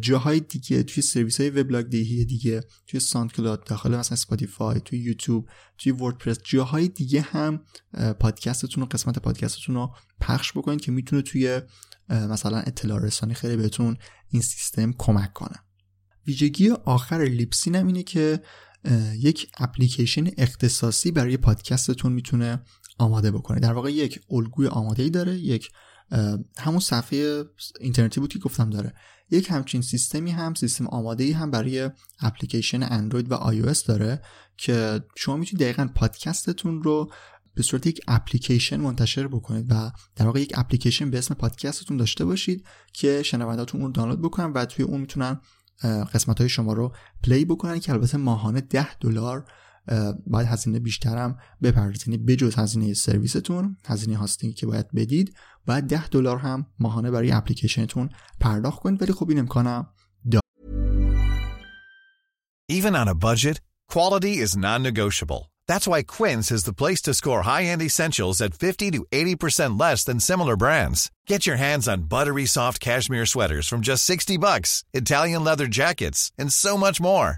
جاهای 0.00 0.40
دیگه 0.40 0.82
توی 0.82 1.02
سرویس 1.02 1.40
های 1.40 1.50
وبلاگ 1.50 1.86
دهی 1.86 2.24
دیگه 2.24 2.60
توی 2.86 3.00
SoundCloud 3.00 3.64
داخل 3.64 3.96
مثلا 3.96 4.14
Spotify 4.14 4.80
توی 4.80 4.98
یوتیوب 4.98 5.48
توی 5.78 5.92
WordPress 5.92 6.38
جاهای 6.44 6.88
دیگه 6.88 7.20
هم 7.20 7.60
پادکستتون 8.20 8.82
و 8.82 8.86
قسمت 8.86 9.18
پادکستتون 9.18 9.74
رو 9.74 9.94
پخش 10.20 10.52
بکنید 10.52 10.80
که 10.80 10.92
می‌تونه 10.92 11.22
توی 11.22 11.60
مثلا 12.08 12.58
اطلاع 12.58 13.04
رسانی 13.04 13.34
خیلی 13.34 13.56
بهتون 13.56 13.96
این 14.28 14.42
سیستم 14.42 14.92
کمک 14.98 15.32
کنه. 15.32 15.56
ویژگی 16.26 16.70
آخر 16.70 17.24
Libsyn 17.24 17.74
هم 17.74 17.86
اینه 17.86 18.02
که 18.02 18.42
یک 19.18 19.50
اپلیکیشن 19.58 20.26
اختصاصی 20.38 21.10
برای 21.10 21.36
پادکستتون 21.36 22.12
می‌تونه 22.12 22.62
آماده 23.02 23.30
بکنه. 23.30 23.60
در 23.60 23.72
واقع 23.72 23.92
یک 23.92 24.20
الگوی 24.30 24.66
آماده 24.66 25.02
ای 25.02 25.10
داره 25.10 25.38
یک 25.38 25.70
همون 26.58 26.80
صفحه 26.80 27.44
اینترنتی 27.80 28.20
بود 28.20 28.32
که 28.32 28.38
گفتم 28.38 28.70
داره. 28.70 28.94
یک 29.30 29.50
همچین 29.50 29.82
سیستمی 29.82 30.30
هم 30.30 30.54
سیستم 30.54 30.86
آماده 30.86 31.24
ای 31.24 31.32
هم 31.32 31.50
برای 31.50 31.90
اپلیکیشن 32.20 32.82
اندروید 32.82 33.30
و 33.30 33.34
آی 33.34 33.62
داره 33.86 34.22
که 34.56 35.00
شما 35.16 35.36
می‌تونید 35.36 35.62
دقیقا 35.62 35.88
پادکستتون 35.94 36.82
رو 36.82 37.12
به 37.54 37.62
صورت 37.62 37.86
یک 37.86 38.00
اپلیکیشن 38.08 38.80
منتشر 38.80 39.28
بکنید 39.28 39.66
و 39.70 39.90
در 40.16 40.26
واقع 40.26 40.40
یک 40.40 40.52
اپلیکیشن 40.54 41.10
به 41.10 41.18
اسم 41.18 41.34
پادکستتون 41.34 41.96
داشته 41.96 42.24
باشید 42.24 42.66
که 42.92 43.22
شنونداتون 43.22 43.82
اون 43.82 43.92
دانلود 43.92 44.22
بکنن 44.22 44.52
و 44.52 44.64
توی 44.64 44.84
اون 44.84 45.00
می‌تونن 45.00 45.40
قسمت 46.14 46.38
های 46.38 46.48
شما 46.48 46.72
رو 46.72 46.94
play 47.24 47.44
بکنن 47.44 47.80
که 47.80 47.92
البته 47.92 48.18
ماهانه 48.18 48.60
10 48.60 48.94
دلار 48.94 49.44
باید 50.27 50.47
هزینه 50.47 50.79
بیشترم 50.79 51.39
بپردازید 51.63 52.07
یعنی 52.07 52.17
بجز 52.17 52.55
هزینه 52.55 52.93
سرویستون 52.93 53.77
هزینه 53.85 54.17
هاستینگی 54.17 54.55
که 54.55 54.65
باید 54.65 54.87
بدید 54.95 55.35
باید 55.65 55.87
10 55.87 56.07
دلار 56.07 56.37
هم 56.37 56.65
ماهانه 56.79 57.11
برای 57.11 57.31
اپلیکیشنتون 57.31 58.09
پرداخت 58.39 58.79
کنید 58.79 59.01
ولی 59.01 59.13
خب 59.13 59.29
این 59.29 59.39
امکانم 59.39 59.87
Even 62.69 62.95
on 63.01 63.07
a 63.07 63.15
budget, 63.15 63.61
quality 63.93 64.33
is 64.45 64.57
non-negotiable. 64.57 65.41
That's 65.69 65.87
why 65.87 66.03
Quince 66.03 66.51
is 66.51 66.63
the 66.65 66.73
place 66.81 67.01
to 67.03 67.13
score 67.13 67.43
high-end 67.43 67.81
essentials 67.81 68.41
at 68.41 68.53
50 68.53 68.91
to 68.91 69.05
80% 69.11 69.79
less 69.79 70.03
than 70.03 70.19
similar 70.19 70.55
brands. 70.57 71.09
Get 71.27 71.47
your 71.47 71.55
hands 71.55 71.87
on 71.87 72.09
buttery 72.13 72.45
soft 72.45 72.81
cashmere 72.81 73.25
sweaters 73.25 73.67
from 73.69 73.81
just 73.81 74.03
60 74.03 74.37
bucks, 74.37 74.83
Italian 74.93 75.45
leather 75.45 75.67
jackets, 75.67 76.33
and 76.37 76.51
so 76.51 76.77
much 76.77 76.99
more. 76.99 77.37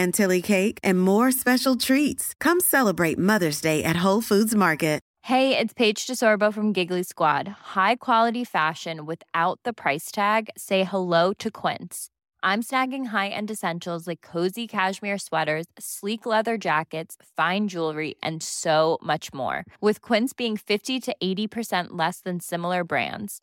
chantilly 0.00 0.42
cake, 0.42 0.78
and 0.82 1.00
more 1.00 1.32
special 1.32 1.76
treats. 1.76 2.34
Come 2.40 2.60
celebrate 2.60 3.18
Mother's 3.18 3.60
Day 3.60 3.84
at 3.84 4.04
Whole 4.04 4.22
Foods 4.22 4.54
Market. 4.54 5.00
Hey, 5.24 5.56
it's 5.56 5.74
Paige 5.74 6.06
DeSorbo 6.06 6.52
from 6.52 6.72
Giggly 6.72 7.02
Squad. 7.02 7.46
High 7.76 7.96
quality 7.96 8.42
fashion 8.44 9.04
without 9.04 9.60
the 9.64 9.72
price 9.74 10.10
tag. 10.10 10.48
Say 10.56 10.82
hello 10.84 11.34
to 11.34 11.50
Quince. 11.50 12.08
I'm 12.42 12.62
snagging 12.62 13.08
high-end 13.08 13.50
essentials 13.50 14.06
like 14.06 14.22
cozy 14.22 14.66
cashmere 14.66 15.18
sweaters, 15.18 15.66
sleek 15.78 16.24
leather 16.24 16.56
jackets, 16.56 17.16
fine 17.36 17.68
jewelry, 17.68 18.14
and 18.22 18.42
so 18.42 18.96
much 19.02 19.34
more. 19.34 19.66
With 19.82 20.00
Quince 20.00 20.32
being 20.32 20.56
50 20.56 21.00
to 21.00 21.16
80% 21.22 21.88
less 21.90 22.20
than 22.20 22.40
similar 22.40 22.82
brands 22.82 23.42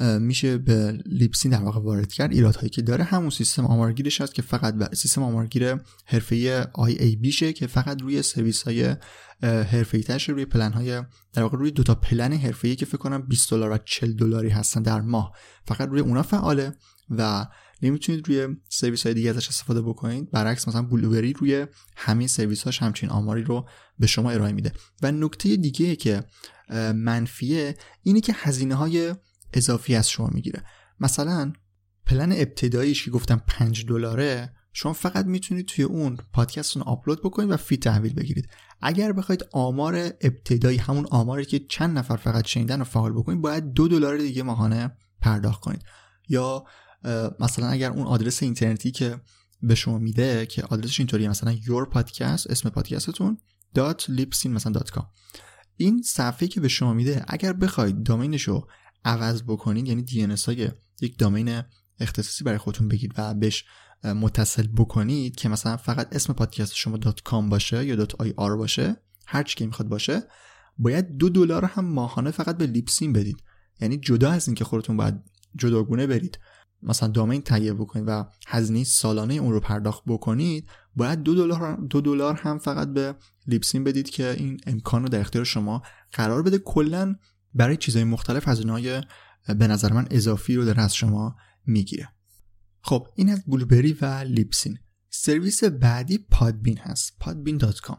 میشه 0.00 0.58
به 0.58 0.98
لیپسین 1.06 1.52
در 1.52 1.62
واقع 1.62 1.80
وارد 1.80 2.12
کرد. 2.12 2.32
ایرادهایی 2.32 2.68
که 2.68 2.82
داره 2.82 3.04
همون 3.04 3.30
سیستم 3.30 3.66
آمارگیرش 3.66 4.20
هست 4.20 4.34
که 4.34 4.42
فقط 4.42 4.74
به 4.74 4.88
سیستم 4.92 5.22
آمارگیر 5.22 5.76
حرفه 6.06 6.66
آی 6.74 6.92
ای 6.92 7.16
بیشه 7.16 7.52
که 7.52 7.66
فقط 7.66 8.02
روی 8.02 8.22
سرویس 8.22 8.62
های 8.62 8.96
حرفه‌ای 9.42 10.02
ترش 10.02 10.28
روی 10.28 10.44
پلن 10.44 10.72
های 10.72 11.02
در 11.32 11.42
واقع 11.42 11.58
روی 11.58 11.70
دو 11.70 11.82
تا 11.82 11.94
پلن 11.94 12.32
حرفه‌ای 12.32 12.76
که 12.76 12.86
فکر 12.86 12.96
کنم 12.96 13.22
20 13.22 13.50
دلار 13.50 13.70
و 13.70 13.78
40 13.84 14.12
دلاری 14.12 14.48
هستن 14.48 14.82
در 14.82 15.00
ماه. 15.00 15.32
فقط 15.66 15.88
روی 15.88 16.00
اونا 16.00 16.22
فعاله 16.22 16.72
و 17.10 17.46
نمی‌تونید 17.82 18.28
روی 18.28 18.56
سرویس 18.68 19.06
های 19.06 19.14
دیگه 19.14 19.30
ازش 19.30 19.48
استفاده 19.48 19.82
بکنید. 19.82 20.30
برعکس 20.30 20.68
مثلا 20.68 20.82
بلوبری 20.82 21.32
روی 21.32 21.66
همه 21.96 22.26
سرویس 22.26 22.62
هاش 22.62 22.82
همچین 22.82 23.08
آماری 23.08 23.42
رو 23.42 23.68
به 23.98 24.06
شما 24.06 24.30
ارائه 24.30 24.52
میده. 24.52 24.72
و 25.02 25.12
نکته 25.12 25.56
دیگه 25.56 25.96
که 25.96 26.24
منفیه 26.94 27.76
اینه 28.02 28.20
که 28.20 28.32
هزینه 28.36 28.74
های 28.74 29.14
اضافی 29.52 29.94
از 29.94 30.10
شما 30.10 30.26
می‌گیره. 30.32 30.64
مثلا 31.00 31.52
پلن 32.06 32.32
ابتداییش 32.32 33.04
که 33.04 33.10
گفتم 33.10 33.42
5 33.46 33.86
دلاره 33.86 34.52
شما 34.72 34.92
فقط 34.92 35.26
می‌تونید 35.26 35.66
توی 35.66 35.84
اون 35.84 36.18
پادکستتون 36.32 36.82
آپلود 36.82 37.20
بکنید 37.20 37.50
و 37.50 37.56
فی 37.56 37.76
تحویل 37.76 38.14
بگیرید. 38.14 38.48
اگر 38.80 39.12
بخواید 39.12 39.44
آمار 39.52 39.96
ابتدایی 40.20 40.78
همون 40.78 41.06
آماری 41.10 41.44
که 41.44 41.58
چند 41.58 41.98
نفر 41.98 42.16
فقط 42.16 42.46
شنیدن 42.46 42.78
رو 42.78 42.84
فعال 42.84 43.12
بکنید 43.12 43.40
باید 43.40 43.72
دو 43.72 43.88
دلار 43.88 44.18
دیگه 44.18 44.42
ماهانه 44.42 44.96
پرداخت 45.20 45.60
کنید. 45.60 45.82
یا 46.28 46.64
مثلا 47.40 47.68
اگر 47.68 47.90
اون 47.90 48.06
آدرس 48.06 48.42
اینترنتی 48.42 48.90
که 48.90 49.20
به 49.62 49.74
شما 49.74 49.98
میده 49.98 50.46
که 50.46 50.62
آدرسش 50.62 51.00
اینطوریه 51.00 51.28
مثلا 51.28 51.56
your 51.56 51.94
podcast 51.94 52.50
اسم 52.50 52.68
پادکستتون 52.68 53.38
.lipsin 53.98 54.46
مثلا 54.46 54.80
.com. 54.80 55.04
این 55.76 56.02
صفحه 56.02 56.48
که 56.48 56.60
به 56.60 56.68
شما 56.68 56.92
میده 56.92 57.24
اگر 57.28 57.52
بخواید 57.52 58.02
دامینش 58.02 58.42
رو 58.42 58.68
عوض 59.04 59.42
بکنید 59.42 59.88
یعنی 59.88 60.02
دی 60.02 60.22
های 60.46 60.70
یک 61.00 61.18
دامین 61.18 61.62
اختصاصی 62.00 62.44
برای 62.44 62.58
خودتون 62.58 62.88
بگید 62.88 63.12
و 63.18 63.34
بهش 63.34 63.64
متصل 64.04 64.66
بکنید 64.66 65.36
که 65.36 65.48
مثلا 65.48 65.76
فقط 65.76 66.08
اسم 66.12 66.32
پادکست 66.32 66.74
شما 66.74 66.98
.com 67.28 67.50
باشه 67.50 67.86
یا 67.86 68.06
.ir 68.06 68.56
باشه 68.56 68.96
هر 69.26 69.42
چی 69.42 69.56
که 69.56 69.66
می‌خواد 69.66 69.88
باشه 69.88 70.22
باید 70.78 71.16
دو 71.16 71.28
دلار 71.28 71.64
هم 71.64 71.84
ماهانه 71.84 72.30
فقط 72.30 72.56
به 72.56 72.66
لیپسین 72.66 73.12
بدید. 73.12 73.42
یعنی 73.80 73.96
جدا 73.96 74.30
از 74.30 74.48
اینکه 74.48 74.64
خودتون 74.64 74.96
باید 74.96 75.14
جداگونه 75.56 76.06
برید 76.06 76.38
مثلا 76.82 77.08
domain 77.08 77.42
تهیه 77.42 77.74
بکنید 77.74 78.04
و 78.08 78.24
هزینه 78.46 78.84
سالانه 78.84 79.34
اون 79.34 79.52
رو 79.52 79.60
پرداخت 79.60 80.02
بکنید 80.06 80.68
باید 80.96 81.22
دو 81.22 81.34
دلار 81.34 81.76
دو 81.76 82.00
دلار 82.00 82.34
هم 82.34 82.58
فقط 82.58 82.88
به 82.88 83.14
Libsyn 83.46 83.84
بدید 83.84 84.10
که 84.10 84.30
این 84.30 84.60
امکان 84.66 85.02
رو 85.02 85.08
در 85.08 85.20
اختیار 85.20 85.44
شما 85.44 85.82
قرار 86.12 86.42
بده. 86.42 86.58
کلا 86.58 87.16
برای 87.54 87.76
چیزهای 87.76 88.04
مختلف 88.04 88.48
هزینه 88.48 88.72
های 88.72 89.02
به 89.48 89.66
نظر 89.66 89.92
من 89.92 90.06
اضافی 90.10 90.56
رو 90.56 90.64
در 90.64 90.80
از 90.80 90.94
شما 90.94 91.36
می‌گیره. 91.66 92.08
خب 92.82 93.06
این 93.14 93.28
از 93.28 93.42
Blubrry 93.46 93.92
و 93.92 94.04
Libsyn 94.04 94.78
سرویس 95.10 95.64
بعدی 95.64 96.18
Podbean 96.18 96.78
هست. 96.78 97.12
podbean.com 97.24 97.96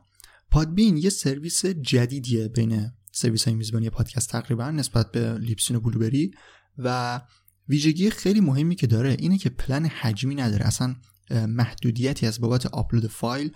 Podbean 0.51 0.97
یه 0.97 1.09
سرویس 1.09 1.65
جدیدیه 1.65 2.47
بین 2.47 2.91
سرویس 3.11 3.45
های 3.45 3.55
میزبانی 3.55 3.89
پادکست 3.89 4.29
تقریبا 4.29 4.71
نسبت 4.71 5.11
به 5.11 5.37
Libsyn 5.38 5.75
و 5.75 5.79
Blubrry 5.79 6.32
و 6.77 7.21
ویژگی 7.69 8.09
خیلی 8.09 8.39
مهمی 8.39 8.75
که 8.75 8.87
داره 8.87 9.15
اینه 9.19 9.37
که 9.37 9.49
پلن 9.49 9.85
حجمی 9.85 10.35
نداره. 10.35 10.65
اصلا 10.65 10.95
محدودیتی 11.31 12.27
از 12.27 12.41
بابت 12.41 12.65
آپلود 12.65 13.07
فایل 13.07 13.51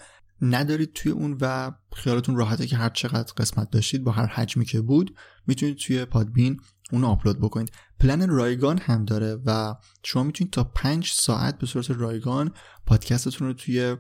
ندارید 0.46 0.94
توی 0.94 1.12
اون 1.12 1.38
و 1.42 1.72
خیالتون 1.96 2.36
راحته 2.36 2.68
که 2.68 2.78
هر 2.78 2.90
چقدر 2.90 3.34
قسمت 3.38 3.70
داشتید 3.70 4.04
با 4.04 4.12
هر 4.12 4.26
حجمی 4.26 4.66
که 4.66 4.82
بود 4.82 5.16
می‌تونید 5.48 5.78
توی 5.78 6.06
Podbean 6.06 6.60
اون 6.92 7.04
آپلود 7.04 7.40
بکنید. 7.40 7.72
پلن 8.00 8.30
رایگان 8.30 8.78
هم 8.78 9.06
داره 9.06 9.38
و 9.46 9.76
شما 10.04 10.24
می‌تونید 10.24 10.54
تا 10.54 10.64
پنج 10.64 11.12
ساعت 11.12 11.58
به 11.58 11.66
صورت 11.66 11.92
رایگان 11.92 12.52
پادکستتون 12.86 13.48
رو 13.48 13.54
توی 13.54 13.98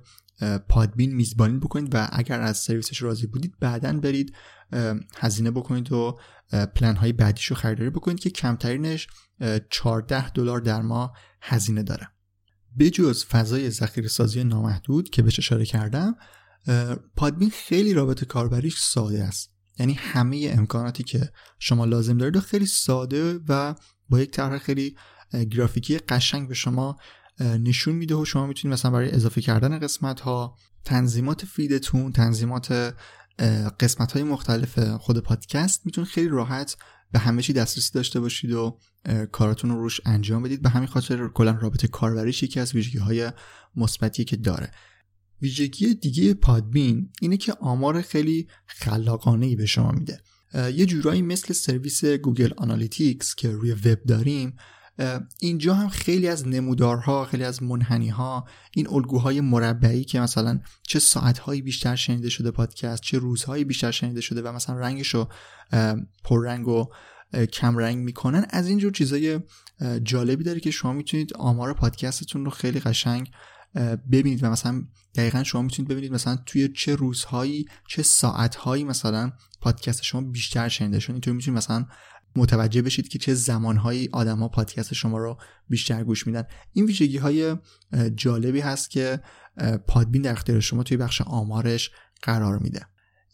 Podbean 0.69 1.15
میزبانی 1.15 1.57
بکنید 1.57 1.95
و 1.95 2.07
اگر 2.11 2.41
از 2.41 2.57
سرویسش 2.57 3.01
راضی 3.01 3.27
بودید 3.27 3.53
بعدا 3.59 3.93
برید 3.93 4.35
هزینه 5.17 5.51
بکنید 5.51 5.91
و 5.91 6.19
پلن 6.75 6.95
های 6.95 7.13
بعدیش 7.13 7.45
رو 7.45 7.55
خریداری 7.55 7.89
بکنید 7.89 8.19
که 8.19 8.29
کمترینش 8.29 9.07
14 9.69 10.29
دلار 10.29 10.59
در 10.59 10.81
ماه 10.81 11.17
هزینه 11.41 11.83
داره. 11.83 12.14
بجز 12.79 13.25
فضای 13.25 13.69
ذخیره 13.69 14.07
سازی 14.07 14.43
نامحدود 14.43 15.09
که 15.09 15.21
بهش 15.21 15.39
اشاره 15.39 15.65
کردم 15.65 16.15
پادبین 17.15 17.49
خیلی 17.49 17.93
رابط 17.93 18.23
کاربریش 18.23 18.79
ساده 18.79 19.23
است. 19.23 19.51
یعنی 19.79 19.93
همه 19.93 20.53
امکاناتی 20.57 21.03
که 21.03 21.29
شما 21.59 21.85
لازم 21.85 22.17
دارید 22.17 22.39
خیلی 22.39 22.65
ساده 22.65 23.39
و 23.47 23.75
با 24.09 24.19
یک 24.19 24.31
طرح 24.31 24.57
خیلی 24.57 24.95
گرافیکی 25.51 25.97
قشنگ 25.97 26.47
به 26.47 26.53
شما 26.53 26.97
نشون 27.39 27.95
میده 27.95 28.15
و 28.15 28.25
شما 28.25 28.47
می‌تونید 28.47 28.73
مثلا 28.73 28.91
برای 28.91 29.11
اضافه 29.11 29.41
کردن 29.41 29.79
قسمت 29.79 30.19
ها 30.19 30.55
تنظیمات 30.85 31.45
feed 31.45 31.83
تون 31.83 32.11
تنظیمات 32.11 32.95
قسمت 33.79 34.11
های 34.11 34.23
مختلف 34.23 34.79
خود 34.79 35.19
پادکست 35.19 35.85
می‌تونید 35.85 36.09
خیلی 36.09 36.27
راحت 36.27 36.77
به 37.11 37.19
همه 37.19 37.41
چی 37.41 37.53
دسترسی 37.53 37.91
داشته 37.93 38.19
باشید 38.19 38.51
و 38.51 38.79
کاراتون 39.31 39.69
رو 39.69 39.81
روش 39.81 40.01
انجام 40.05 40.43
بدید. 40.43 40.61
به 40.61 40.69
همین 40.69 40.87
خاطر 40.87 41.27
کلا 41.27 41.51
رابط 41.51 41.87
کاربریش 41.87 42.43
یکی 42.43 42.59
از 42.59 42.75
ویژگی 42.75 42.97
های 42.97 43.31
مثبتی 43.75 44.23
که 44.23 44.35
داره. 44.35 44.71
ویژگی 45.41 45.93
دیگه 45.93 46.33
Podbean 46.33 47.09
اینه 47.21 47.37
که 47.37 47.53
آمار 47.53 48.01
خیلی 48.01 48.47
خلاقانه 48.65 49.45
ای 49.45 49.55
به 49.55 49.65
شما 49.65 49.91
میده. 49.91 50.21
یه 50.53 50.85
جورایی 50.85 51.21
مثل 51.21 51.53
سرویس 51.53 52.05
Google 52.05 52.49
Analytics 52.57 53.35
که 53.35 53.51
روی 53.51 53.71
وب 53.71 54.03
داریم 54.03 54.55
اینجا 55.39 55.73
هم 55.73 55.89
خیلی 55.89 56.27
از 56.27 56.47
نمودارها 56.47 57.25
خیلی 57.25 57.43
از 57.43 57.63
منحنی 57.63 58.09
ها 58.09 58.45
این 58.71 58.89
الگوهای 58.89 59.41
مربعی 59.41 60.03
که 60.03 60.19
مثلا 60.19 60.59
چه 60.83 60.99
ساعتهایی 60.99 61.61
بیشتر 61.61 61.95
شنیده 61.95 62.29
شده 62.29 62.51
پادکست 62.51 63.01
چه 63.01 63.17
روزهایی 63.17 63.63
بیشتر 63.63 63.91
شنیده 63.91 64.21
شده 64.21 64.41
و 64.41 64.51
مثلا 64.51 64.75
رنگش 64.75 65.07
رو 65.07 65.29
پررنگ 66.23 66.67
و 66.67 66.85
کم 67.53 67.77
رنگ 67.77 67.97
می‌کنن 67.97 68.45
از 68.49 68.67
اینجور 68.67 68.91
چیزای 68.91 69.39
جالبی 70.03 70.43
داره 70.43 70.59
که 70.59 70.71
شما 70.71 70.93
می‌تونید 70.93 71.33
آمار 71.33 71.73
پادکستتون 71.73 72.45
رو 72.45 72.51
خیلی 72.51 72.79
قشنگ 72.79 73.31
ببینید 74.11 74.43
و 74.43 74.49
مثلا 74.49 74.83
دقیقا 75.15 75.43
شما 75.43 75.61
می‌تونید 75.61 75.91
ببینید 75.91 76.13
مثلا 76.13 76.37
توی 76.45 76.67
چه 76.67 76.95
روزهایی 76.95 77.65
چه 77.87 78.03
ساعتهایی 78.03 78.83
مثلا 78.83 79.31
پادکست 79.61 80.03
شما 80.03 80.21
بیشتر 80.21 80.67
شنیده 80.67 80.99
شد 80.99 81.11
اینطور 81.11 81.33
می‌تونید 81.33 81.57
مثلا 81.57 81.85
متوجه 82.35 82.81
بشید 82.81 83.07
که 83.07 83.19
چه 83.19 83.33
زمانهایی 83.33 84.09
آدما 84.11 84.47
پادکست 84.47 84.93
شما 84.93 85.17
رو 85.17 85.37
بیشتر 85.69 86.03
گوش 86.03 86.27
میدن. 86.27 86.43
این 86.73 86.85
ویژگی 86.85 87.17
های 87.17 87.55
جالبی 88.15 88.59
هست 88.59 88.89
که 88.89 89.19
Podbean 89.87 90.21
در 90.21 90.31
اختیار 90.31 90.59
شما 90.59 90.83
توی 90.83 90.97
بخش 90.97 91.21
آمارش 91.21 91.91
قرار 92.21 92.59
میده. 92.59 92.87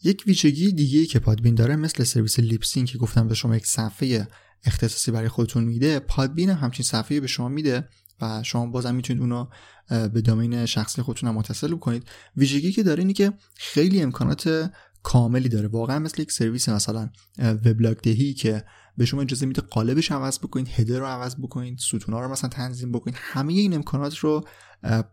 یک 0.04 0.22
ویژگی 0.26 0.72
دیگه 0.72 1.06
که 1.06 1.18
Podbean 1.18 1.54
داره 1.54 1.76
مثل 1.76 2.04
سرویس 2.04 2.38
Libsyn 2.38 2.84
که 2.84 2.98
گفتم 2.98 3.28
به 3.28 3.34
شما 3.34 3.56
یک 3.56 3.66
صفحه 3.66 4.28
اختصاصی 4.64 5.10
برای 5.10 5.28
خودتون 5.28 5.64
میده 5.64 5.98
Podbean 5.98 6.50
هم 6.50 6.58
همچین 6.58 6.84
صفحه 6.84 7.20
به 7.20 7.26
شما 7.26 7.48
میده 7.48 7.88
و 8.20 8.42
شما 8.42 8.66
بازم 8.66 8.94
می‌تونید 8.94 9.22
اونو 9.22 9.46
به 9.88 10.20
domain 10.20 10.66
شخصی 10.66 11.02
خودتون 11.02 11.28
هم 11.28 11.34
متصل 11.34 11.76
کنید 11.76 12.08
ویژگی 12.36 12.72
که 12.72 12.82
داره 12.82 13.00
اینه 13.00 13.12
که 13.12 13.32
خیلی 13.56 14.02
امکانات 14.02 14.70
کاملی 15.02 15.48
داره. 15.48 15.68
واقعا 15.68 15.98
مثل 15.98 16.22
یک 16.22 16.32
سرویس 16.32 16.68
مثلا 16.68 17.10
وبلاگ 17.38 17.96
دهی 17.96 18.34
که 18.34 18.64
به 18.96 19.04
شما 19.04 19.22
اجازه 19.22 19.46
میده 19.46 19.62
قالبش 19.62 20.12
عوض 20.12 20.38
بکنید 20.38 20.68
header 20.68 20.98
رو 20.98 21.06
عوض 21.06 21.36
بکنید 21.36 21.78
ستونا 21.78 22.20
رو 22.20 22.28
مثلا 22.28 22.50
تنظیم 22.50 22.92
بکنید 22.92 23.16
همه 23.18 23.52
این 23.52 23.74
امکانات 23.74 24.16
رو 24.16 24.44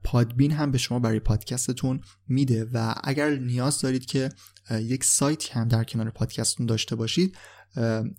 Podbean 0.04 0.52
هم 0.52 0.72
به 0.72 0.78
شما 0.78 1.00
برای 1.00 1.20
پادکستتون 1.20 2.02
میده 2.28 2.70
و 2.74 2.96
اگر 3.04 3.30
نیاز 3.30 3.82
دارید 3.82 4.06
که 4.06 4.30
یک 4.72 5.04
سایتی 5.04 5.50
هم 5.52 5.68
در 5.68 5.84
کنار 5.84 6.10
پادکستتون 6.10 6.66
داشته 6.66 6.96
باشید 6.96 7.38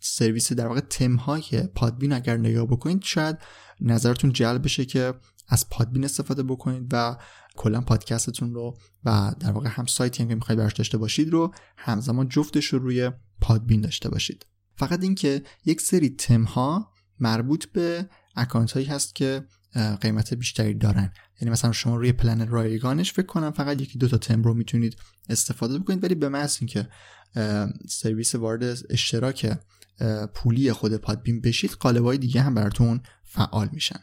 سرویس 0.01 0.53
در 0.53 0.67
واقع 0.67 0.81
تم 0.81 1.17
های 1.17 1.63
Podbean 1.75 2.13
اگر 2.13 2.37
نگاه 2.37 2.67
بکنید 2.67 3.03
شاید 3.03 3.39
نظرتون 3.81 4.33
جلب 4.33 4.65
بشه 4.65 4.85
که 4.85 5.15
از 5.49 5.69
Podbean 5.71 6.05
استفاده 6.05 6.43
بکنید 6.43 6.87
و 6.93 7.17
کلا 7.57 7.81
پادکستتون 7.81 8.55
رو 8.55 8.79
و 9.05 9.35
در 9.41 9.53
واقع 9.53 9.69
هم 9.69 9.87
سایتی 9.87 10.23
هم 10.23 10.29
که 10.29 10.35
می‌خواید 10.35 10.59
براش 10.59 10.73
داشته 10.73 10.99
باشید 10.99 11.31
رو 11.31 11.55
همزمان 11.77 12.29
جفتش 12.29 12.67
رو 12.67 12.79
روی 12.79 13.11
Podbean 13.41 13.81
داشته 13.81 14.09
باشید. 14.09 14.47
فقط 14.81 15.03
اینکه 15.03 15.43
یک 15.65 15.81
سری 15.81 16.11
تم 16.11 16.43
ها 16.43 16.93
مربوط 17.19 17.67
به 17.67 18.09
account 18.37 18.73
هایی 18.73 18.87
هست 18.87 19.15
که 19.15 19.45
قیمت 20.01 20.35
بیشتری 20.35 20.75
دارن. 20.75 21.13
یعنی 21.41 21.53
مثلا 21.53 21.73
شما 21.73 21.97
روی 21.97 22.13
پلن 22.13 22.49
رایگانش 22.49 23.13
فکر 23.13 23.27
کنم 23.27 23.51
فقط 23.51 23.81
یکی 23.81 23.99
دو 23.99 24.09
تا 24.09 24.19
تم 24.19 24.43
رو 24.43 24.55
می‌تونید 24.55 24.97
استفاده 25.29 25.79
بکنید 25.79 26.05
ولی 26.05 26.15
به 26.15 26.29
محض 26.29 26.59
اینکه 26.61 26.89
سرویس 27.89 28.35
وارد 28.35 28.79
اشتراک 28.91 29.59
پولی 30.35 30.73
خود 30.73 30.97
Podbean 30.97 31.41
بشید 31.41 31.71
قالبای 31.71 32.19
دیگه 32.19 32.43
هم 32.43 32.55
براتون 32.55 33.01
فعال 33.25 33.69
میشن. 33.73 34.01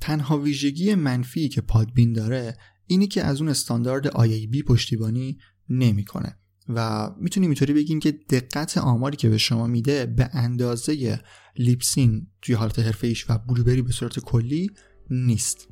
تنها 0.00 0.38
ویژگی 0.38 0.94
منفی 0.94 1.48
که 1.48 1.60
Podbean 1.60 2.12
داره 2.12 2.56
اینه 2.86 3.06
که 3.06 3.24
از 3.24 3.40
اون 3.40 3.50
استاندارد 3.50 4.08
IAB 4.08 4.62
پشتیبانی 4.66 5.38
نمی‌کنه. 5.68 6.38
و 6.68 7.10
می‌تونیم 7.20 7.50
اینطوری 7.50 7.72
بگیم 7.72 8.00
که 8.00 8.12
دقت 8.12 8.78
آماری 8.78 9.16
که 9.16 9.28
به 9.28 9.38
شما 9.38 9.66
میده 9.66 10.06
به 10.06 10.30
اندازه 10.32 11.20
لیپسین 11.56 12.26
توی 12.42 12.54
حالت 12.54 12.78
حرفه 12.78 13.06
ایش 13.06 13.30
و 13.30 13.38
بلوبری 13.38 13.82
به 13.82 13.92
صورت 13.92 14.18
کلی 14.18 14.70
نیست. 15.10 15.68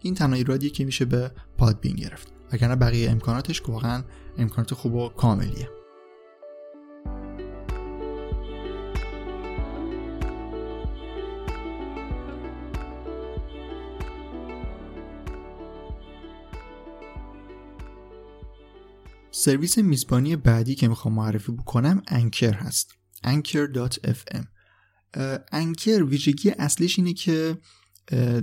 این 0.00 0.14
تنها 0.14 0.34
ایرادیه 0.34 0.70
که 0.70 0.84
میشه 0.84 1.04
به 1.04 1.30
پادبین 1.58 1.96
گرفت. 1.96 2.32
وگرنه 2.52 2.76
بقیه 2.76 3.10
امکاناتش 3.10 3.62
واقعا 3.68 4.04
امکانات 4.38 4.74
خوب 4.74 4.94
و 4.94 5.08
کاملیه. 5.08 5.75
سرویس 19.38 19.78
میزبانی 19.78 20.36
بعدی 20.36 20.74
که 20.74 20.88
می‌خوام 20.88 21.14
معرفی 21.14 21.52
بکنم 21.52 22.02
Anchor 22.06 22.52
هست. 22.52 22.90
anchor.fm 23.24 24.44
Anchor 25.52 26.02
ویژگی 26.02 26.50
اصلیش 26.50 26.98
اینه 26.98 27.12
که 27.12 27.58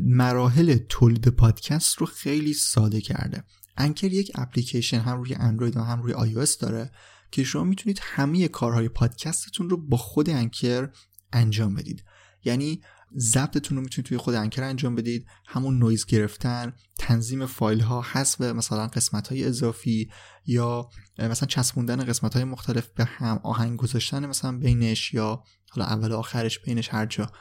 مراحل 0.01 0.77
تولید 0.89 1.27
پادکست 1.27 1.97
رو 1.97 2.05
خیلی 2.05 2.53
ساده 2.53 3.01
کرده. 3.01 3.43
Anchor 3.77 4.13
یک 4.13 4.31
اپلیکیشن 4.35 4.99
هم 4.99 5.17
روی 5.17 5.35
اندروید 5.35 5.77
و 5.77 5.81
هم 5.81 6.01
روی 6.01 6.13
آی 6.13 6.47
داره 6.61 6.91
که 7.31 7.43
شما 7.43 7.63
می‌تونید 7.63 7.99
همه 8.01 8.47
کارهای 8.47 8.89
پادکستتون 8.89 9.69
رو 9.69 9.77
با 9.77 9.97
خود 9.97 10.29
Anchor 10.29 10.89
انجام 11.33 11.75
بدید. 11.75 12.03
یعنی 12.43 12.81
ضبطتون 13.17 13.77
رو 13.77 13.83
می‌تونید 13.83 14.07
توی 14.07 14.17
خود 14.17 14.35
Anchor 14.35 14.63
انجام 14.63 14.95
بدید. 14.95 15.25
همون 15.47 15.79
نویز 15.79 16.05
گرفتن 16.05 16.73
تنظیم 16.97 17.45
فایل 17.45 17.79
ها 17.79 18.01
حذف 18.01 18.41
مثلا 18.41 18.87
قسمت 18.87 19.27
های 19.27 19.43
اضافی 19.43 20.09
یا 20.45 20.89
مثلا 21.19 21.47
چسبوندن 21.47 22.03
قسمت 22.05 22.33
های 22.33 22.43
مختلف 22.43 22.87
به 22.87 23.05
هم 23.05 23.39
آهنگ 23.43 23.79
گذاشتن 23.79 24.25
مثلا 24.25 24.57
بینش 24.57 25.13
یا 25.13 25.43
حالا 25.69 25.87
اول 25.87 26.11
و 26.11 26.17
آخرش 26.17 26.59
بینش 26.59 26.89
هر 26.89 27.05
جا. 27.05 27.31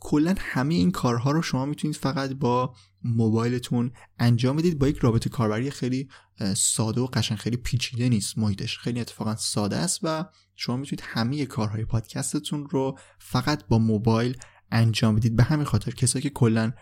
کلا 0.00 0.34
همه 0.38 0.74
این 0.74 0.90
کارها 0.90 1.30
رو 1.30 1.42
شما 1.42 1.66
می‌تونید 1.66 1.96
فقط 1.96 2.30
با 2.30 2.74
موبایلتون 3.04 3.92
انجام 4.18 4.56
بدید. 4.56 4.78
با 4.78 4.88
یک 4.88 4.96
رابطه 4.96 5.30
کاربری 5.30 5.70
خیلی 5.70 6.08
ساده 6.56 7.00
و 7.00 7.06
قشنگ 7.06 7.38
خیلی 7.38 7.56
پیچیده 7.56 8.08
نیست 8.08 8.38
محیطش. 8.38 8.78
خیلی 8.78 9.00
اتفاقا 9.00 9.36
ساده 9.36 9.76
است 9.76 10.00
و 10.02 10.24
شما 10.56 10.76
می‌تونید 10.76 11.04
همه 11.06 11.46
کارهای 11.46 11.84
پادکستتون 11.84 12.66
رو 12.70 12.98
فقط 13.18 13.66
با 13.68 13.78
موبایل 13.78 14.36
انجام 14.70 15.16
بدید 15.16 15.36
به 15.36 15.42
همین 15.42 15.64
خاطر 15.64 15.90
کسایی 15.90 16.22
که 16.22 16.30
کلا 16.30 16.72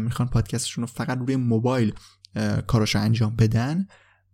می‌خوان 0.00 0.28
پادکستشون 0.28 0.82
رو 0.82 0.86
فقط 0.86 1.18
روی 1.18 1.36
موبایل 1.36 1.94
کاراشو 2.66 2.98
انجام 2.98 3.36
بدن 3.36 3.86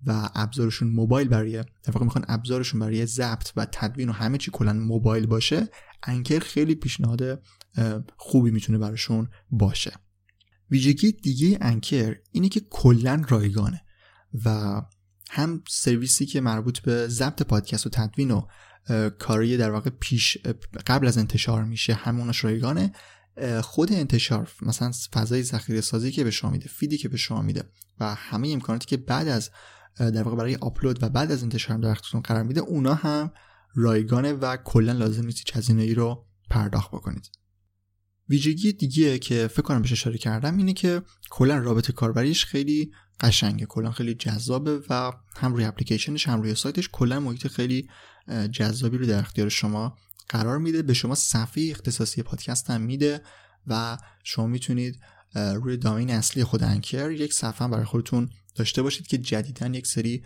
و 0.06 0.28
ابزارشون 0.34 0.88
موبایل 0.88 1.28
برای 1.28 1.52
در 1.56 1.92
واقع 1.92 2.04
می‌خوان 2.04 2.24
ابزارشون 2.28 2.80
برای 2.80 3.06
ضبط 3.06 3.50
و 3.56 3.66
تدوین 3.72 4.08
و 4.08 4.12
همه 4.12 4.38
چی 4.38 4.50
کلا 4.50 4.72
موبایل 4.72 5.26
باشه 5.26 5.68
انکر 6.02 6.38
خیلی 6.38 6.74
پیشنهاد 6.74 7.42
خوبی 8.16 8.50
می‌تونه 8.50 8.78
براشون 8.78 9.28
باشه. 9.50 9.92
ویژگی 10.70 11.12
دیگه 11.12 11.58
انکر 11.60 12.16
اینه 12.32 12.48
که 12.48 12.60
کلا 12.70 13.22
رایگانه 13.28 13.82
و 14.44 14.82
هم 15.30 15.62
سرویسی 15.68 16.26
که 16.26 16.40
مربوط 16.40 16.78
به 16.78 17.08
ضبط 17.08 17.42
پادکست 17.42 17.86
و 17.86 17.90
تدوین 17.90 18.30
و 18.30 18.46
کاری 19.18 19.56
در 19.56 19.70
واقع 19.70 19.90
پیش 20.00 20.38
قبل 20.86 21.06
از 21.06 21.18
انتشار 21.18 21.64
میشه. 21.64 21.94
همونش 21.94 22.44
رایگانه 22.44 22.92
خود 23.62 23.92
انتشار 23.92 24.50
مثلا 24.62 24.92
فضای 25.12 25.42
ذخیره 25.42 25.80
سازی 25.80 26.12
که 26.12 26.24
به 26.24 26.30
شما 26.30 26.50
میده 26.50 26.68
فیدی 26.68 26.98
که 26.98 27.08
به 27.08 27.16
شما 27.16 27.42
میده 27.42 27.64
و 28.00 28.14
همه 28.14 28.48
امکاناتی 28.48 28.86
که 28.86 28.96
بعد 28.96 29.28
از 29.28 29.50
در 29.98 30.22
واقع 30.22 30.36
برای 30.36 30.54
آپلود 30.54 31.02
و 31.02 31.08
بعد 31.08 31.32
از 31.32 31.42
انتشار 31.42 31.78
در 31.78 31.88
اختیارتون 31.88 32.20
قرار 32.20 32.42
میده 32.42 32.60
اونا 32.60 32.94
هم 32.94 33.32
رایگانه 33.74 34.32
و 34.32 34.56
کلا 34.56 34.92
لازم 34.92 35.26
نیست 35.26 35.70
ای 35.70 35.94
رو 35.94 36.26
پرداخت 36.50 36.90
بکنید. 36.90 37.30
ویژگی 38.28 38.72
دیگه 38.72 39.18
که 39.18 39.48
فکر 39.48 39.62
کنم 39.62 39.82
بهش 39.82 39.92
اشاره 39.92 40.18
کردم 40.18 40.56
اینه 40.56 40.72
که 40.72 41.02
کلا 41.30 41.58
رابطه 41.58 41.92
کاربریش 41.92 42.44
خیلی 42.44 42.92
قشنگه. 43.20 43.66
کلا 43.66 43.90
خیلی 43.90 44.14
جذابه 44.14 44.80
و 44.90 45.12
هم 45.36 45.54
روی 45.54 45.64
اپلیکیشنش 45.64 46.28
هم 46.28 46.42
روی 46.42 46.54
سایتش 46.54 46.88
کلا 46.92 47.20
محیط 47.20 47.46
خیلی 47.46 47.88
جذابی 48.52 48.98
رو 48.98 49.06
در 49.06 49.18
اختیار 49.18 49.48
شما 49.48 49.98
قرار 50.28 50.58
میده. 50.58 50.82
به 50.82 50.94
شما 50.94 51.14
صفحه 51.14 51.70
اختصاصی 51.70 52.22
پادکست 52.22 52.70
هم 52.70 52.80
میده 52.80 53.20
و 53.66 53.98
شما 54.24 54.46
می‌تونید 54.46 55.00
روی 55.34 55.76
domain 55.76 56.10
اصلی 56.10 56.44
خود 56.44 56.62
Anchor 56.62 57.10
یک 57.10 57.32
صفحه 57.34 57.68
برای 57.68 57.84
خودتون 57.84 58.30
داشته 58.54 58.82
باشید 58.82 59.06
که 59.06 59.18
جدیدا 59.18 59.66
یک 59.66 59.86
سری 59.86 60.24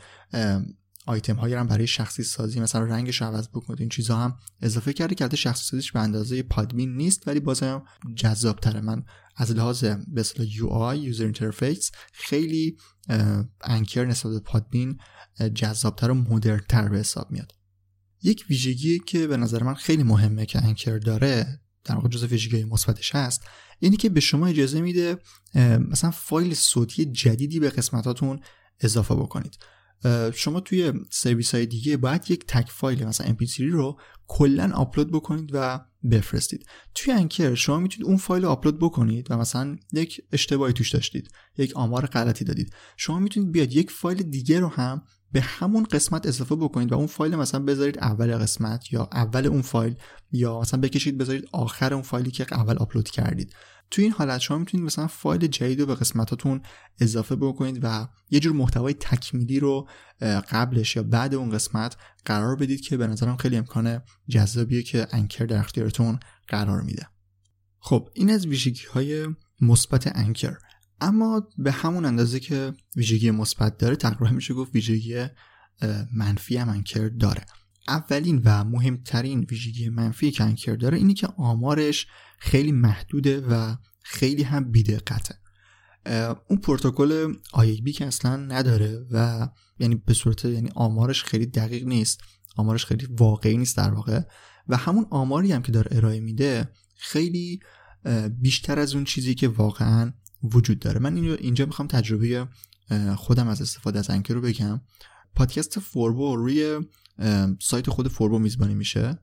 آیتم 1.09 1.37
هایی 1.37 1.55
هم 1.55 1.67
برای 1.67 1.87
شخصی 1.87 2.23
سازی 2.23 2.61
مثلا 2.61 2.85
رنگش 2.85 3.23
عوض 3.23 3.49
بکنید 3.49 3.81
این 3.81 3.89
چیزها 3.89 4.17
هم 4.17 4.37
اضافه 4.63 4.93
کرده 4.93 5.15
که 5.15 5.37
شخصی 5.37 5.65
سازیش 5.65 5.93
به 5.93 6.01
اندازه 6.01 6.43
Podbean 6.43 6.97
نیست 6.97 7.29
ولی 7.29 7.41
بازم 7.41 7.83
جذاب 8.17 8.61
تره 8.61 8.81
من 8.81 9.05
از 9.37 9.51
لحاظ 9.53 9.85
به 9.85 10.21
اصطلاح 10.21 10.49
UI 10.57 10.67
user 10.67 11.25
interface 11.25 11.91
خیلی 12.13 12.77
Anchor 13.61 14.05
نسبت 14.05 14.33
به 14.33 14.41
Podbean 14.41 14.99
جذابتر 15.55 16.11
و 16.11 16.15
مدرنتر 16.15 16.89
به 16.89 16.99
حساب 16.99 17.31
میاد. 17.31 17.53
یک 18.23 18.45
ویژگی 18.51 18.99
که 18.99 19.27
به 19.27 19.37
نظر 19.37 19.63
من 19.63 19.75
خیلی 19.75 20.03
مهمه 20.03 20.47
که 20.47 20.65
Anchor 20.65 20.99
داره 20.99 21.61
در 21.85 21.95
واقع 21.95 22.09
جزء 22.09 22.27
ویژگی 22.27 22.65
مثبتش 22.65 23.15
هست 23.15 23.43
اینی 23.79 23.97
که 23.97 24.09
به 24.09 24.21
شما 24.21 24.47
اجازه 24.47 24.81
میده 24.81 25.19
مثلا 25.91 26.11
فایل 26.11 26.55
صوتی 26.55 27.05
جدیدی 27.05 27.61
به 27.61 27.71
قسمتاتون 27.71 28.41
اضافه 28.81 29.15
بکنید. 29.15 29.59
شما 30.35 30.61
توی 30.61 30.93
سرویس 31.11 31.55
های 31.55 31.67
دیگه 31.67 31.97
باید 31.97 32.31
یک 32.31 32.45
تک 32.47 32.71
فایل 32.71 33.05
مثلا 33.05 33.37
mp3 33.37 33.61
رو 33.61 34.01
کلا 34.27 34.71
آپلود 34.75 35.13
بکنید 35.13 35.51
و 35.53 35.81
بفرستید. 36.11 36.67
توی 36.95 37.13
Anchor 37.13 37.55
شما 37.55 37.79
می‌تونید 37.79 38.07
اون 38.07 38.17
فایل 38.17 38.43
رو 38.45 38.49
آپلود 38.49 38.79
بکنید 38.79 39.31
و 39.31 39.37
مثلا 39.37 39.77
یک 39.93 40.21
اشتباهی 40.33 40.73
توش 40.73 40.91
داشتید 40.91 41.31
یک 41.59 41.77
آمار 41.77 42.07
غلطی 42.07 42.45
دادید. 42.45 42.73
شما 42.97 43.19
می‌تونید 43.19 43.53
بیاد 43.53 43.73
یک 43.73 43.91
فایل 43.91 44.23
دیگه 44.23 44.61
رو 44.61 44.69
هم 44.69 45.03
به 45.33 45.41
همون 45.41 45.85
قسمت 45.85 46.27
اضافه 46.27 46.57
بکنید 46.57 46.93
و 46.93 46.95
اون 46.95 47.07
فایل 47.07 47.37
مثلا 47.37 47.61
بذارید 47.61 47.99
اول 47.99 48.39
قسمت 48.39 48.93
یا 48.93 49.09
اول 49.13 49.47
اون 49.47 49.63
فایل 49.63 49.97
یا 50.33 50.61
مثلا 50.61 50.81
بکشید 50.81 51.19
بذارید 51.19 51.49
آخر 51.53 51.95
اون 51.95 52.03
فایلی 52.03 52.31
که 52.31 52.47
اول 52.51 52.77
آپلود 52.77 53.11
کردید. 53.11 53.55
تو 53.91 54.03
این 54.03 54.13
حالت 54.13 54.39
شما 54.39 54.59
می‌تونید 54.59 54.87
مثلا 54.87 55.07
فایل 55.07 55.47
جدید 55.47 55.81
رو 55.81 55.87
به 55.87 55.95
قسمتاتون 55.95 56.63
اضافه 57.01 57.37
بکنید 57.37 57.81
و 57.83 58.09
یه 58.31 58.41
جور 58.41 58.53
محتوای 58.53 58.95
تکمیلی 58.95 59.61
رو 59.61 59.89
قبلش 60.51 60.97
یا 60.97 61.03
بعد 61.03 61.35
اون 61.35 61.51
قسمت 61.51 61.97
قرار 62.25 62.57
بدید 62.57 62.81
که 62.81 62.97
به 62.97 63.07
نظرم 63.07 63.37
خیلی 63.37 63.57
امکان 63.57 64.03
جذابیه 64.29 64.83
که 64.83 65.07
انکر 65.13 65.47
در 65.47 65.59
اختیارتون 65.59 66.19
قرار 66.49 66.83
میده. 66.83 67.07
خب 67.79 68.09
این 68.15 68.31
از 68.31 68.47
ویژگی 68.47 68.87
های 68.93 69.27
مثبت 69.61 70.17
انکر. 70.17 70.59
اما 71.01 71.49
به 71.59 71.73
همون 71.73 72.05
اندازه 72.05 72.41
که 72.41 72.73
ویژگی 72.97 73.31
مثبت 73.31 73.79
داره 73.79 73.97
تقریبا 73.97 74.31
میشه 74.31 74.55
گفت 74.55 74.75
ویژگی 74.75 75.27
منفی 76.15 76.57
هم 76.57 76.69
انکر 76.69 77.09
داره. 77.09 77.47
اولین 77.89 78.43
و 78.45 78.65
مهمترین 78.65 79.47
ویژگی 79.51 79.89
منفی 79.89 80.31
که 80.31 80.45
انکر 80.45 80.75
داره 80.75 80.99
اینی 80.99 81.15
که 81.15 81.27
آمارش 81.27 82.07
خیلی 82.39 82.73
محدوده 82.73 83.41
و 83.41 83.77
خیلی 84.03 84.43
هم 84.43 84.71
بیدقته. 84.71 85.35
اون 86.49 86.59
پروتکل 86.63 87.35
بی 87.83 87.93
که 87.93 88.07
اصلا 88.07 88.37
نداره 88.37 89.07
و 89.11 89.49
یعنی 89.79 89.95
به 89.95 90.15
صورت 90.15 90.45
یعنی 90.45 90.71
آمارش 90.75 91.25
خیلی 91.25 91.47
دقیق 91.47 91.85
نیست 91.85 92.21
آمارش 92.57 92.87
خیلی 92.87 93.07
واقعی 93.11 93.57
نیست 93.57 93.77
در 93.77 93.91
واقع 93.91 94.21
و 94.69 94.77
همون 94.77 95.07
آماری 95.11 95.53
هم 95.53 95.63
که 95.63 95.73
داره 95.73 95.97
ارائه 95.97 96.21
میده 96.21 96.69
خیلی 96.97 97.61
بیشتر 98.41 98.79
از 98.79 98.95
اون 98.95 99.05
چیزی 99.05 99.35
که 99.35 99.49
واقعا 99.49 100.13
وجود 100.43 100.79
داره. 100.79 101.01
من 101.01 101.17
اینجا 101.17 101.67
می‌خوام 101.67 101.89
تجربه 101.89 102.49
خودم 103.17 103.49
از 103.49 103.63
استفاده 103.63 103.99
از 103.99 104.11
Anchor 104.11 104.35
رو 104.35 104.41
بگم. 104.41 104.81
پادکست 105.35 105.79
فوربو 105.79 106.37
روی 106.37 106.81
سایت 107.61 107.91
خود 107.91 108.09
فوربو 108.09 108.39
میزبانی 108.39 108.75
میشه 108.75 109.19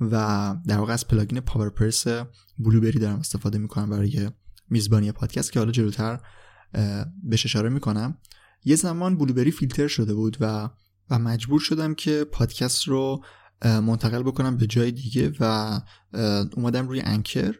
و 0.00 0.56
در 0.66 0.78
واقع 0.78 0.92
از 0.92 1.08
plugin 1.08 1.40
PowerPress 1.40 2.06
Blubrry 2.58 2.98
دارم 2.98 3.18
استفاده 3.18 3.58
می‌کنم 3.58 3.90
برای 3.90 4.30
میزبانی 4.70 5.12
پادکست 5.12 5.52
که 5.52 5.58
حالا 5.58 5.72
جلوتر 5.72 6.20
بهش 7.22 7.46
اشاره 7.46 7.68
می‌کنم. 7.68 8.18
یه 8.64 8.76
زمان 8.76 9.18
Blubrry 9.18 9.50
فیلتر 9.50 9.88
شده 9.88 10.14
بود 10.14 10.36
و 10.40 10.70
و 11.10 11.18
مجبور 11.18 11.60
شدم 11.60 11.94
که 11.94 12.24
پادکست 12.24 12.88
رو 12.88 13.24
منتقل 13.62 14.22
بکنم 14.22 14.56
به 14.56 14.66
جای 14.66 14.92
دیگه 14.92 15.32
و 15.40 15.80
اومدم 16.56 16.88
روی 16.88 17.00
انکر 17.00 17.54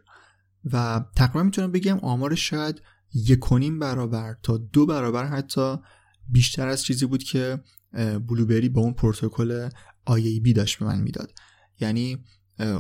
و 0.73 1.05
تقریبا 1.17 1.43
می‌تونم 1.43 1.73
بگم 1.73 1.99
آمارش 1.99 2.51
شاید 2.51 2.83
یکونیم 3.17 3.79
برابر 3.79 4.37
تا 4.43 4.57
دو 4.57 4.87
برابر 4.87 5.27
حتی 5.27 5.77
بیشتر 6.29 6.69
از 6.69 6.83
چیزی 6.83 7.07
بود 7.07 7.23
که 7.23 7.61
بلوبری 8.29 8.69
با 8.69 8.81
اون 8.81 8.93
پروتکل 8.93 9.69
بی 10.43 10.53
داشت 10.53 10.79
به 10.79 10.85
من 10.85 11.01
می‌داد. 11.01 11.33
یعنی 11.81 12.25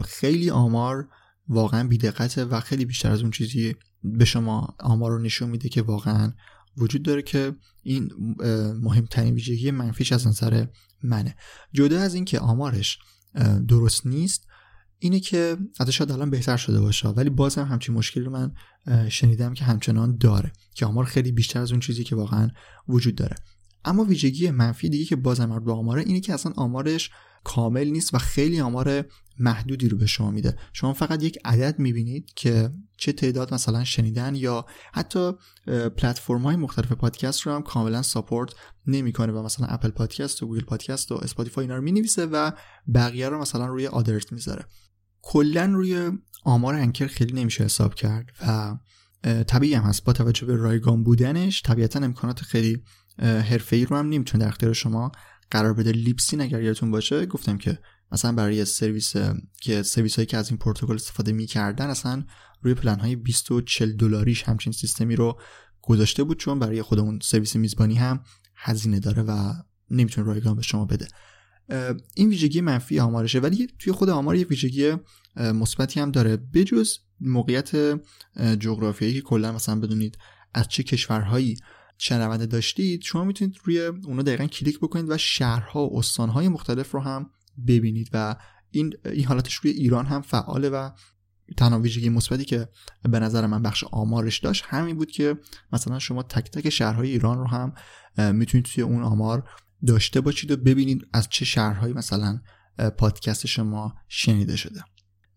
خیلی 0.05 0.51
آمار 0.51 1.09
واقعا 1.49 1.89
بیدقته 1.89 2.45
و 2.45 2.61
خیلی 2.61 2.85
بیشتر 2.85 3.11
از 3.11 3.23
اون 3.23 3.31
چیزی 3.31 3.77
به 4.05 4.25
شما 4.25 4.77
آمار 4.81 5.11
رو 5.11 5.19
نشون 5.19 5.51
میده 5.51 5.69
که 5.69 5.83
واقعا 5.83 6.33
وجود 6.77 7.03
داره 7.03 7.23
که 7.23 7.57
این 7.83 8.11
مهمترین 8.83 9.35
ویژگی 9.35 9.71
منفیش 9.71 10.13
از 10.13 10.27
نظر 10.27 10.67
منه. 11.03 11.37
جدا 11.73 12.01
از 12.01 12.15
اینکه 12.15 12.39
آمارش 12.39 12.99
درست 13.69 14.07
نیست 14.07 14.46
اینه 14.99 15.21
که 15.21 15.57
حتی 15.81 15.93
شاید 15.93 16.13
الان 16.13 16.31
بهتر 16.31 16.57
شده 16.57 16.81
باشه 16.81 17.09
ولی 17.09 17.31
باز 17.31 17.59
هم 17.59 17.65
همچین 17.65 17.95
مشکلی 17.95 18.25
رو 18.25 18.31
من 18.31 18.53
شنیدم 19.09 19.55
که 19.55 19.65
همچنان 19.65 20.17
داره 20.17 20.53
که 20.75 20.87
آمار 20.87 21.05
خیلی 21.05 21.33
بیشتر 21.33 21.61
از 21.61 21.71
اون 21.71 21.81
چیزی 21.81 22.05
که 22.05 22.17
واقعا 22.17 22.51
وجود 22.89 23.15
داره. 23.15 23.37
اما 23.85 24.05
ویژگی 24.05 24.51
منفی 24.51 24.89
دیگه 24.89 25.05
که 25.05 25.17
بازم 25.17 25.47
مربوط 25.47 25.65
به 25.65 25.73
آماره 25.73 26.03
اینه 26.03 26.21
که 26.21 26.35
اصلا 26.35 26.53
آمارش 26.57 27.11
کامل 27.45 27.89
نیست 27.89 28.15
و 28.15 28.19
خیلی 28.19 28.61
آمار 28.61 29.05
محدودی 29.39 29.89
رو 29.89 29.99
به 29.99 30.07
شما 30.07 30.31
میده. 30.31 30.57
شما 30.73 30.93
فقط 30.93 31.23
یک 31.23 31.39
عدد 31.45 31.79
می‌بینید 31.79 32.33
که 32.35 32.71
چه 32.97 33.13
تعداد 33.13 33.55
مثلا 33.55 33.85
شنیدن 33.85 34.35
یا 34.35 34.67
حتی 34.93 35.33
پلتفرم 35.97 36.43
های 36.43 36.57
مختلف 36.57 36.93
پادکست 36.93 37.41
رو 37.41 37.53
هم 37.53 37.63
کاملا 37.63 38.03
support 38.03 38.55
نمی‌کنه 38.87 39.33
و 39.33 39.43
مثلا 39.43 39.67
Apple 39.67 39.91
Podcast 39.91 40.43
و 40.43 40.47
Google 40.47 40.65
Podcast 40.65 41.13
و 41.13 41.15
Spotify 41.15 41.65
اینا 41.65 41.77
رو 41.77 41.83
می‌نویسه 41.83 42.27
و 42.27 42.51
بقیه 42.95 43.29
رو 43.29 43.41
مثلا 43.41 43.67
روی 43.67 43.87
other 43.87 44.33
می‌ذاره. 44.33 44.65
کلا 45.29 45.65
روی 45.65 46.11
آمار 46.45 46.75
Anchor 46.75 47.07
خیلی 47.07 47.33
نمیشه 47.33 47.65
حساب 47.65 47.95
کرد 47.95 48.27
و 48.47 48.77
طبیعی 49.45 49.75
هم 49.75 49.83
هست. 49.83 50.05
با 50.05 50.13
توجه 50.13 50.47
به 50.47 50.57
رایگان 50.57 51.05
بودنش 51.05 51.63
طبیعتا 51.63 52.01
امکانات 52.01 52.41
خیلی 52.41 52.83
حرفه‌ای 53.19 53.85
رو 53.85 53.97
هم 53.97 54.09
نمی‌تونه 54.09 54.45
در 54.45 54.49
اختیار 54.49 54.73
شما 54.73 55.13
قرار 55.51 55.75
بده. 55.75 55.93
Libsyn 55.93 56.41
اگر 56.41 56.63
یادتون 56.63 56.91
باشه 56.91 57.27
گفتم 57.27 57.59
که 57.59 57.79
مثلا 58.13 58.33
برای 58.33 58.65
سرویس 58.65 59.15
که 59.61 59.83
سرویس 59.83 60.17
هایی 60.17 60.27
که 60.27 60.37
از 60.37 60.51
این 60.51 60.59
پروتکل 60.59 60.95
استفاده 60.95 61.33
می‌کردن 61.33 61.87
اصلا 61.87 62.25
روی 62.63 62.75
پلن 62.75 63.01
های 63.01 63.17
20 63.17 63.51
و 63.51 63.61
40 63.61 63.97
دلاریش 63.97 64.43
همچین 64.43 64.73
سیستمی 64.73 65.17
رو 65.17 65.41
گذاشته 65.83 66.25
بود 66.25 66.39
چون 66.39 66.59
برای 66.59 66.83
خودمون 66.83 67.19
سرویس 67.23 67.57
میزبانی 67.57 67.95
هم 67.95 68.21
هزینه 68.57 69.01
داره 69.01 69.23
و 69.23 69.53
نمی‌تونه 69.91 70.27
رایگان 70.27 70.57
به 70.57 70.63
شما 70.63 70.85
بده. 70.85 71.09
این 72.15 72.29
ویژگی 72.29 72.61
منفی 72.61 73.01
آمارشه 73.01 73.39
ولی 73.39 73.69
توی 73.79 73.93
خود 73.93 74.11
آمار 74.11 74.37
یه 74.37 74.47
ویژگی 74.47 74.97
مثبتی 75.37 76.01
هم 76.01 76.11
داره. 76.11 76.37
بجز 76.37 76.99
موقعیت 77.21 78.01
جغرافیایی 78.59 79.15
که 79.15 79.21
کلا 79.21 79.53
مثلا 79.53 79.81
بدونید 79.81 80.19
از 80.55 80.69
چه 80.69 80.83
کشورهایی 80.83 81.57
شنونده 81.99 82.47
داشتید 82.47 83.03
شما 83.03 83.25
می‌تونید 83.25 83.57
روی 83.65 83.81
اونو 83.81 84.23
دقیقا 84.23 84.47
کلیک 84.47 84.79
بکنید 84.79 85.11
و 85.11 85.19
شهرها 85.19 85.87
و 85.87 85.99
استانهای 85.99 86.49
مختلف 86.49 86.91
رو 86.91 87.01
هم 87.01 87.31
ببینید 87.67 88.11
و 88.13 88.37
این 88.71 88.95
این 89.05 89.25
حالتش 89.25 89.55
روی 89.55 89.71
ایران 89.71 90.07
هم 90.07 90.23
فعاله 90.23 90.69
و 90.69 90.91
تنها 91.57 91.79
ویژگی 91.79 92.09
مثبتی 92.09 92.45
که 92.45 92.69
به 93.03 93.21
نظر 93.21 93.47
من 93.47 93.63
بخش 93.63 93.85
آمارش 93.85 94.39
داشت 94.39 94.65
همین 94.67 94.97
بود 94.97 95.11
که 95.11 95.39
مثلا 95.73 95.99
شما 95.99 96.23
تک 96.23 96.51
تک 96.51 96.71
شهرهای 96.71 97.11
ایران 97.11 97.39
رو 97.39 97.47
هم 97.47 97.73
می‌تونید 98.33 98.67
توی 98.67 98.83
اون 98.83 99.03
آمار 99.03 99.49
داشته 99.87 100.21
باشید 100.21 100.51
و 100.51 100.57
ببینید 100.57 101.07
از 101.13 101.29
چه 101.31 101.45
شهرهایی 101.45 101.95
مثلا 101.95 102.41
پادکست 102.99 103.47
شما 103.47 103.95
شنیده 104.09 104.57
شده. 104.57 104.85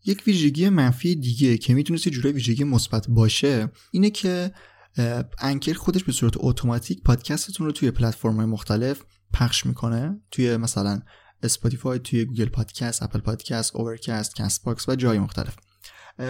یک 0.05 0.23
ویژگی 0.27 0.69
منفی 0.69 1.15
دیگه 1.15 1.57
که 1.57 1.73
می‌تونست 1.73 2.07
یه 2.07 2.13
جورای 2.13 2.33
ویژگی 2.33 2.63
مثبت 2.63 3.07
باشه 3.09 3.71
اینه 3.91 4.09
که 4.09 4.51
انکر 5.39 5.73
خودش 5.73 6.03
به 6.03 6.11
صورت 6.11 6.33
اتوماتیک 6.37 7.03
پادکستتون 7.03 7.65
رو 7.65 7.71
توی 7.71 7.91
پلتفرم‌های 7.91 8.45
مختلف 8.45 9.01
پخش 9.33 9.65
می‌کنه. 9.65 10.21
توی 10.31 10.57
مثلا 10.57 11.01
Spotify 11.43 11.99
توی 11.99 12.25
Google 12.25 12.45
Podcast 12.45 13.03
Apple 13.03 13.19
Podcast 13.19 13.75
Overcast 13.75 14.36
کست 14.35 14.67
و 14.87 14.95
جای 14.95 15.19
مختلف. 15.19 15.55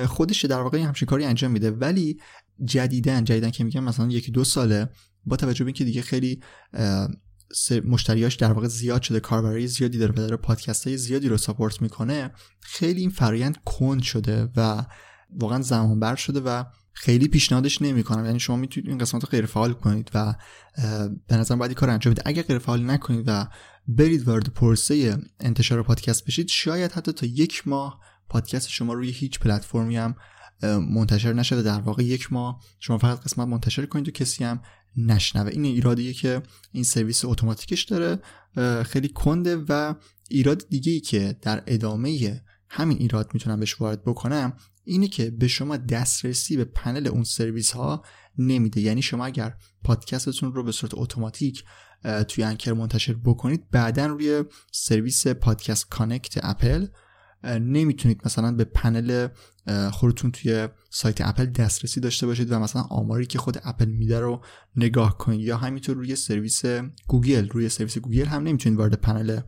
خودش 0.07 0.45
در 0.45 0.61
واقع 0.61 0.77
همچین 0.77 1.05
کاری 1.05 1.25
انجام 1.25 1.51
میده. 1.51 1.71
ولی 1.71 2.19
جدیدن 2.63 3.23
جدیدن 3.23 3.51
که 3.51 3.63
میگم 3.63 3.83
مثلا 3.83 4.07
یکی 4.07 4.31
دو 4.31 4.43
ساله 4.43 4.89
با 5.25 5.35
توجه 5.35 5.63
به 5.63 5.67
اینکه 5.67 5.83
دیگه 5.83 6.01
خیلی 6.01 6.39
مشتریاش 7.85 8.35
در 8.35 8.53
واقع 8.53 8.67
زیاد 8.67 9.01
شده 9.01 9.19
کاربری 9.19 9.67
زیادی 9.67 9.97
داره 9.97 10.11
و 10.11 10.15
داره 10.15 10.37
پادکست 10.37 10.87
های 10.87 10.97
زیادی 10.97 11.29
رو 11.29 11.37
support 11.37 11.81
می‌کنه. 11.81 12.31
خیلی 12.61 13.01
این 13.01 13.09
فرایند 13.09 13.57
کند 13.65 14.01
شده 14.01 14.49
و 14.55 14.85
واقعا 15.29 15.61
زمان 15.61 15.99
بر 15.99 16.15
شده 16.15 16.39
و 16.39 16.63
خیلی 16.93 17.27
پیشنهادش 17.27 17.81
نمی‌کنم. 17.81 18.25
یعنی 18.25 18.39
شما 18.39 18.55
می‌تونید 18.55 18.89
این 18.89 18.97
قسمت 18.97 19.23
رو 19.23 19.29
غیر 19.29 19.45
فعال 19.45 19.73
کنید 19.73 20.11
و 20.13 20.35
به 21.27 21.37
نظر 21.37 21.55
باید 21.55 21.73
کار 21.73 21.89
انجام 21.89 22.13
بدید. 22.13 22.27
اگر 22.27 22.41
غیر 22.41 22.57
فعال 22.57 22.85
نکنید 22.89 23.23
و 23.27 23.47
برید 23.87 24.27
وارد 24.27 24.47
پرسه 24.47 25.17
انتشار 25.39 25.83
پادکست 25.83 26.25
بشید 26.25 26.47
شاید 26.47 26.91
حتی 26.91 27.11
تا 27.11 27.25
یک 27.25 27.67
ماه 27.67 27.99
پادکست 28.29 28.69
شما 28.69 28.93
روی 28.93 29.09
هیچ 29.09 29.39
پلتفرمی 29.39 29.97
هم 29.97 30.15
منتشر 30.93 31.33
نشده. 31.33 31.61
در 31.61 31.79
واقع 31.79 32.03
یک 32.03 32.33
ماه 32.33 32.61
شما 32.79 32.97
فقط 32.97 33.19
قسمت 33.19 33.47
منتشر 33.47 33.85
کنید 33.85 34.07
و 34.07 34.11
کسی 34.11 34.43
هم 34.43 34.61
نشنوه. 34.97 35.51
این 35.51 35.65
ایرادیه 35.65 36.13
که 36.13 36.41
این 36.71 36.83
سرویس 36.83 37.25
اتوماتیکش 37.25 37.83
داره 37.83 38.19
خیلی 38.83 39.09
کنده 39.09 39.55
و 39.69 39.95
ایراد 40.29 40.69
دیگه 40.69 40.91
ای 40.91 40.99
که 40.99 41.37
در 41.41 41.63
ادامه 41.67 42.41
همین 42.69 42.97
ایراد 42.97 43.29
می‌تونم 43.33 43.59
بهش 43.59 43.81
وارد 43.81 44.03
بکنم 44.03 44.53
اینه 44.83 45.07
که 45.07 45.29
به 45.29 45.47
شما 45.47 45.77
دسترسی 45.77 46.57
به 46.57 46.65
پنل 46.65 47.07
اون 47.07 47.23
سرویس 47.23 47.71
ها 47.71 48.03
نمیده. 48.37 48.81
یعنی 48.81 49.01
شما 49.01 49.25
اگر 49.25 49.55
پادکستتون 49.83 50.53
رو 50.53 50.63
به 50.63 50.71
صورت 50.71 50.91
اتوماتیک 50.95 51.63
توی 52.27 52.43
Anchor 52.43 52.73
منتشر 52.73 53.13
بکنید 53.13 53.69
بعدا 53.71 54.05
روی 54.05 54.43
سرویس 54.71 55.27
Podcast 55.27 55.89
Connect 55.89 56.33
اپل 56.43 56.87
نمی‌تونید 57.43 58.21
مثلا 58.25 58.51
به 58.51 58.63
پنل 58.63 59.27
خودتون 59.91 60.31
توی 60.31 60.67
سایت 60.89 61.21
اپل 61.21 61.45
دسترسی 61.45 61.99
داشته 61.99 62.27
باشید 62.27 62.51
و 62.51 62.59
مثلا 62.59 62.81
آماری 62.81 63.25
که 63.25 63.37
خود 63.39 63.57
اپل 63.63 63.85
میده 63.85 64.19
رو 64.19 64.41
نگاه 64.75 65.17
کنید. 65.17 65.39
یا 65.41 65.57
همینطور 65.57 65.95
روی 65.95 66.15
سرویس 66.15 66.61
گوگل. 67.07 67.47
روی 67.47 67.69
سرویس 67.69 67.97
گوگل 67.97 68.25
هم 68.25 68.43
نمی‌تونید 68.43 68.79
وارد 68.79 68.93
پنل 68.93 69.39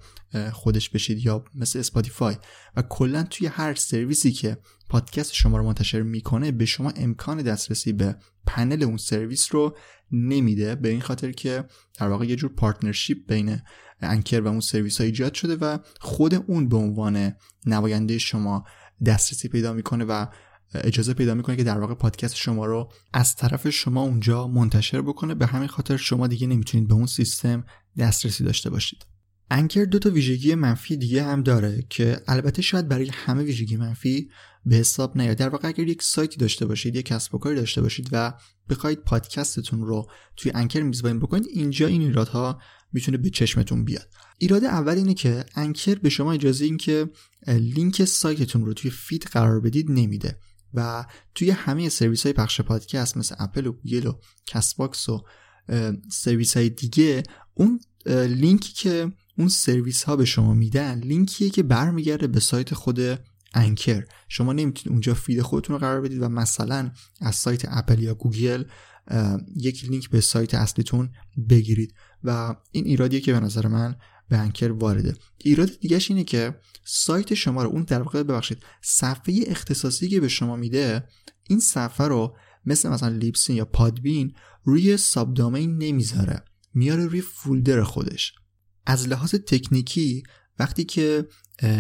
خودش 0.52 0.90
بشید 0.90 1.26
یا 1.26 1.44
مثل 1.56 1.80
Spotify. 1.80 2.36
و 2.76 2.82
کلا 2.82 3.24
توی 3.24 3.48
هر 3.48 3.76
سرویسی 3.76 4.32
که 4.32 4.58
پادکست 4.92 5.34
شما 5.34 5.58
رو 5.58 5.64
منتشر 5.64 6.02
می‌کنه 6.02 6.52
به 6.52 6.66
شما 6.66 6.90
امکان 6.90 7.42
دسترسی 7.42 7.94
به 7.94 8.16
پنل 8.46 8.84
اون 8.84 8.98
سرویس 8.98 9.56
رو 9.56 9.78
نمیده 10.12 10.76
به 10.76 10.90
این 10.90 11.02
خاطر 11.02 11.32
که 11.32 11.64
در 12.00 12.08
واقع 12.08 12.26
یه 12.26 12.36
جور 12.36 12.54
partnership 12.54 13.18
بین 13.28 13.60
Anchor 14.02 14.42
و 14.42 14.48
اون 14.48 14.60
سرویس 14.60 14.98
ها 14.98 15.06
ایجاد 15.06 15.34
شده 15.34 15.56
و 15.56 15.78
خود 16.00 16.34
اون 16.34 16.70
به 16.70 16.78
عنوان 16.78 17.34
نماینده 17.66 18.18
شما 18.18 18.64
دسترسی 19.06 19.48
پیدا 19.48 19.74
می‌کنه 19.74 20.06
و 20.06 20.26
اجازه 20.74 21.14
پیدا 21.14 21.36
می‌کنه 21.36 21.56
که 21.56 21.64
در 21.64 21.80
واقع 21.80 21.94
پادکست 21.94 22.36
شما 22.36 22.66
رو 22.66 22.92
از 23.14 23.36
طرف 23.36 23.70
شما 23.70 24.02
اونجا 24.02 24.48
منتشر 24.48 25.02
بکنه. 25.02 25.36
به 25.36 25.46
همین 25.46 25.68
خاطر 25.68 25.98
شما 25.98 26.28
دیگه 26.28 26.48
نمی‌تونید 26.48 26.88
به 26.88 26.94
اون 26.94 27.06
سیستم 27.06 27.66
دسترسی 27.98 28.44
داشته 28.44 28.70
باشید. 28.70 29.11
Anchor 29.54 29.86
دو 29.86 30.00
تا 30.00 30.10
ویژگی 30.10 30.56
منفی 30.56 30.98
دیگه 30.98 31.24
هم 31.24 31.44
داره 31.44 31.84
که 31.90 32.22
البته 32.28 32.62
شاید 32.62 32.88
برای 32.88 33.10
همه 33.14 33.44
ویژگی 33.44 33.78
منفی 33.78 34.30
به 34.66 34.76
حساب 34.76 35.18
نیاد. 35.18 35.38
در 35.38 35.50
واقع 35.50 35.68
اگر 35.68 35.88
یک 35.88 36.04
سایتی 36.04 36.38
داشته 36.38 36.66
باشید 36.66 36.96
یک 36.96 37.06
کسب 37.06 37.36
و 37.36 37.38
کاری 37.38 37.56
داشته 37.56 37.82
باشید 37.82 38.10
و 38.12 38.34
بخواید 38.70 39.00
پادکستتون 39.00 39.82
رو 39.82 40.08
توی 40.38 40.52
Anchor 40.56 40.82
میزبانی 40.82 41.20
بکنید 41.20 41.48
اینجا 41.50 41.88
این 41.88 42.02
ایرادها 42.02 42.62
می‌تونه 42.94 43.18
به 43.18 43.30
چشمتون 43.30 43.86
بیاد. 43.86 44.10
ایراد 44.38 44.64
اول 44.64 44.94
اینه 44.94 45.14
که 45.14 45.46
Anchor 45.56 45.96
به 45.96 46.10
شما 46.10 46.34
اجازه 46.34 46.66
این 46.66 46.78
که 46.78 47.10
لینک 47.48 48.06
سایتتون 48.06 48.66
رو 48.66 48.74
توی 48.74 48.92
feed 48.92 49.24
قرار 49.24 49.60
بدید 49.60 49.92
نمیده 49.92 50.38
و 50.74 51.06
توی 51.36 51.52
همه 51.52 51.90
سرویس 51.90 52.24
های 52.24 52.34
پخش 52.34 52.62
پادکست 52.62 53.18
مثل 53.18 53.36
اپل 53.40 53.68
و 53.68 53.72
گوگل 53.72 54.08
و 54.08 54.14
Castbox 54.46 55.10
و 55.10 55.26
سرویس 56.12 56.58
های 56.58 56.70
دیگه 56.70 57.24
اون 57.54 57.80
لینکی 58.28 58.74
که 58.74 59.12
اون 59.38 59.48
سرویس 59.48 60.04
ها 60.04 60.16
به 60.16 60.26
شما 60.26 60.54
میدن 60.54 61.00
لینکیه 61.00 61.50
که 61.50 61.64
برمیگرده 61.64 62.28
به 62.28 62.40
سایت 62.40 62.74
خود 62.74 63.00
Anchor. 63.54 64.06
شما 64.30 64.54
نمی‌تونید 64.54 64.90
اونجا 64.90 65.14
feed 65.14 65.42
خودتون 65.42 65.74
رو 65.74 65.80
قرار 65.80 66.02
بدید 66.02 66.22
و 66.22 66.30
مثلا 66.30 66.92
از 67.22 67.36
سایت 67.36 67.66
اپل 67.68 68.00
یا 68.00 68.14
گوگل 68.14 68.64
یک 69.56 69.86
لینک 69.86 70.10
به 70.10 70.22
سایت 70.22 70.56
اصلیتون 70.56 71.10
بگیرید. 71.50 71.94
و 72.24 72.56
این 72.72 72.86
ایرادیه 72.86 73.20
که 73.20 73.34
به 73.34 73.40
نظر 73.40 73.68
من 73.68 73.96
به 74.30 74.38
Anchor 74.38 74.72
وارده. 74.72 75.16
ایراد 75.38 75.80
دیگهش 75.80 76.12
اینه 76.12 76.24
که 76.24 76.60
سایت 76.86 77.34
شما 77.34 77.64
رو 77.64 77.70
اون 77.70 77.84
در 77.84 78.02
واقع 78.02 78.24
ببخشید 78.24 78.64
صفحه 78.82 79.44
اختصاصی 79.48 80.10
که 80.10 80.20
به 80.20 80.28
شما 80.28 80.56
میده 80.56 81.04
این 81.50 81.60
صفحه 81.60 82.08
رو 82.08 82.36
مثل 82.66 82.90
مثلا 82.90 83.10
Libsyn 83.10 83.56
یا 83.56 83.66
Podbean 83.66 84.34
روی 84.64 84.98
sub 84.98 85.42
نمی‌ذاره. 85.42 86.44
میاره 86.74 87.06
روی 87.06 87.22
folder 87.22 87.84
خودش. 87.84 88.34
از 88.86 89.08
لحاظ 89.08 89.36
تکنیکی 89.36 90.24
وقتی 90.60 90.84
که 90.84 91.28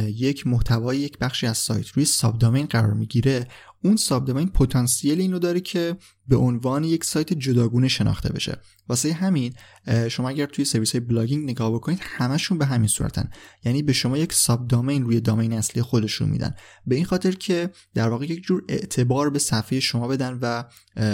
یک 0.08 0.48
محتوای 0.48 0.98
یک 0.98 1.18
بخشی 1.18 1.48
از 1.48 1.58
سایت 1.58 1.88
روی 1.88 2.06
sub 2.06 2.40
قرار 2.66 2.94
می‌گیره 2.94 3.48
اون 3.84 3.96
subdomain 3.96 4.50
پتانسیل 4.50 5.22
اینو 5.22 5.40
داره 5.40 5.60
که 5.60 5.98
به 6.32 6.38
عنوان 6.38 6.84
یک 6.84 7.04
سایت 7.04 7.34
جداگونه 7.34 7.88
شناخته 7.88 8.34
بشه. 8.34 8.58
واسه 8.90 9.14
همین 9.14 9.54
شما 10.10 10.30
اگر 10.30 10.46
توی 10.46 10.66
سرویس 10.66 10.92
های 10.92 11.00
blogging 11.00 11.50
نگاه 11.50 11.72
بکنید 11.72 12.00
همشون 12.02 12.58
به 12.58 12.66
همین 12.66 12.88
صورتن. 12.88 13.30
یعنی 13.64 13.84
به 13.84 13.94
شما 13.94 14.18
یک 14.18 14.34
subdomain 14.34 15.04
روی 15.04 15.20
domain 15.20 15.54
اصلی 15.54 15.82
خودشون 15.82 16.30
میدن. 16.30 16.56
به 16.88 16.96
این 16.96 17.06
خاطر 17.06 17.32
که 17.32 17.70
در 17.94 18.10
واقع 18.10 18.26
یک 18.26 18.44
جور 18.44 18.64
اعتبار 18.70 19.30
به 19.30 19.40
صفحه 19.40 19.80
شما 19.80 20.08
بدن 20.08 20.40
و 20.42 20.64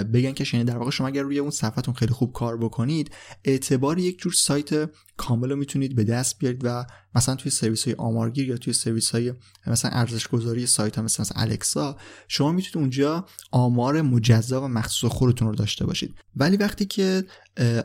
بگن 0.04 0.34
که 0.34 0.48
یعنی 0.54 0.66
در 0.66 0.78
واقع 0.78 0.92
شما 0.92 1.08
اگر 1.08 1.22
روی 1.22 1.40
اون 1.40 1.52
صفحتون 1.52 1.94
خیلی 1.94 2.14
خوب 2.14 2.34
کار 2.34 2.58
بکنید 2.58 3.12
اعتبار 3.44 4.00
یک 4.00 4.20
جور 4.20 4.34
سایت 4.34 4.90
کامل 5.18 5.50
رو 5.50 5.56
می‌تونید 5.56 5.96
به 5.96 6.04
دست 6.04 6.40
بیارید 6.40 6.62
و 6.64 6.86
مثلا 7.16 7.36
توی 7.36 7.52
سرویس 7.52 7.86
های 7.86 7.96
آمارگیر 7.98 8.48
یا 8.48 8.58
توی 8.58 8.74
سرویس 8.74 9.10
های 9.12 9.34
مثلا 9.68 9.92
ارزش 9.92 10.28
گذاری 10.28 10.66
سایت 10.66 10.96
ها 10.96 11.02
مثل, 11.02 11.24
الکسا 11.36 11.98
شما 12.28 12.52
می‌تونید 12.52 12.78
اونجا 12.78 13.26
آمار 13.52 14.02
مجزا 14.02 14.62
و 14.62 14.68
مخصوص 14.68 15.07
خودتون 15.10 15.48
رو 15.48 15.56
داشته 15.56 15.86
باشید. 15.86 16.16
ولی 16.36 16.58
وقتی 16.58 16.86
که 16.86 17.24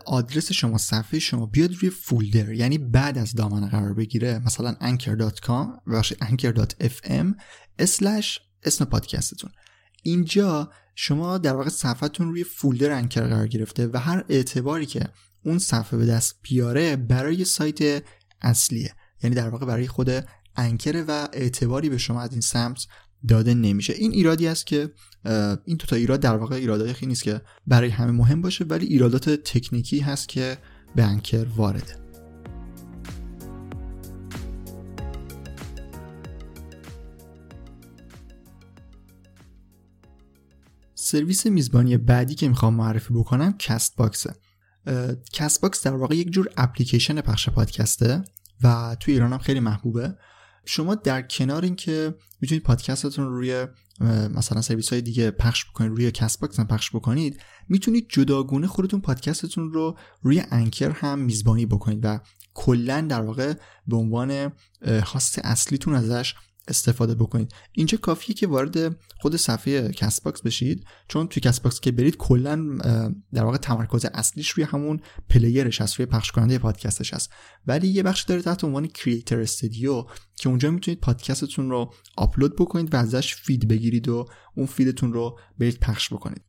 آدرس 0.06 0.52
شما 0.52 0.78
صفحه 0.78 1.18
شما 1.18 1.46
بیاد 1.46 1.74
روی 1.74 1.90
فولدر 1.90 2.52
یعنی 2.52 2.78
بعد 2.78 3.18
از 3.18 3.34
دامنه 3.34 3.68
قرار 3.68 3.94
بگیره 3.94 4.38
مثلا 4.38 4.76
anchor.com 4.80 5.66
و 5.86 6.02
anchor.fm 6.02 7.26
اسلش 7.78 8.40
اسم 8.62 8.84
پادکستتون 8.84 9.50
اینجا 10.02 10.70
شما 10.94 11.38
در 11.38 11.54
واقع 11.54 11.68
صفحتون 11.68 12.28
روی 12.28 12.44
فولدر 12.44 12.92
انکر 12.92 13.20
قرار 13.20 13.46
گرفته 13.46 13.86
و 13.86 13.96
هر 13.96 14.24
اعتباری 14.28 14.86
که 14.86 15.08
اون 15.44 15.58
صفحه 15.58 15.98
به 15.98 16.06
دست 16.06 16.38
بیاره 16.42 16.96
برای 16.96 17.44
سایت 17.44 18.04
اصلیه. 18.42 18.94
یعنی 19.22 19.36
در 19.36 19.48
واقع 19.48 19.66
برای 19.66 19.86
خود 19.86 20.10
انکره 20.56 21.02
و 21.02 21.28
اعتباری 21.32 21.88
به 21.88 21.98
شما 21.98 22.20
از 22.20 22.32
این 22.32 22.40
سمت 22.40 22.86
داده 23.28 23.54
نمیشه. 23.54 23.92
این 23.92 24.12
ایرادی 24.12 24.46
است 24.46 24.66
که 24.66 24.90
این 25.64 25.76
تو 25.78 25.86
تا 25.86 25.96
ایراد 25.96 26.20
در 26.20 26.36
واقع 26.36 26.56
ایرادای 26.56 26.92
خیلی 26.92 27.08
نیست 27.08 27.22
که 27.22 27.40
برای 27.66 27.90
همه 27.90 28.12
مهم 28.12 28.42
باشه 28.42 28.64
ولی 28.64 28.86
ایرادات 28.86 29.30
تکنیکی 29.30 29.98
هست 30.00 30.28
که 30.28 30.58
به 30.96 31.02
انکر 31.02 31.46
وارده. 31.56 32.02
سرویس 40.94 41.46
میزبانی 41.46 41.96
بعدی 41.96 42.34
که 42.34 42.48
می‌خوام 42.48 42.74
معرفی 42.74 43.14
بکنم 43.14 43.54
Castbox 43.58 43.96
ه 43.96 44.34
Castbox 45.32 45.86
در 45.86 45.94
واقع 45.94 46.16
یک 46.16 46.30
جور 46.30 46.48
اپلیکیشن 46.56 47.20
پخش 47.20 47.48
پادکسته 47.48 48.24
و 48.62 48.96
تو 49.00 49.12
ایران 49.12 49.32
هم 49.32 49.38
خیلی 49.38 49.60
محبوبه. 49.60 50.16
شما 50.64 50.94
در 50.94 51.22
کنار 51.22 51.62
اینکه 51.62 52.14
می‌تونید 52.40 52.62
پادکستتون 52.62 53.24
رو 53.24 53.36
روی 53.36 53.66
مثلا 54.34 54.60
سرویس 54.60 54.92
های 54.92 55.02
دیگه 55.02 55.30
پخش 55.30 55.64
بکنید 55.64 55.90
روی 55.90 56.10
Castbox 56.10 56.60
هم 56.60 56.66
پخش 56.66 56.90
بکنید 56.90 57.40
می‌تونید 57.68 58.06
جداگونه 58.08 58.66
خودتون 58.66 59.00
پادکستتون 59.00 59.72
رو 59.72 59.96
روی 60.22 60.42
Anchor 60.50 60.90
هم 60.90 61.18
میزبانی 61.18 61.66
بکنید 61.66 62.00
و 62.04 62.18
کلا 62.54 63.00
در 63.00 63.22
واقع 63.22 63.54
به 63.86 63.96
عنوان 63.96 64.52
host 65.04 65.38
اصلیتون 65.44 65.94
ازش 65.94 66.34
استفاده 66.68 67.14
بکنید. 67.14 67.54
اینجا 67.72 67.98
کافیه 67.98 68.34
که 68.34 68.46
وارد 68.46 68.96
خود 69.20 69.36
صفحه 69.36 69.92
Castbox 69.92 70.42
بشید؟ 70.42 70.84
چون 71.08 71.26
توی 71.26 71.40
Castbox 71.40 71.80
که 71.80 71.92
برید 71.92 72.16
کلا 72.16 72.78
در 73.32 73.44
واقع 73.44 73.56
تمرکز 73.56 74.04
اصلیش 74.14 74.50
روی 74.50 74.64
همون 74.64 75.00
player 75.28 75.67
ش 75.67 75.80
هست 75.80 75.94
روی 75.94 76.06
پخش 76.06 76.30
کننده 76.30 76.58
پادکستش 76.58 77.14
هست. 77.14 77.30
ولی 77.66 77.88
یه 77.88 78.02
بخش 78.02 78.22
داره 78.22 78.42
تحت 78.42 78.64
عنوان 78.64 78.86
Creator 78.86 79.40
Studio 79.40 80.04
که 80.36 80.48
اونجا 80.48 80.70
می‌تونید 80.70 81.00
پادکستتون 81.00 81.70
رو 81.70 81.94
آپلود 82.16 82.56
بکنید 82.56 82.94
و 82.94 82.96
ازش 82.96 83.34
feed 83.34 83.68
بگیرید 83.68 84.08
و 84.08 84.26
اون 84.56 84.66
feed 84.66 84.92
تون 84.92 85.12
رو 85.12 85.38
برید 85.58 85.80
پخش 85.80 86.12
بکنید. 86.12 86.42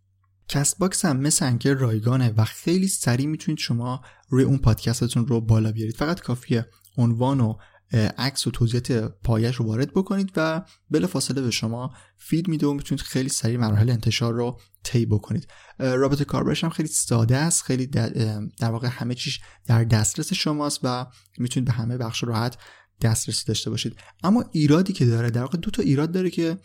Castbox 0.47 1.05
هم 1.05 1.17
مثل 1.17 1.45
Anchor 1.45 1.73
رایگانه 1.73 2.33
و 2.37 2.45
خیلی 2.45 2.87
سریع 2.87 3.27
می‌تونید 3.27 3.59
شما 3.59 4.01
روی 4.29 4.43
اون 4.43 4.57
پادکستتون 4.57 5.27
رو 5.27 5.41
بالا 5.41 5.71
بیارید. 5.71 5.95
فقط 5.95 6.21
کافیه 6.21 6.65
عنوان 6.97 7.39
و 7.39 7.55
عکس 7.93 8.47
و 8.47 8.51
توضیحات 8.51 8.91
پایش 9.23 9.55
رو 9.55 9.65
وارد 9.65 9.93
بکنید 9.93 10.31
و 10.35 10.61
بلا 10.91 11.07
فاصله 11.07 11.41
به 11.41 11.51
شما 11.51 11.93
فید 12.17 12.47
میده 12.47 12.67
و 12.67 12.73
می‌تونید 12.73 13.01
خیلی 13.01 13.29
سریع 13.29 13.57
مراحل 13.57 13.89
انتشار 13.89 14.33
رو 14.33 14.59
طی 14.83 15.05
بکنید. 15.05 15.47
رابط 15.79 16.23
کاربرش 16.23 16.63
هم 16.63 16.69
خیلی 16.69 16.89
ساده 16.89 17.37
است 17.37 17.63
خیلی 17.63 17.85
در 17.87 18.71
واقع 18.71 18.87
همه 18.91 19.15
چیش 19.15 19.41
در 19.65 19.83
دسترس 19.83 20.33
شماست 20.33 20.79
و 20.83 21.05
می‌تونید 21.37 21.67
به 21.67 21.73
همه 21.73 21.97
بخش 21.97 22.23
راحت 22.23 22.57
دسترسی 23.01 23.45
داشته 23.45 23.69
باشید. 23.69 23.95
اما 24.23 24.45
ایرادی 24.51 24.93
که 24.93 25.05
داره 25.05 25.29
در 25.29 25.41
واقع 25.41 25.57
دو 25.57 25.71
تا 25.71 25.83
ایراد 25.83 26.11
داره 26.11 26.29
که 26.29 26.57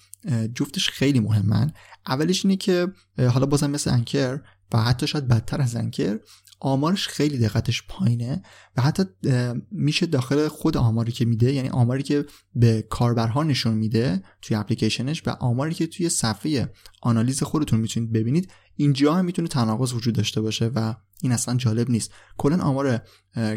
جفتش 0.54 0.88
خیلی 0.88 1.20
مهمن. 1.20 1.72
اولش 2.06 2.44
اینه 2.44 2.56
که 2.56 2.88
حالا 3.18 3.46
بازم 3.46 3.70
مثل 3.70 3.90
انکر 3.90 4.40
و 4.72 4.82
حتی 4.82 5.06
شاید 5.06 5.28
بدتر 5.28 5.60
از 5.60 5.76
انکر 5.76 6.18
آمارش 6.60 7.08
خیلی 7.08 7.38
دقتش 7.38 7.82
پایینه 7.88 8.42
و 8.76 8.82
حتی 8.82 9.04
میشه 9.70 10.06
داخل 10.06 10.48
خود 10.48 10.76
آماری 10.76 11.12
که 11.12 11.24
میده 11.24 11.52
یعنی 11.52 11.68
آماری 11.68 12.02
که 12.02 12.26
به 12.54 12.82
کاربرها 12.90 13.42
نشون 13.42 13.74
میده 13.74 14.22
توی 14.42 14.56
اپلیکیشنش 14.56 15.22
و 15.26 15.30
آماری 15.30 15.74
که 15.74 15.86
توی 15.86 16.08
صفحه 16.08 16.72
آنالیز 17.02 17.42
خودتون 17.42 17.80
می‌تونید 17.80 18.12
ببینید 18.12 18.50
اینجا 18.76 19.14
هم 19.14 19.24
می‌تونه 19.24 19.48
تناقض 19.48 19.92
وجود 19.92 20.14
داشته 20.14 20.40
باشه 20.40 20.66
و 20.74 20.94
این 21.22 21.32
اصلا 21.32 21.54
جالب 21.54 21.90
نیست. 21.90 22.10
کلا 22.36 22.62
آمار 22.62 23.02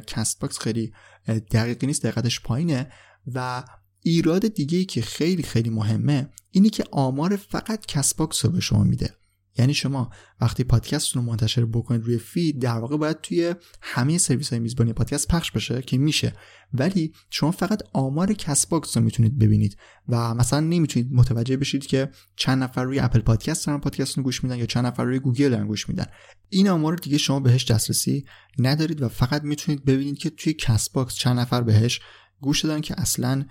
Castbox 0.08 0.60
خیلی 0.60 0.94
دقیقی 1.28 1.88
نیست 1.88 2.06
دقتش 2.06 2.42
پایینه 2.42 2.92
و 3.34 3.64
ایراد 4.02 4.48
دیگه 4.48 4.78
ای 4.78 4.86
که 4.86 5.02
خیلی 5.02 5.44
خیلی 5.44 5.70
مهمه 5.70 6.30
اینه 6.52 6.70
که 6.70 6.84
آمار 6.92 7.36
فقط 7.36 7.86
Castbox 7.86 8.46
رو 8.46 8.52
به 8.52 8.60
شما 8.60 8.84
میده. 8.84 9.21
یعنی 9.58 9.74
شما 9.74 10.10
وقتی 10.42 10.64
پادکستتون 10.64 11.26
رو 11.26 11.32
منتشر 11.32 11.66
بکنید 11.66 12.04
روی 12.04 12.18
feed 12.18 12.62
در 12.62 12.78
واقع 12.78 12.98
باید 12.98 13.22
توی 13.22 13.56
همه 13.82 14.18
سرویس 14.18 14.50
های 14.50 14.60
میزبانی 14.60 14.94
پادکست 14.94 15.28
پخش 15.28 15.52
بشه 15.52 15.82
که 15.82 15.98
میشه. 15.98 16.34
ولی 16.74 17.14
شما 17.30 17.52
فقط 17.52 17.84
آمار 17.94 18.34
Castbox 18.34 18.98
رو 18.98 19.04
می‌تونید 19.04 19.40
ببینید 19.40 19.78
و 20.10 20.34
مثلا 20.34 20.60
نمی‌تونید 20.60 21.14
متوجه 21.14 21.58
بشید 21.58 21.86
که 21.86 22.10
چند 22.36 22.64
نفر 22.64 22.84
روی 22.84 23.00
Apple 23.00 23.20
Podcast 23.20 23.68
دارن 23.68 23.80
پادکست 23.80 24.18
رو 24.18 24.24
گوش 24.24 24.44
میدن 24.44 24.58
یا 24.58 24.66
چند 24.66 24.86
نفر 24.86 25.04
روی 25.04 25.20
گوگل 25.20 25.50
دارن 25.50 25.68
گوش 25.68 25.90
میدن. 25.90 26.06
این 26.50 26.70
آمار 26.70 26.96
دیگه 26.96 27.18
شما 27.18 27.40
بهش 27.40 27.72
دسترسی 27.72 28.26
ندارید 28.60 29.02
و 29.02 29.10
فقط 29.10 29.44
می‌تونید 29.44 29.86
ببینید 29.86 30.18
که 30.18 30.30
توی 30.30 30.54
Castbox 30.54 31.16
چند 31.16 31.40
نفر 31.40 31.62
بهش 31.62 32.02
گوش 32.42 32.66
دادن 32.66 32.82
که 32.82 33.02
اصلا 33.02 33.46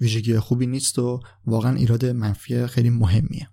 ویژگی 0.00 0.38
خوبی 0.38 0.66
نیست 0.66 0.98
و 0.98 1.20
واقعا 1.46 1.74
ایراد 1.74 2.04
منفی 2.06 2.66
خیلی 2.66 2.90
مهمیه. 2.90 3.48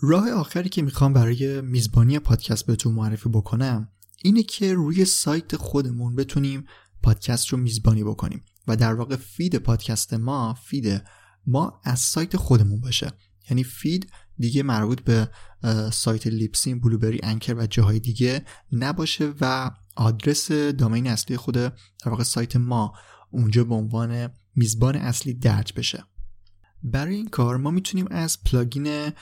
راه 0.00 0.30
آخری 0.30 0.68
که 0.68 0.82
می‌خوام 0.82 1.12
برای 1.12 1.60
میزبانی 1.60 2.18
پادکست 2.18 2.66
بهتون 2.66 2.94
معرفی 2.94 3.28
بکنم 3.28 3.88
اینه 4.22 4.42
که 4.42 4.74
روی 4.74 5.04
سایت 5.04 5.56
خودمون 5.56 6.16
بتونیم 6.16 6.64
پادکست 7.02 7.48
رو 7.48 7.58
میزبانی 7.58 8.04
بکنیم 8.04 8.42
و 8.68 8.76
در 8.76 8.94
واقع 8.94 9.16
feed 9.16 9.56
پادکست 9.56 10.14
ما 10.14 10.54
feed 10.54 11.02
ما 11.46 11.80
از 11.84 12.00
سایت 12.00 12.36
خودمون 12.36 12.80
باشه. 12.80 13.12
یعنی 13.50 13.64
feed 13.64 14.10
دیگه 14.38 14.62
مربوط 14.62 15.00
به 15.00 15.30
سایت 15.92 16.26
Libsyn 16.26 16.80
Blubrry 16.80 17.20
Anchor 17.22 17.54
و 17.54 17.66
جاهای 17.66 17.98
دیگه 17.98 18.44
نباشه 18.72 19.32
و 19.40 19.70
آدرس 19.96 20.52
domain 20.52 21.06
اصلی 21.06 21.36
خود 21.36 21.54
در 21.54 21.72
واقع 22.06 22.22
سایت 22.22 22.56
ما 22.56 22.92
اونجا 23.30 23.64
به 23.64 23.74
عنوان 23.74 24.30
میزبان 24.56 24.96
اصلی 24.96 25.34
درج 25.34 25.72
بشه. 25.72 26.04
برای 26.92 27.14
این 27.14 27.28
کار 27.28 27.56
ما 27.56 27.70
می‌تونیم 27.70 28.06
از 28.10 28.44
plugin 28.44 29.12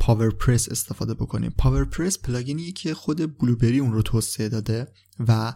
PowerPress 0.00 0.68
استفاده 0.68 1.14
بکنیم. 1.14 1.54
PowerPress 1.58 2.18
plugin 2.18 2.64
ی 2.64 2.72
که 2.72 2.94
خود 2.94 3.38
Blubrry 3.38 3.78
اون 3.78 3.92
رو 3.92 4.02
توسعه 4.02 4.48
داده 4.48 4.86
و 5.28 5.54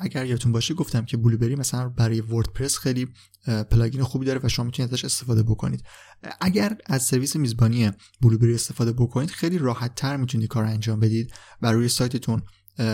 اگر 0.00 0.26
یادتون 0.26 0.52
باشه 0.52 0.74
گفتم 0.74 1.04
که 1.04 1.16
Blubrry 1.16 1.56
مثلا 1.56 1.88
برای 1.88 2.20
WordPress 2.20 2.78
خیلی 2.78 3.08
plugin 3.70 4.02
خوبی 4.02 4.26
داره 4.26 4.40
و 4.42 4.48
شما 4.48 4.64
می‌تونید 4.64 4.92
ازش 4.92 5.04
استفاده 5.04 5.42
بکنید. 5.42 5.84
اگر 6.40 6.76
از 6.86 7.02
سرویس 7.02 7.36
میزبانی 7.36 7.90
Blubrry 8.20 8.54
استفاده 8.54 8.92
بکنید 8.92 9.30
خیلی 9.30 9.58
راحت 9.58 9.94
تر 9.94 10.16
می‌تونید 10.16 10.48
کار 10.48 10.64
انجام 10.64 11.00
بدید 11.00 11.32
و 11.62 11.72
روی 11.72 11.88
سایتتون 11.88 12.42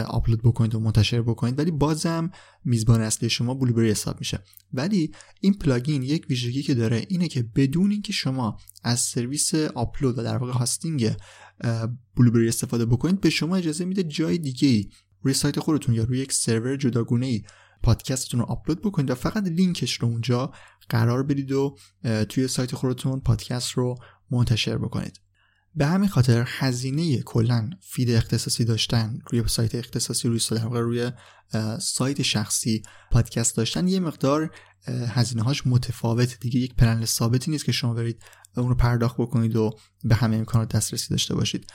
آپلود 0.08 0.42
بکنید 0.42 0.74
و 0.74 0.80
منتشر 0.80 1.22
بکنید. 1.22 1.58
ولی 1.58 1.70
بازم 1.70 2.30
میزبان 2.64 3.00
اصلی 3.00 3.30
شما 3.30 3.54
Blubrry 3.54 3.90
حساب 3.90 4.16
میشه. 4.18 4.42
ولی 4.72 5.12
این 5.40 5.54
plugin 5.54 6.02
یک 6.02 6.26
ویژگی 6.30 6.62
که 6.62 6.74
داره 6.74 7.06
اینه 7.08 7.28
که 7.28 7.42
بدون 7.42 7.90
اینکه 7.90 8.12
شما 8.12 8.58
از 8.84 9.00
سرویس 9.00 9.54
آپلود 9.54 10.18
و 10.18 10.22
در 10.22 10.36
واقع 10.36 10.52
hosting 10.52 11.16
Blubrry 12.16 12.48
استفاده 12.48 12.86
بکنید 12.86 13.20
به 13.20 13.30
شما 13.30 13.56
اجازه 13.56 13.84
میده 13.84 14.02
جای 14.02 14.38
دیگه 14.38 14.68
ای 14.68 14.90
روی 15.22 15.34
سایت 15.34 15.60
خودتون 15.60 15.94
یا 15.94 16.04
روی 16.04 16.18
یک 16.18 16.32
سرور 16.32 16.76
جداگونه 16.76 17.26
ای 17.26 17.42
پادکستتون 17.82 18.40
رو 18.40 18.46
آپلود 18.46 18.80
بکنید 18.80 19.10
و 19.10 19.14
فقط 19.14 19.44
لینکش 19.44 19.94
رو 19.94 20.08
اونجا 20.08 20.52
قرار 20.88 21.22
بدید 21.22 21.52
و 21.52 21.76
توی 22.28 22.48
سایت 22.48 22.74
خودتون 22.74 23.20
پادکست 23.20 23.70
رو 23.70 23.94
منتشر 24.30 24.78
بکنید. 24.78 25.20
به 25.76 25.86
همین 25.86 26.08
خاطر 26.08 26.44
هزینه 26.46 27.22
کلا 27.22 27.70
فید 27.80 28.10
اختصاصی 28.10 28.64
داشتن 28.64 29.18
روی 29.30 29.48
سایت 29.48 29.74
اختصاصی 29.74 30.28
روی 30.28 30.40
در 30.50 30.80
روی 30.80 31.10
سایت 31.80 32.22
شخصی 32.22 32.82
پادکست 33.10 33.56
داشتن 33.56 33.88
یه 33.88 34.00
مقدار 34.00 34.50
هزینه 34.88 35.42
هاش 35.42 35.66
متفاوت 35.66 36.40
دیگه 36.40 36.60
یک 36.60 36.74
پلن 36.74 37.04
ثابتی 37.04 37.50
نیست 37.50 37.64
که 37.64 37.72
شما 37.72 37.94
برید 37.94 38.22
اون 38.56 38.68
رو 38.68 38.74
پرداخت 38.74 39.16
بکنید 39.16 39.56
و 39.56 39.78
به 40.04 40.14
همه 40.14 40.36
امکانات 40.36 40.76
دسترسی 40.76 41.08
داشته 41.10 41.34
باشید. 41.34 41.72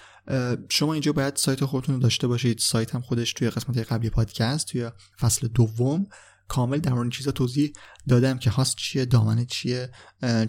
شما 0.70 0.94
اینجا 0.94 1.14
باید 1.14 1.36
سایت 1.36 1.66
خودتون 1.66 1.96
رو 1.96 2.02
داشته 2.02 2.28
باشید. 2.28 2.60
سایت 2.60 2.96
هم 2.96 3.02
خودش 3.02 3.34
توی 3.34 3.50
قسمت 3.50 3.78
قبلی 3.78 4.10
پادکست 4.10 4.68
توی 4.68 4.90
فصل 5.20 5.48
دوم. 5.48 6.08
کامل 6.52 6.78
در 6.78 6.94
مورد 6.94 7.12
چیزا 7.12 7.32
توضیح 7.32 7.74
دادم 8.08 8.38
که 8.38 8.50
هاست 8.50 8.76
چیه 8.76 9.06
دامنه 9.06 9.46
چیه 9.46 9.90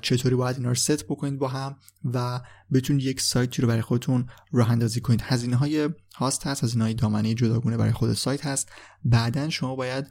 چطوری 0.03 0.34
باید 0.34 0.57
اینا 0.57 0.68
رو 0.68 0.74
ست 0.74 1.05
بکنید 1.05 1.38
با 1.38 1.48
هم 1.48 1.76
و 2.05 2.40
بتونید 2.72 3.03
یک 3.07 3.20
سایتی 3.20 3.62
رو 3.62 3.68
برای 3.68 3.82
خودتون 3.82 4.26
راه 4.53 4.70
اندازی 4.70 5.00
کنید. 5.00 5.20
هزینه 5.22 5.57
های 5.57 5.88
host 6.14 6.46
هست 6.46 6.64
هزینه 6.64 6.84
های 6.84 6.94
دامنه 6.94 7.34
جداگونه 7.34 7.76
برای 7.76 7.92
خود 7.92 8.12
سایت 8.12 8.46
هست. 8.46 8.68
بعدا 9.05 9.50
شما 9.50 9.76
باید 9.76 10.07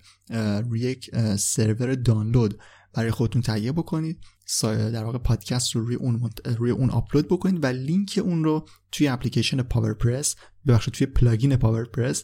روی 0.69 0.79
یک 0.79 1.11
سرور 1.37 1.95
دانلود 1.95 2.59
برای 2.93 3.11
خودتون 3.11 3.41
تهیه 3.41 3.71
بکنید. 3.71 4.19
در 4.63 5.03
واقع 5.03 5.17
پادکست 5.17 5.75
رو 5.75 5.85
روی 5.85 5.95
اون 5.95 6.29
روی 6.57 6.71
اون 6.71 6.89
آپلود 6.89 7.27
بکنید 7.27 7.63
و 7.63 7.67
لینک 7.67 8.19
اون 8.23 8.43
رو 8.43 8.67
توی 8.91 9.07
اپلیکیشن 9.07 9.61
PowerPress 9.61 10.35
ببخشید 10.67 10.93
توی 10.93 11.07
plugin 11.07 11.55
PowerPress 11.55 12.23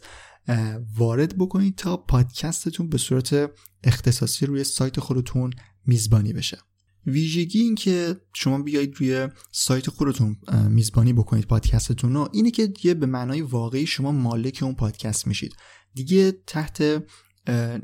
وارد 0.96 1.38
بکنید 1.38 1.76
تا 1.76 1.98
پادکستتون 1.98 2.90
به 2.90 2.98
صورت 2.98 3.52
اختصاصی 3.84 4.46
روی 4.46 4.64
سایت 4.64 5.00
خودتون 5.00 5.54
میزبانی 5.86 6.34
بشه. 6.34 6.58
ویژگی 7.06 7.60
این 7.60 7.76
که 7.76 8.22
شما 8.34 8.62
بیایید 8.62 8.96
روی 8.96 9.28
سایت 9.52 9.90
خودتون 9.90 10.38
میزبانی 10.70 11.14
بکنید 11.14 11.46
پادکستتون 11.46 12.14
رو 12.14 12.30
اینه 12.34 12.52
که 12.52 12.68
دیگه 12.68 12.94
به 12.94 13.06
معنای 13.06 13.42
واقعی 13.42 13.88
شما 13.88 14.12
مالک 14.12 14.60
اون 14.62 14.76
پادکست 14.76 15.28
میشید. 15.28 15.56
دیگه 15.94 16.32
تحت 16.48 17.04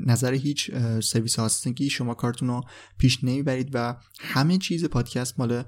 نظر 0.06 0.34
هیچ 0.34 0.70
سرویس 1.02 1.38
هاستینگی 1.38 1.90
شما 1.90 2.14
کارتون 2.14 2.48
رو 2.48 2.60
پیش 2.98 3.24
نمی‌برید 3.24 3.70
و 3.72 3.96
همه 4.20 4.58
چیز 4.58 4.84
پادکست 4.84 5.38
مال 5.38 5.62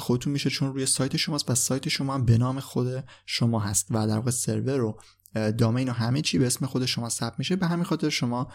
خودتون 0.00 0.32
میشه 0.32 0.50
چون 0.50 0.74
روی 0.74 0.86
سایت 0.86 1.16
شماست 1.16 1.50
و 1.50 1.54
سایت 1.54 1.88
شما 1.88 2.18
به 2.18 2.38
نام 2.38 2.60
خود 2.60 3.04
شما 3.26 3.60
هست 3.60 3.86
و 3.90 4.06
در 4.06 4.16
واقع 4.16 4.30
سرور 4.30 4.76
رو 4.76 5.00
domain 5.34 5.88
و 5.88 5.92
همه 5.92 6.22
چی 6.22 6.38
به 6.38 6.46
اسم 6.46 6.66
خود 6.66 6.86
شما 6.86 7.08
ثبت 7.08 7.34
میشه. 7.38 7.56
به 7.56 7.66
همین 7.66 7.84
خاطر 7.84 8.08
شما 8.08 8.48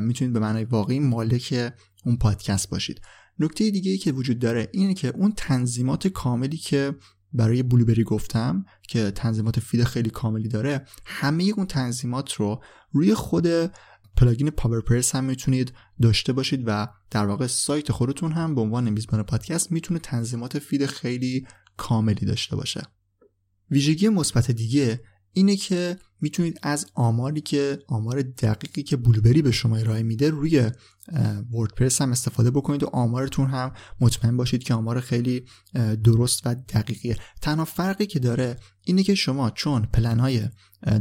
می‌تونید 0.00 0.32
به 0.32 0.40
معنای 0.40 0.64
واقعی 0.64 1.00
مالک 1.00 1.72
اون 2.04 2.16
پادکست 2.16 2.70
باشید. 2.70 3.00
نکته 3.38 3.70
دیگه 3.70 3.90
ای 3.90 3.98
که 3.98 4.12
وجود 4.12 4.38
داره 4.38 4.68
اینه 4.72 4.94
که 4.94 5.08
اون 5.08 5.32
تنظیمات 5.36 6.08
کاملی 6.08 6.56
که 6.56 6.94
برای 7.32 7.62
Blubrry 7.62 8.04
گفتم 8.04 8.64
که 8.88 9.10
تنظیمات 9.10 9.60
feed 9.60 9.84
خیلی 9.84 10.10
کاملی 10.10 10.48
داره 10.48 10.84
همه 11.06 11.44
اون 11.56 11.66
تنظیمات 11.66 12.32
رو 12.32 12.62
روی 12.92 13.14
خود 13.14 13.46
plugin 14.16 14.50
PowerPress 14.50 15.14
هم 15.14 15.24
می‌تونید 15.24 15.72
داشته 16.02 16.32
باشید 16.32 16.62
و 16.66 16.88
در 17.10 17.26
واقع 17.26 17.46
سایت 17.46 17.92
خودتون 17.92 18.32
هم 18.32 18.54
به 18.54 18.60
عنوان 18.60 18.90
میزبان 18.90 19.22
پادکست 19.22 19.72
می‌تونه 19.72 20.00
تنظیمات 20.00 20.58
feed 20.58 20.86
خیلی 20.86 21.46
کاملی 21.76 22.26
داشته 22.26 22.56
باشه. 22.56 22.82
ویژگی 23.70 24.08
مثبت 24.08 24.50
دیگه 24.50 25.00
اینه 25.32 25.56
که 25.56 25.98
می‌تونید 26.20 26.58
از 26.62 26.86
آماری 26.94 27.40
که 27.40 27.78
آمار 27.88 28.22
دقیقی 28.22 28.82
که 28.82 28.96
بلوبری 28.96 29.42
به 29.42 29.50
شما 29.50 29.76
ارائه 29.76 30.02
میده 30.02 30.30
روی 30.30 30.70
وردپرس 31.52 32.02
هم 32.02 32.12
استفاده 32.12 32.50
بکنید 32.50 32.82
و 32.82 32.90
آمارتون 32.92 33.46
هم 33.46 33.72
مطمئن 34.00 34.36
باشید 34.36 34.62
که 34.62 34.74
آمار 34.74 35.00
خیلی 35.00 35.44
درست 36.04 36.46
و 36.46 36.54
دقیقیه. 36.54 37.16
تنها 37.42 37.64
فرقی 37.64 38.06
که 38.06 38.18
داره 38.18 38.56
اینه 38.84 39.02
که 39.02 39.14
شما 39.14 39.50
چون 39.50 39.82
پلنهای 39.92 40.48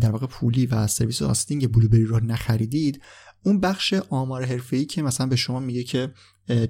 در 0.01 0.11
واقع 0.11 0.27
پولی 0.27 0.65
و 0.65 0.87
سرویس 0.87 1.21
آستینگ 1.21 1.71
بلوبری 1.71 2.05
رو 2.05 2.19
نخریدید 2.19 3.01
اون 3.43 3.59
بخش 3.59 3.93
آمار 3.93 4.45
حرفه‌ای 4.45 4.85
که 4.85 5.01
مثلا 5.01 5.27
به 5.27 5.35
شما 5.35 5.59
میگه 5.59 5.83
که 5.83 6.13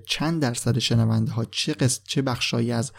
چند 0.07 0.41
درصد 0.41 0.79
شنونده 0.79 1.31
ها 1.31 1.45
چه 1.45 1.73
قسم 1.73 2.01
چه 2.07 2.21
بخشایی 2.21 2.71
از 2.71 2.91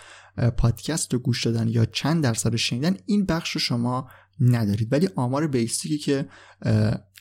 پادکست 0.56 1.12
رو 1.12 1.18
گوش 1.18 1.46
دادن 1.46 1.68
یا 1.68 1.84
چند 1.84 2.22
درصد 2.22 2.56
شنیدن 2.56 2.96
این 3.06 3.26
بخش 3.26 3.50
رو 3.50 3.60
شما 3.60 4.08
ندارید. 4.40 4.92
ولی 4.92 5.08
آمار 5.16 5.46
بیسیکی 5.46 5.98
که 5.98 6.28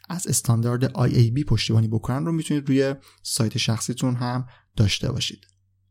از 0.09 0.27
استاندارد 0.27 0.91
IAB 0.91 1.43
پشتیبانی 1.43 1.87
بکنن 1.87 2.25
رو 2.25 2.31
می‌تونید 2.31 2.69
روی 2.69 2.95
سایت 3.23 3.57
شخصیتون 3.57 4.15
هم 4.15 4.47
داشته 4.75 5.11
باشید. 5.11 5.47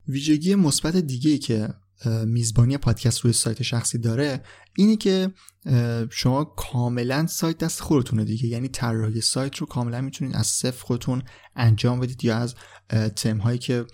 ویژگی 0.09 0.55
مثبت 0.55 0.97
دیگه 0.97 1.31
ای 1.31 1.39
که 1.39 1.69
میزبانی 2.27 2.77
پادکست 2.77 3.21
روی 3.21 3.33
سایت 3.33 3.63
شخصی 3.63 3.99
داره 3.99 4.43
اینه 4.77 4.97
که 4.97 5.33
شما 6.11 6.45
کاملا 6.45 7.27
سایت 7.27 7.59
دست 7.59 7.81
خودتونه 7.81 8.25
دیگه. 8.25 8.47
یعنی 8.47 8.69
طراحی 8.69 9.21
سایت 9.21 9.57
رو 9.57 9.67
کاملا 9.67 10.01
می‌تونید 10.01 10.37
از 10.37 10.47
صفر 10.47 10.85
خودتون 10.85 11.23
انجام 11.57 12.01
بدید 12.01 12.25
یا 12.25 12.37
از 12.37 12.55
تم 13.17 13.39
هایی 13.39 13.59
که 13.59 13.85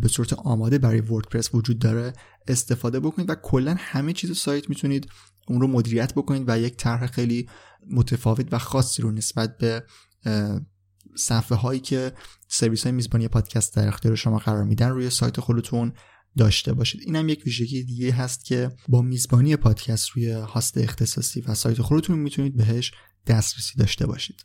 به 0.00 0.08
صورت 0.08 0.32
آماده 0.32 0.78
برای 0.78 1.00
وردپرس 1.00 1.54
وجود 1.54 1.78
داره 1.78 2.12
استفاده 2.48 3.00
بکنید 3.00 3.30
و 3.30 3.34
کلا 3.34 3.76
همه 3.78 4.12
چیز 4.12 4.38
سایت 4.38 4.68
می‌تونید 4.68 5.08
اون 5.48 5.60
رو 5.60 5.66
مدیریت 5.66 6.14
بکنید 6.14 6.44
و 6.46 6.58
یک 6.58 6.76
طرح 6.76 7.06
خیلی 7.06 7.48
متفاوت 7.90 8.48
و 8.52 8.58
خاصی 8.58 9.02
رو 9.02 9.10
نسبت 9.10 9.56
به 9.58 9.84
صفحه 11.16 11.58
هایی 11.58 11.80
که 11.80 12.12
سرویس 12.48 12.82
های 12.82 12.92
میزبانی 12.92 13.28
پادکست 13.28 13.76
در 13.76 13.88
اختیار 13.88 14.14
شما 14.14 14.38
قرار 14.38 14.64
میدن 14.64 14.88
روی 14.88 15.10
سایت 15.10 15.40
خودتون 15.40 15.92
داشته 16.36 16.72
باشید. 16.72 17.00
اینم 17.04 17.28
یک 17.28 17.42
ویژگی 17.46 17.84
دیگه 17.84 18.12
هست 18.12 18.44
که 18.44 18.70
با 18.88 19.02
میزبانی 19.02 19.56
پادکست 19.56 20.10
روی 20.10 20.30
هاست 20.30 20.78
اختصاصی 20.78 21.40
و 21.40 21.54
سایت 21.54 21.82
خودتون 21.82 22.18
می‌تونید 22.18 22.56
بهش 22.56 22.92
دسترسی 23.26 23.78
داشته 23.78 24.06
باشید. 24.06 24.36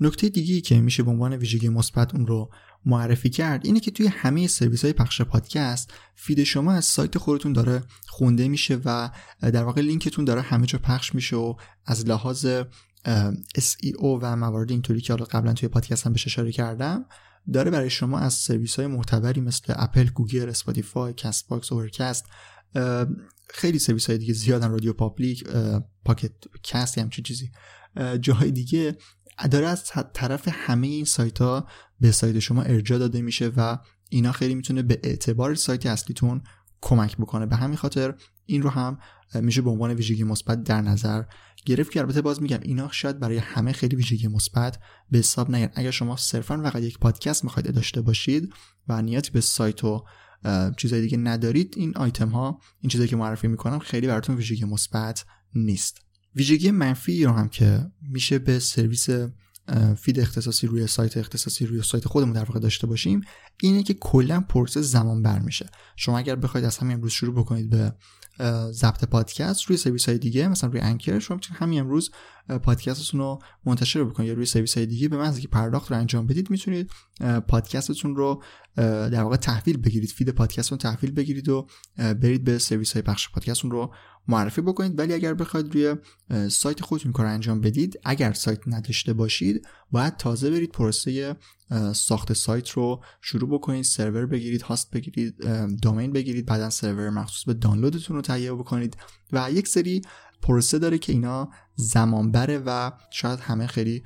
نکته 0.00 0.28
دیگه 0.28 0.60
که 0.60 0.80
میشه 0.80 1.02
به 1.02 1.10
عنوان 1.10 1.32
ویژگی 1.32 1.68
مثبت 1.68 2.14
اون 2.14 2.26
رو 2.26 2.50
معرفی 2.86 3.30
کرد. 3.30 3.66
اینه 3.66 3.80
که 3.80 3.90
توی 3.90 4.06
همه 4.06 4.46
سرویس 4.46 4.82
های 4.84 4.92
پخش 4.92 5.22
پادکست 5.22 5.92
feed 6.14 6.44
شما 6.44 6.72
از 6.72 6.84
سایت 6.84 7.18
خودتون 7.18 7.52
داره 7.52 7.82
خونده 8.08 8.48
میشه 8.48 8.80
و 8.84 9.10
در 9.40 9.64
واقع 9.64 9.80
لینکتون 9.80 10.24
داره 10.24 10.40
همه 10.40 10.66
جا 10.66 10.78
پخش 10.78 11.14
میشه 11.14 11.36
و 11.36 11.54
از 11.86 12.06
لحاظ 12.06 12.46
SEO 13.58 14.04
و 14.20 14.36
موارد 14.36 14.70
اینطوری 14.70 15.00
که 15.00 15.12
حالا 15.12 15.24
قبلا 15.24 15.52
توی 15.52 15.68
پادکست 15.68 16.06
هم 16.06 16.12
بهش 16.12 16.26
اشاره 16.26 16.52
کردم 16.52 17.06
داره 17.52 17.70
برای 17.70 17.90
شما 17.90 18.18
از 18.18 18.34
سرویس 18.34 18.76
های 18.76 18.86
معتبری 18.86 19.40
مثل 19.40 19.74
اپل، 19.76 20.04
گوگل، 20.04 20.48
Spotify، 20.48 21.14
Castbox، 21.14 21.72
Overcast 21.72 22.26
خیلی 23.48 23.78
سرویس 23.78 24.06
های 24.06 24.18
دیگه 24.18 24.34
زیادن 24.34 24.70
RadioPublic، 24.70 25.44
Pocket 26.04 26.32
Casts 26.62 26.98
همچین 26.98 27.24
چیزی 27.24 27.50
جاهای 28.20 28.50
دیگه 28.50 28.96
داره 29.50 29.66
از 29.66 29.84
طرف 30.14 30.48
همه 30.52 30.86
این 30.86 31.04
سایت 31.04 31.38
ها 31.38 31.66
به 32.00 32.12
سایت 32.12 32.38
شما 32.38 32.62
ارجاع 32.62 32.98
داده 32.98 33.22
میشه 33.22 33.52
و 33.56 33.78
اینا 34.10 34.32
خیلی 34.32 34.54
می‌تونه 34.54 34.82
به 34.82 35.00
اعتبار 35.02 35.54
سایت 35.54 35.86
اصلیتون 35.86 36.42
کمک 36.80 37.16
بکنه. 37.16 37.46
به 37.46 37.56
همین 37.56 37.76
خاطر 37.76 38.14
این 38.46 38.62
رو 38.62 38.70
هم 38.70 38.98
میشه 39.34 39.62
به 39.62 39.70
عنوان 39.70 39.94
ویژگی 39.94 40.24
مثبت 40.24 40.62
در 40.62 40.80
نظر 40.80 41.22
گرفت 41.66 41.92
که 41.92 42.00
البته 42.00 42.22
باز 42.22 42.42
میگم 42.42 42.58
اینا 42.62 42.90
شاید 42.90 43.20
برای 43.20 43.38
همه 43.38 43.72
خیلی 43.72 43.96
ویژگی 43.96 44.28
مثبت 44.28 44.78
به 45.10 45.18
حساب 45.18 45.50
نیاد 45.50 45.70
اگر 45.74 45.90
شما 45.90 46.16
صرفا 46.16 46.62
فقط 46.62 46.82
یک 46.82 46.98
پادکست 46.98 47.44
می‌خواید 47.44 47.74
داشته 47.74 48.00
باشید 48.00 48.54
و 48.88 49.02
نیازی 49.02 49.30
به 49.30 49.40
سایت 49.40 49.84
و 49.84 50.04
چیزای 50.76 51.00
دیگه 51.00 51.18
ندارید 51.18 51.74
این 51.76 51.96
آیتم 51.96 52.28
ها 52.28 52.60
این 52.80 52.90
چیزایی 52.90 53.10
که 53.10 53.16
معرفی 53.16 53.48
می‌کنم 53.48 53.78
خیلی 53.78 54.06
براتون 54.06 54.36
ویژگی 54.36 54.64
مثبت 54.64 55.24
نیست. 55.54 56.00
ویژگی 56.36 56.70
منفی 56.70 57.24
رو 57.24 57.32
هم 57.32 57.48
که 57.48 57.90
میشه 58.02 58.38
به 58.38 58.58
سرویس 58.58 59.08
feed 59.96 60.20
اختصاصی 60.20 60.66
روی 60.66 60.86
سایت 60.86 61.16
اختصاصی 61.16 61.66
روی 61.66 61.82
سایت 61.82 62.06
خودمون 62.06 62.32
در 62.32 62.44
واقع 62.44 62.60
داشته 62.60 62.86
باشیم 62.86 63.20
اینه 63.60 63.82
که 63.82 63.94
کلا 63.94 64.40
پروسه 64.40 64.82
زمان 64.82 65.22
بر 65.22 65.38
میشه. 65.38 65.66
شما 65.96 66.18
اگر 66.18 66.36
بخواید 66.36 66.66
از 66.66 66.78
همین 66.78 66.96
امروز 66.96 67.12
شروع 67.12 67.34
بکنید 67.34 67.70
به 67.70 67.92
ضبط 68.72 69.04
پادکست 69.04 69.62
روی 69.62 69.76
سرویس 69.76 70.08
های 70.08 70.18
دیگه 70.18 70.48
مثلا 70.48 70.70
روی 70.70 70.80
Anchor 70.80 71.18
شما 71.18 71.34
می‌تونید 71.34 71.62
همین 71.62 71.80
امروز 71.80 72.10
پادکستتون 72.62 73.20
رو 73.20 73.38
منتشر 73.64 74.04
بکنید. 74.04 74.28
یا 74.28 74.34
روی 74.34 74.46
سرویس 74.46 74.76
های 74.76 74.86
دیگه 74.86 75.08
به 75.08 75.16
محض 75.16 75.38
که 75.38 75.48
پرداخت 75.48 75.90
رو 75.90 75.98
انجام 75.98 76.26
بدید 76.26 76.50
می‌تونید 76.50 76.90
پادکستتون 77.48 78.16
رو 78.16 78.42
در 78.76 79.22
واقع 79.22 79.36
تحویل 79.36 79.76
بگیرید. 79.76 80.10
feed 80.10 80.30
پادکستتون 80.30 80.78
تحویل 80.78 81.10
بگیرید 81.10 81.48
و 81.48 81.66
برید 81.96 82.44
به 82.44 82.58
سرویس 82.58 82.92
های 82.92 83.02
پخش 83.02 83.30
پادکستتون 83.30 83.70
رو 83.70 83.94
معرفی 84.28 84.60
بکنید. 84.60 84.98
ولی 84.98 85.12
اگر 85.12 85.34
بخواید 85.34 85.74
روی 85.74 85.96
سایت 86.48 86.80
خودتون 86.80 87.12
کار 87.12 87.26
انجام 87.26 87.60
بدید 87.60 87.98
اگر 88.04 88.32
سایت 88.32 88.60
نداشته 88.66 89.12
باشید 89.12 89.66
باید 89.90 90.16
تازه 90.16 90.50
برید 90.50 90.72
پروسه 90.72 91.36
ساخت 91.92 92.32
سایت 92.32 92.70
رو 92.70 93.02
شروع 93.20 93.50
بکنید 93.50 93.84
سرور 93.84 94.26
بگیرید 94.26 94.62
host 94.62 94.90
بگیرید 94.90 95.34
domain 95.82 96.12
بگیرید 96.12 96.46
بعدا 96.46 96.70
سرور 96.70 97.10
مخصوص 97.10 97.44
به 97.44 97.54
دانلودتون 97.54 98.16
رو 98.16 98.22
تهیه 98.22 98.52
بکنید 98.52 98.96
و 99.32 99.50
یک 99.52 99.68
سری 99.68 100.02
پروسه 100.42 100.78
داره 100.78 100.98
که 100.98 101.12
اینا 101.12 101.48
زمان 101.74 102.32
بره 102.32 102.62
و 102.66 102.90
شاید 103.10 103.40
همه 103.40 103.66
خیلی 103.66 104.02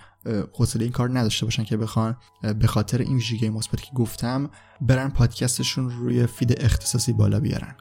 حوصله 0.53 0.83
این 0.83 0.93
کار 0.93 1.19
نداشته 1.19 1.47
باشن 1.47 1.65
که 1.65 1.77
بخوان 1.77 2.17
به 2.59 2.67
خاطر 2.67 2.99
این 2.99 3.15
ویژگی 3.15 3.51
مثبت 3.51 3.83
که 3.83 3.91
گفتم 3.95 4.51
برن 4.81 5.09
پادکستشون 5.09 5.91
روی 5.91 6.27
فید 6.27 6.65
اختصاصی 6.65 7.13
بالا 7.13 7.41
بیارن. 7.41 7.77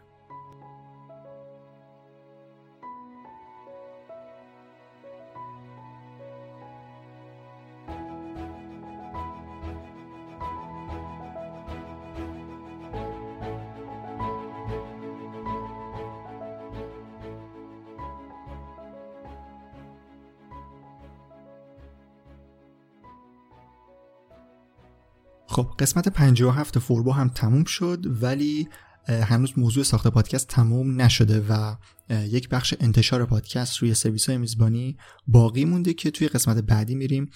خب 25.55 25.71
قسمت 25.79 26.09
57 26.09 26.79
فوربو 26.79 27.11
هم 27.11 27.29
تموم 27.29 27.63
شد 27.63 28.23
ولی 28.23 28.67
هنوز 29.07 29.53
موضوع 29.57 29.83
ساخت 29.83 30.07
پادکست 30.07 30.47
تموم 30.47 31.01
نشده 31.01 31.45
و 31.49 31.75
یک 32.09 32.49
بخش 32.49 32.73
انتشار 32.79 33.25
پادکست 33.25 33.77
روی 33.77 33.93
سرویس 33.93 34.29
های 34.29 34.37
میزبانی 34.37 34.97
باقی 35.27 35.65
مونده 35.65 35.93
که 35.93 36.11
توی 36.11 36.27
قسمت 36.27 36.57
بعدی 36.57 36.95
میریم. 36.95 37.29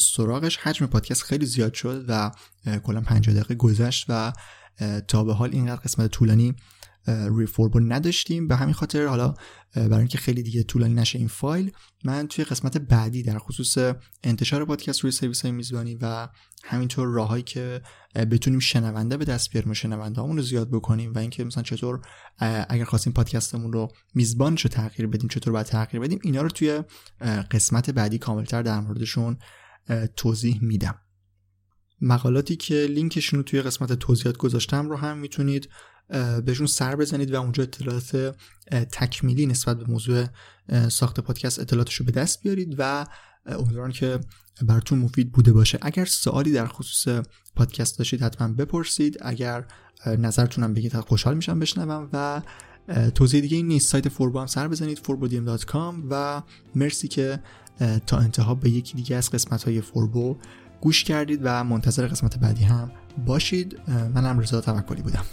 سراغش 0.00 0.56
حجم 0.56 0.86
پادکست 0.86 1.22
خیلی 1.22 1.46
زیاد 1.46 1.74
شد 1.74 2.04
و 2.08 2.30
کلا 2.82 3.00
50 3.00 3.34
دقیقه 3.34 3.54
گذشت 3.54 4.06
و 4.08 4.32
تا 5.08 5.24
به 5.24 5.34
حال 5.34 5.50
اینقدر 5.52 5.80
قسمت 5.80 6.10
طولانی 6.10 6.54
روی 7.06 7.46
فوربو 7.46 7.80
نداشتیم. 7.80 8.48
به 8.48 8.56
همین 8.56 8.74
خاطر 8.74 9.06
حالا 9.06 9.34
برای 9.74 9.98
اینکه 9.98 10.18
خیلی 10.18 10.42
دیگه 10.42 10.62
طولانی 10.62 10.94
نشه 10.94 11.18
این 11.18 11.28
فایل 11.28 11.72
من 12.04 12.28
توی 12.28 12.44
قسمت 12.44 12.78
بعدی 12.78 13.22
در 13.22 13.38
خصوص 13.38 13.94
انتشار 14.24 14.64
پادکست 14.64 15.00
روی 15.00 15.12
سرویس 15.12 15.42
های 15.42 15.52
میزبانی 15.52 15.94
و 15.94 16.28
همینطور 16.64 17.08
راههایی 17.08 17.42
که 17.42 17.82
بتونیم 18.14 18.58
شنونده 18.58 19.16
به 19.16 19.24
دست 19.24 19.50
بیاریم 19.50 19.70
و 19.70 19.74
شنونده 19.74 20.20
رو 20.20 20.42
زیاد 20.42 20.70
بکنیم 20.70 21.12
و 21.12 21.18
اینکه 21.18 21.44
مثلا 21.44 21.62
چطور 21.62 22.00
اگر 22.68 22.84
خواستیم 22.84 23.12
پادکستمون 23.12 23.72
رو 23.72 23.88
میزبانش 24.14 24.62
رو 24.62 24.70
تغییر 24.70 25.08
بدیم 25.08 25.28
چطور 25.28 25.52
باید 25.52 25.66
تغییر 25.66 26.02
بدیم 26.02 26.18
اینا 26.22 26.42
رو 26.42 26.48
توی 26.48 26.82
قسمت 27.50 27.90
بعدی 27.90 28.18
کاملتر 28.18 28.62
در 28.62 28.80
موردشون 28.80 29.38
توضیح 30.16 30.58
میدم. 30.62 30.98
مقالاتی 32.00 32.56
که 32.56 32.86
لینکشون 32.90 33.38
رو 33.38 33.42
توی 33.42 33.62
قسمت 33.62 33.92
توضیحات 33.92 34.36
گذاشتم 34.36 34.88
رو 34.88 34.96
هم 34.96 35.18
می‌تونید 35.18 35.68
بهشون 36.44 36.66
سر 36.66 36.96
بزنید 36.96 37.34
و 37.34 37.40
اونجا 37.40 37.62
اطلاعات 37.62 38.36
تکمیلی 38.70 39.46
نسبت 39.46 39.78
به 39.78 39.84
موضوع 39.84 40.26
ساخت 40.88 41.20
پادکست 41.20 41.58
اطلاعاتش 41.58 41.94
رو 41.94 42.06
به 42.06 42.12
دست 42.12 42.42
بیارید 42.42 42.74
و 42.78 43.06
امیدوارم 43.46 43.92
که 43.92 44.20
براتون 44.62 44.98
مفید 44.98 45.32
بوده 45.32 45.52
باشه. 45.52 45.78
اگر 45.82 46.04
سوالی 46.04 46.52
در 46.52 46.66
خصوص 46.66 47.24
پادکست 47.56 47.98
داشتید 47.98 48.22
حتما 48.22 48.48
بپرسید. 48.48 49.18
اگر 49.20 49.64
نظرتونم 50.06 50.74
بگید 50.74 50.96
خوشحال 50.96 51.34
میشم 51.34 51.58
بشنوم 51.58 52.08
و 52.12 52.42
توضیح 53.14 53.40
دیگه 53.40 53.56
این 53.56 53.68
نیست. 53.68 53.90
سایت 53.90 54.08
فوربو 54.08 54.40
هم 54.40 54.46
سر 54.46 54.68
بزنید 54.68 54.98
forbodiem.com 54.98 55.94
و 56.10 56.42
مرسی 56.74 57.08
که 57.08 57.40
تا 58.06 58.18
انتها 58.18 58.54
به 58.54 58.70
یکی 58.70 58.96
دیگه 58.96 59.16
از 59.16 59.30
قسمت 59.30 59.62
های 59.62 59.80
فوربو 59.80 60.36
گوش 60.80 61.04
کردید 61.04 61.40
و 61.42 61.64
منتظر 61.64 62.06
قسمت 62.06 62.38
بعدی 62.38 62.64
هم 62.64 62.90
باشید. 63.26 63.80
منم 63.88 64.38
رضا 64.38 64.60
توکلی 64.60 65.02
بودم. 65.02 65.24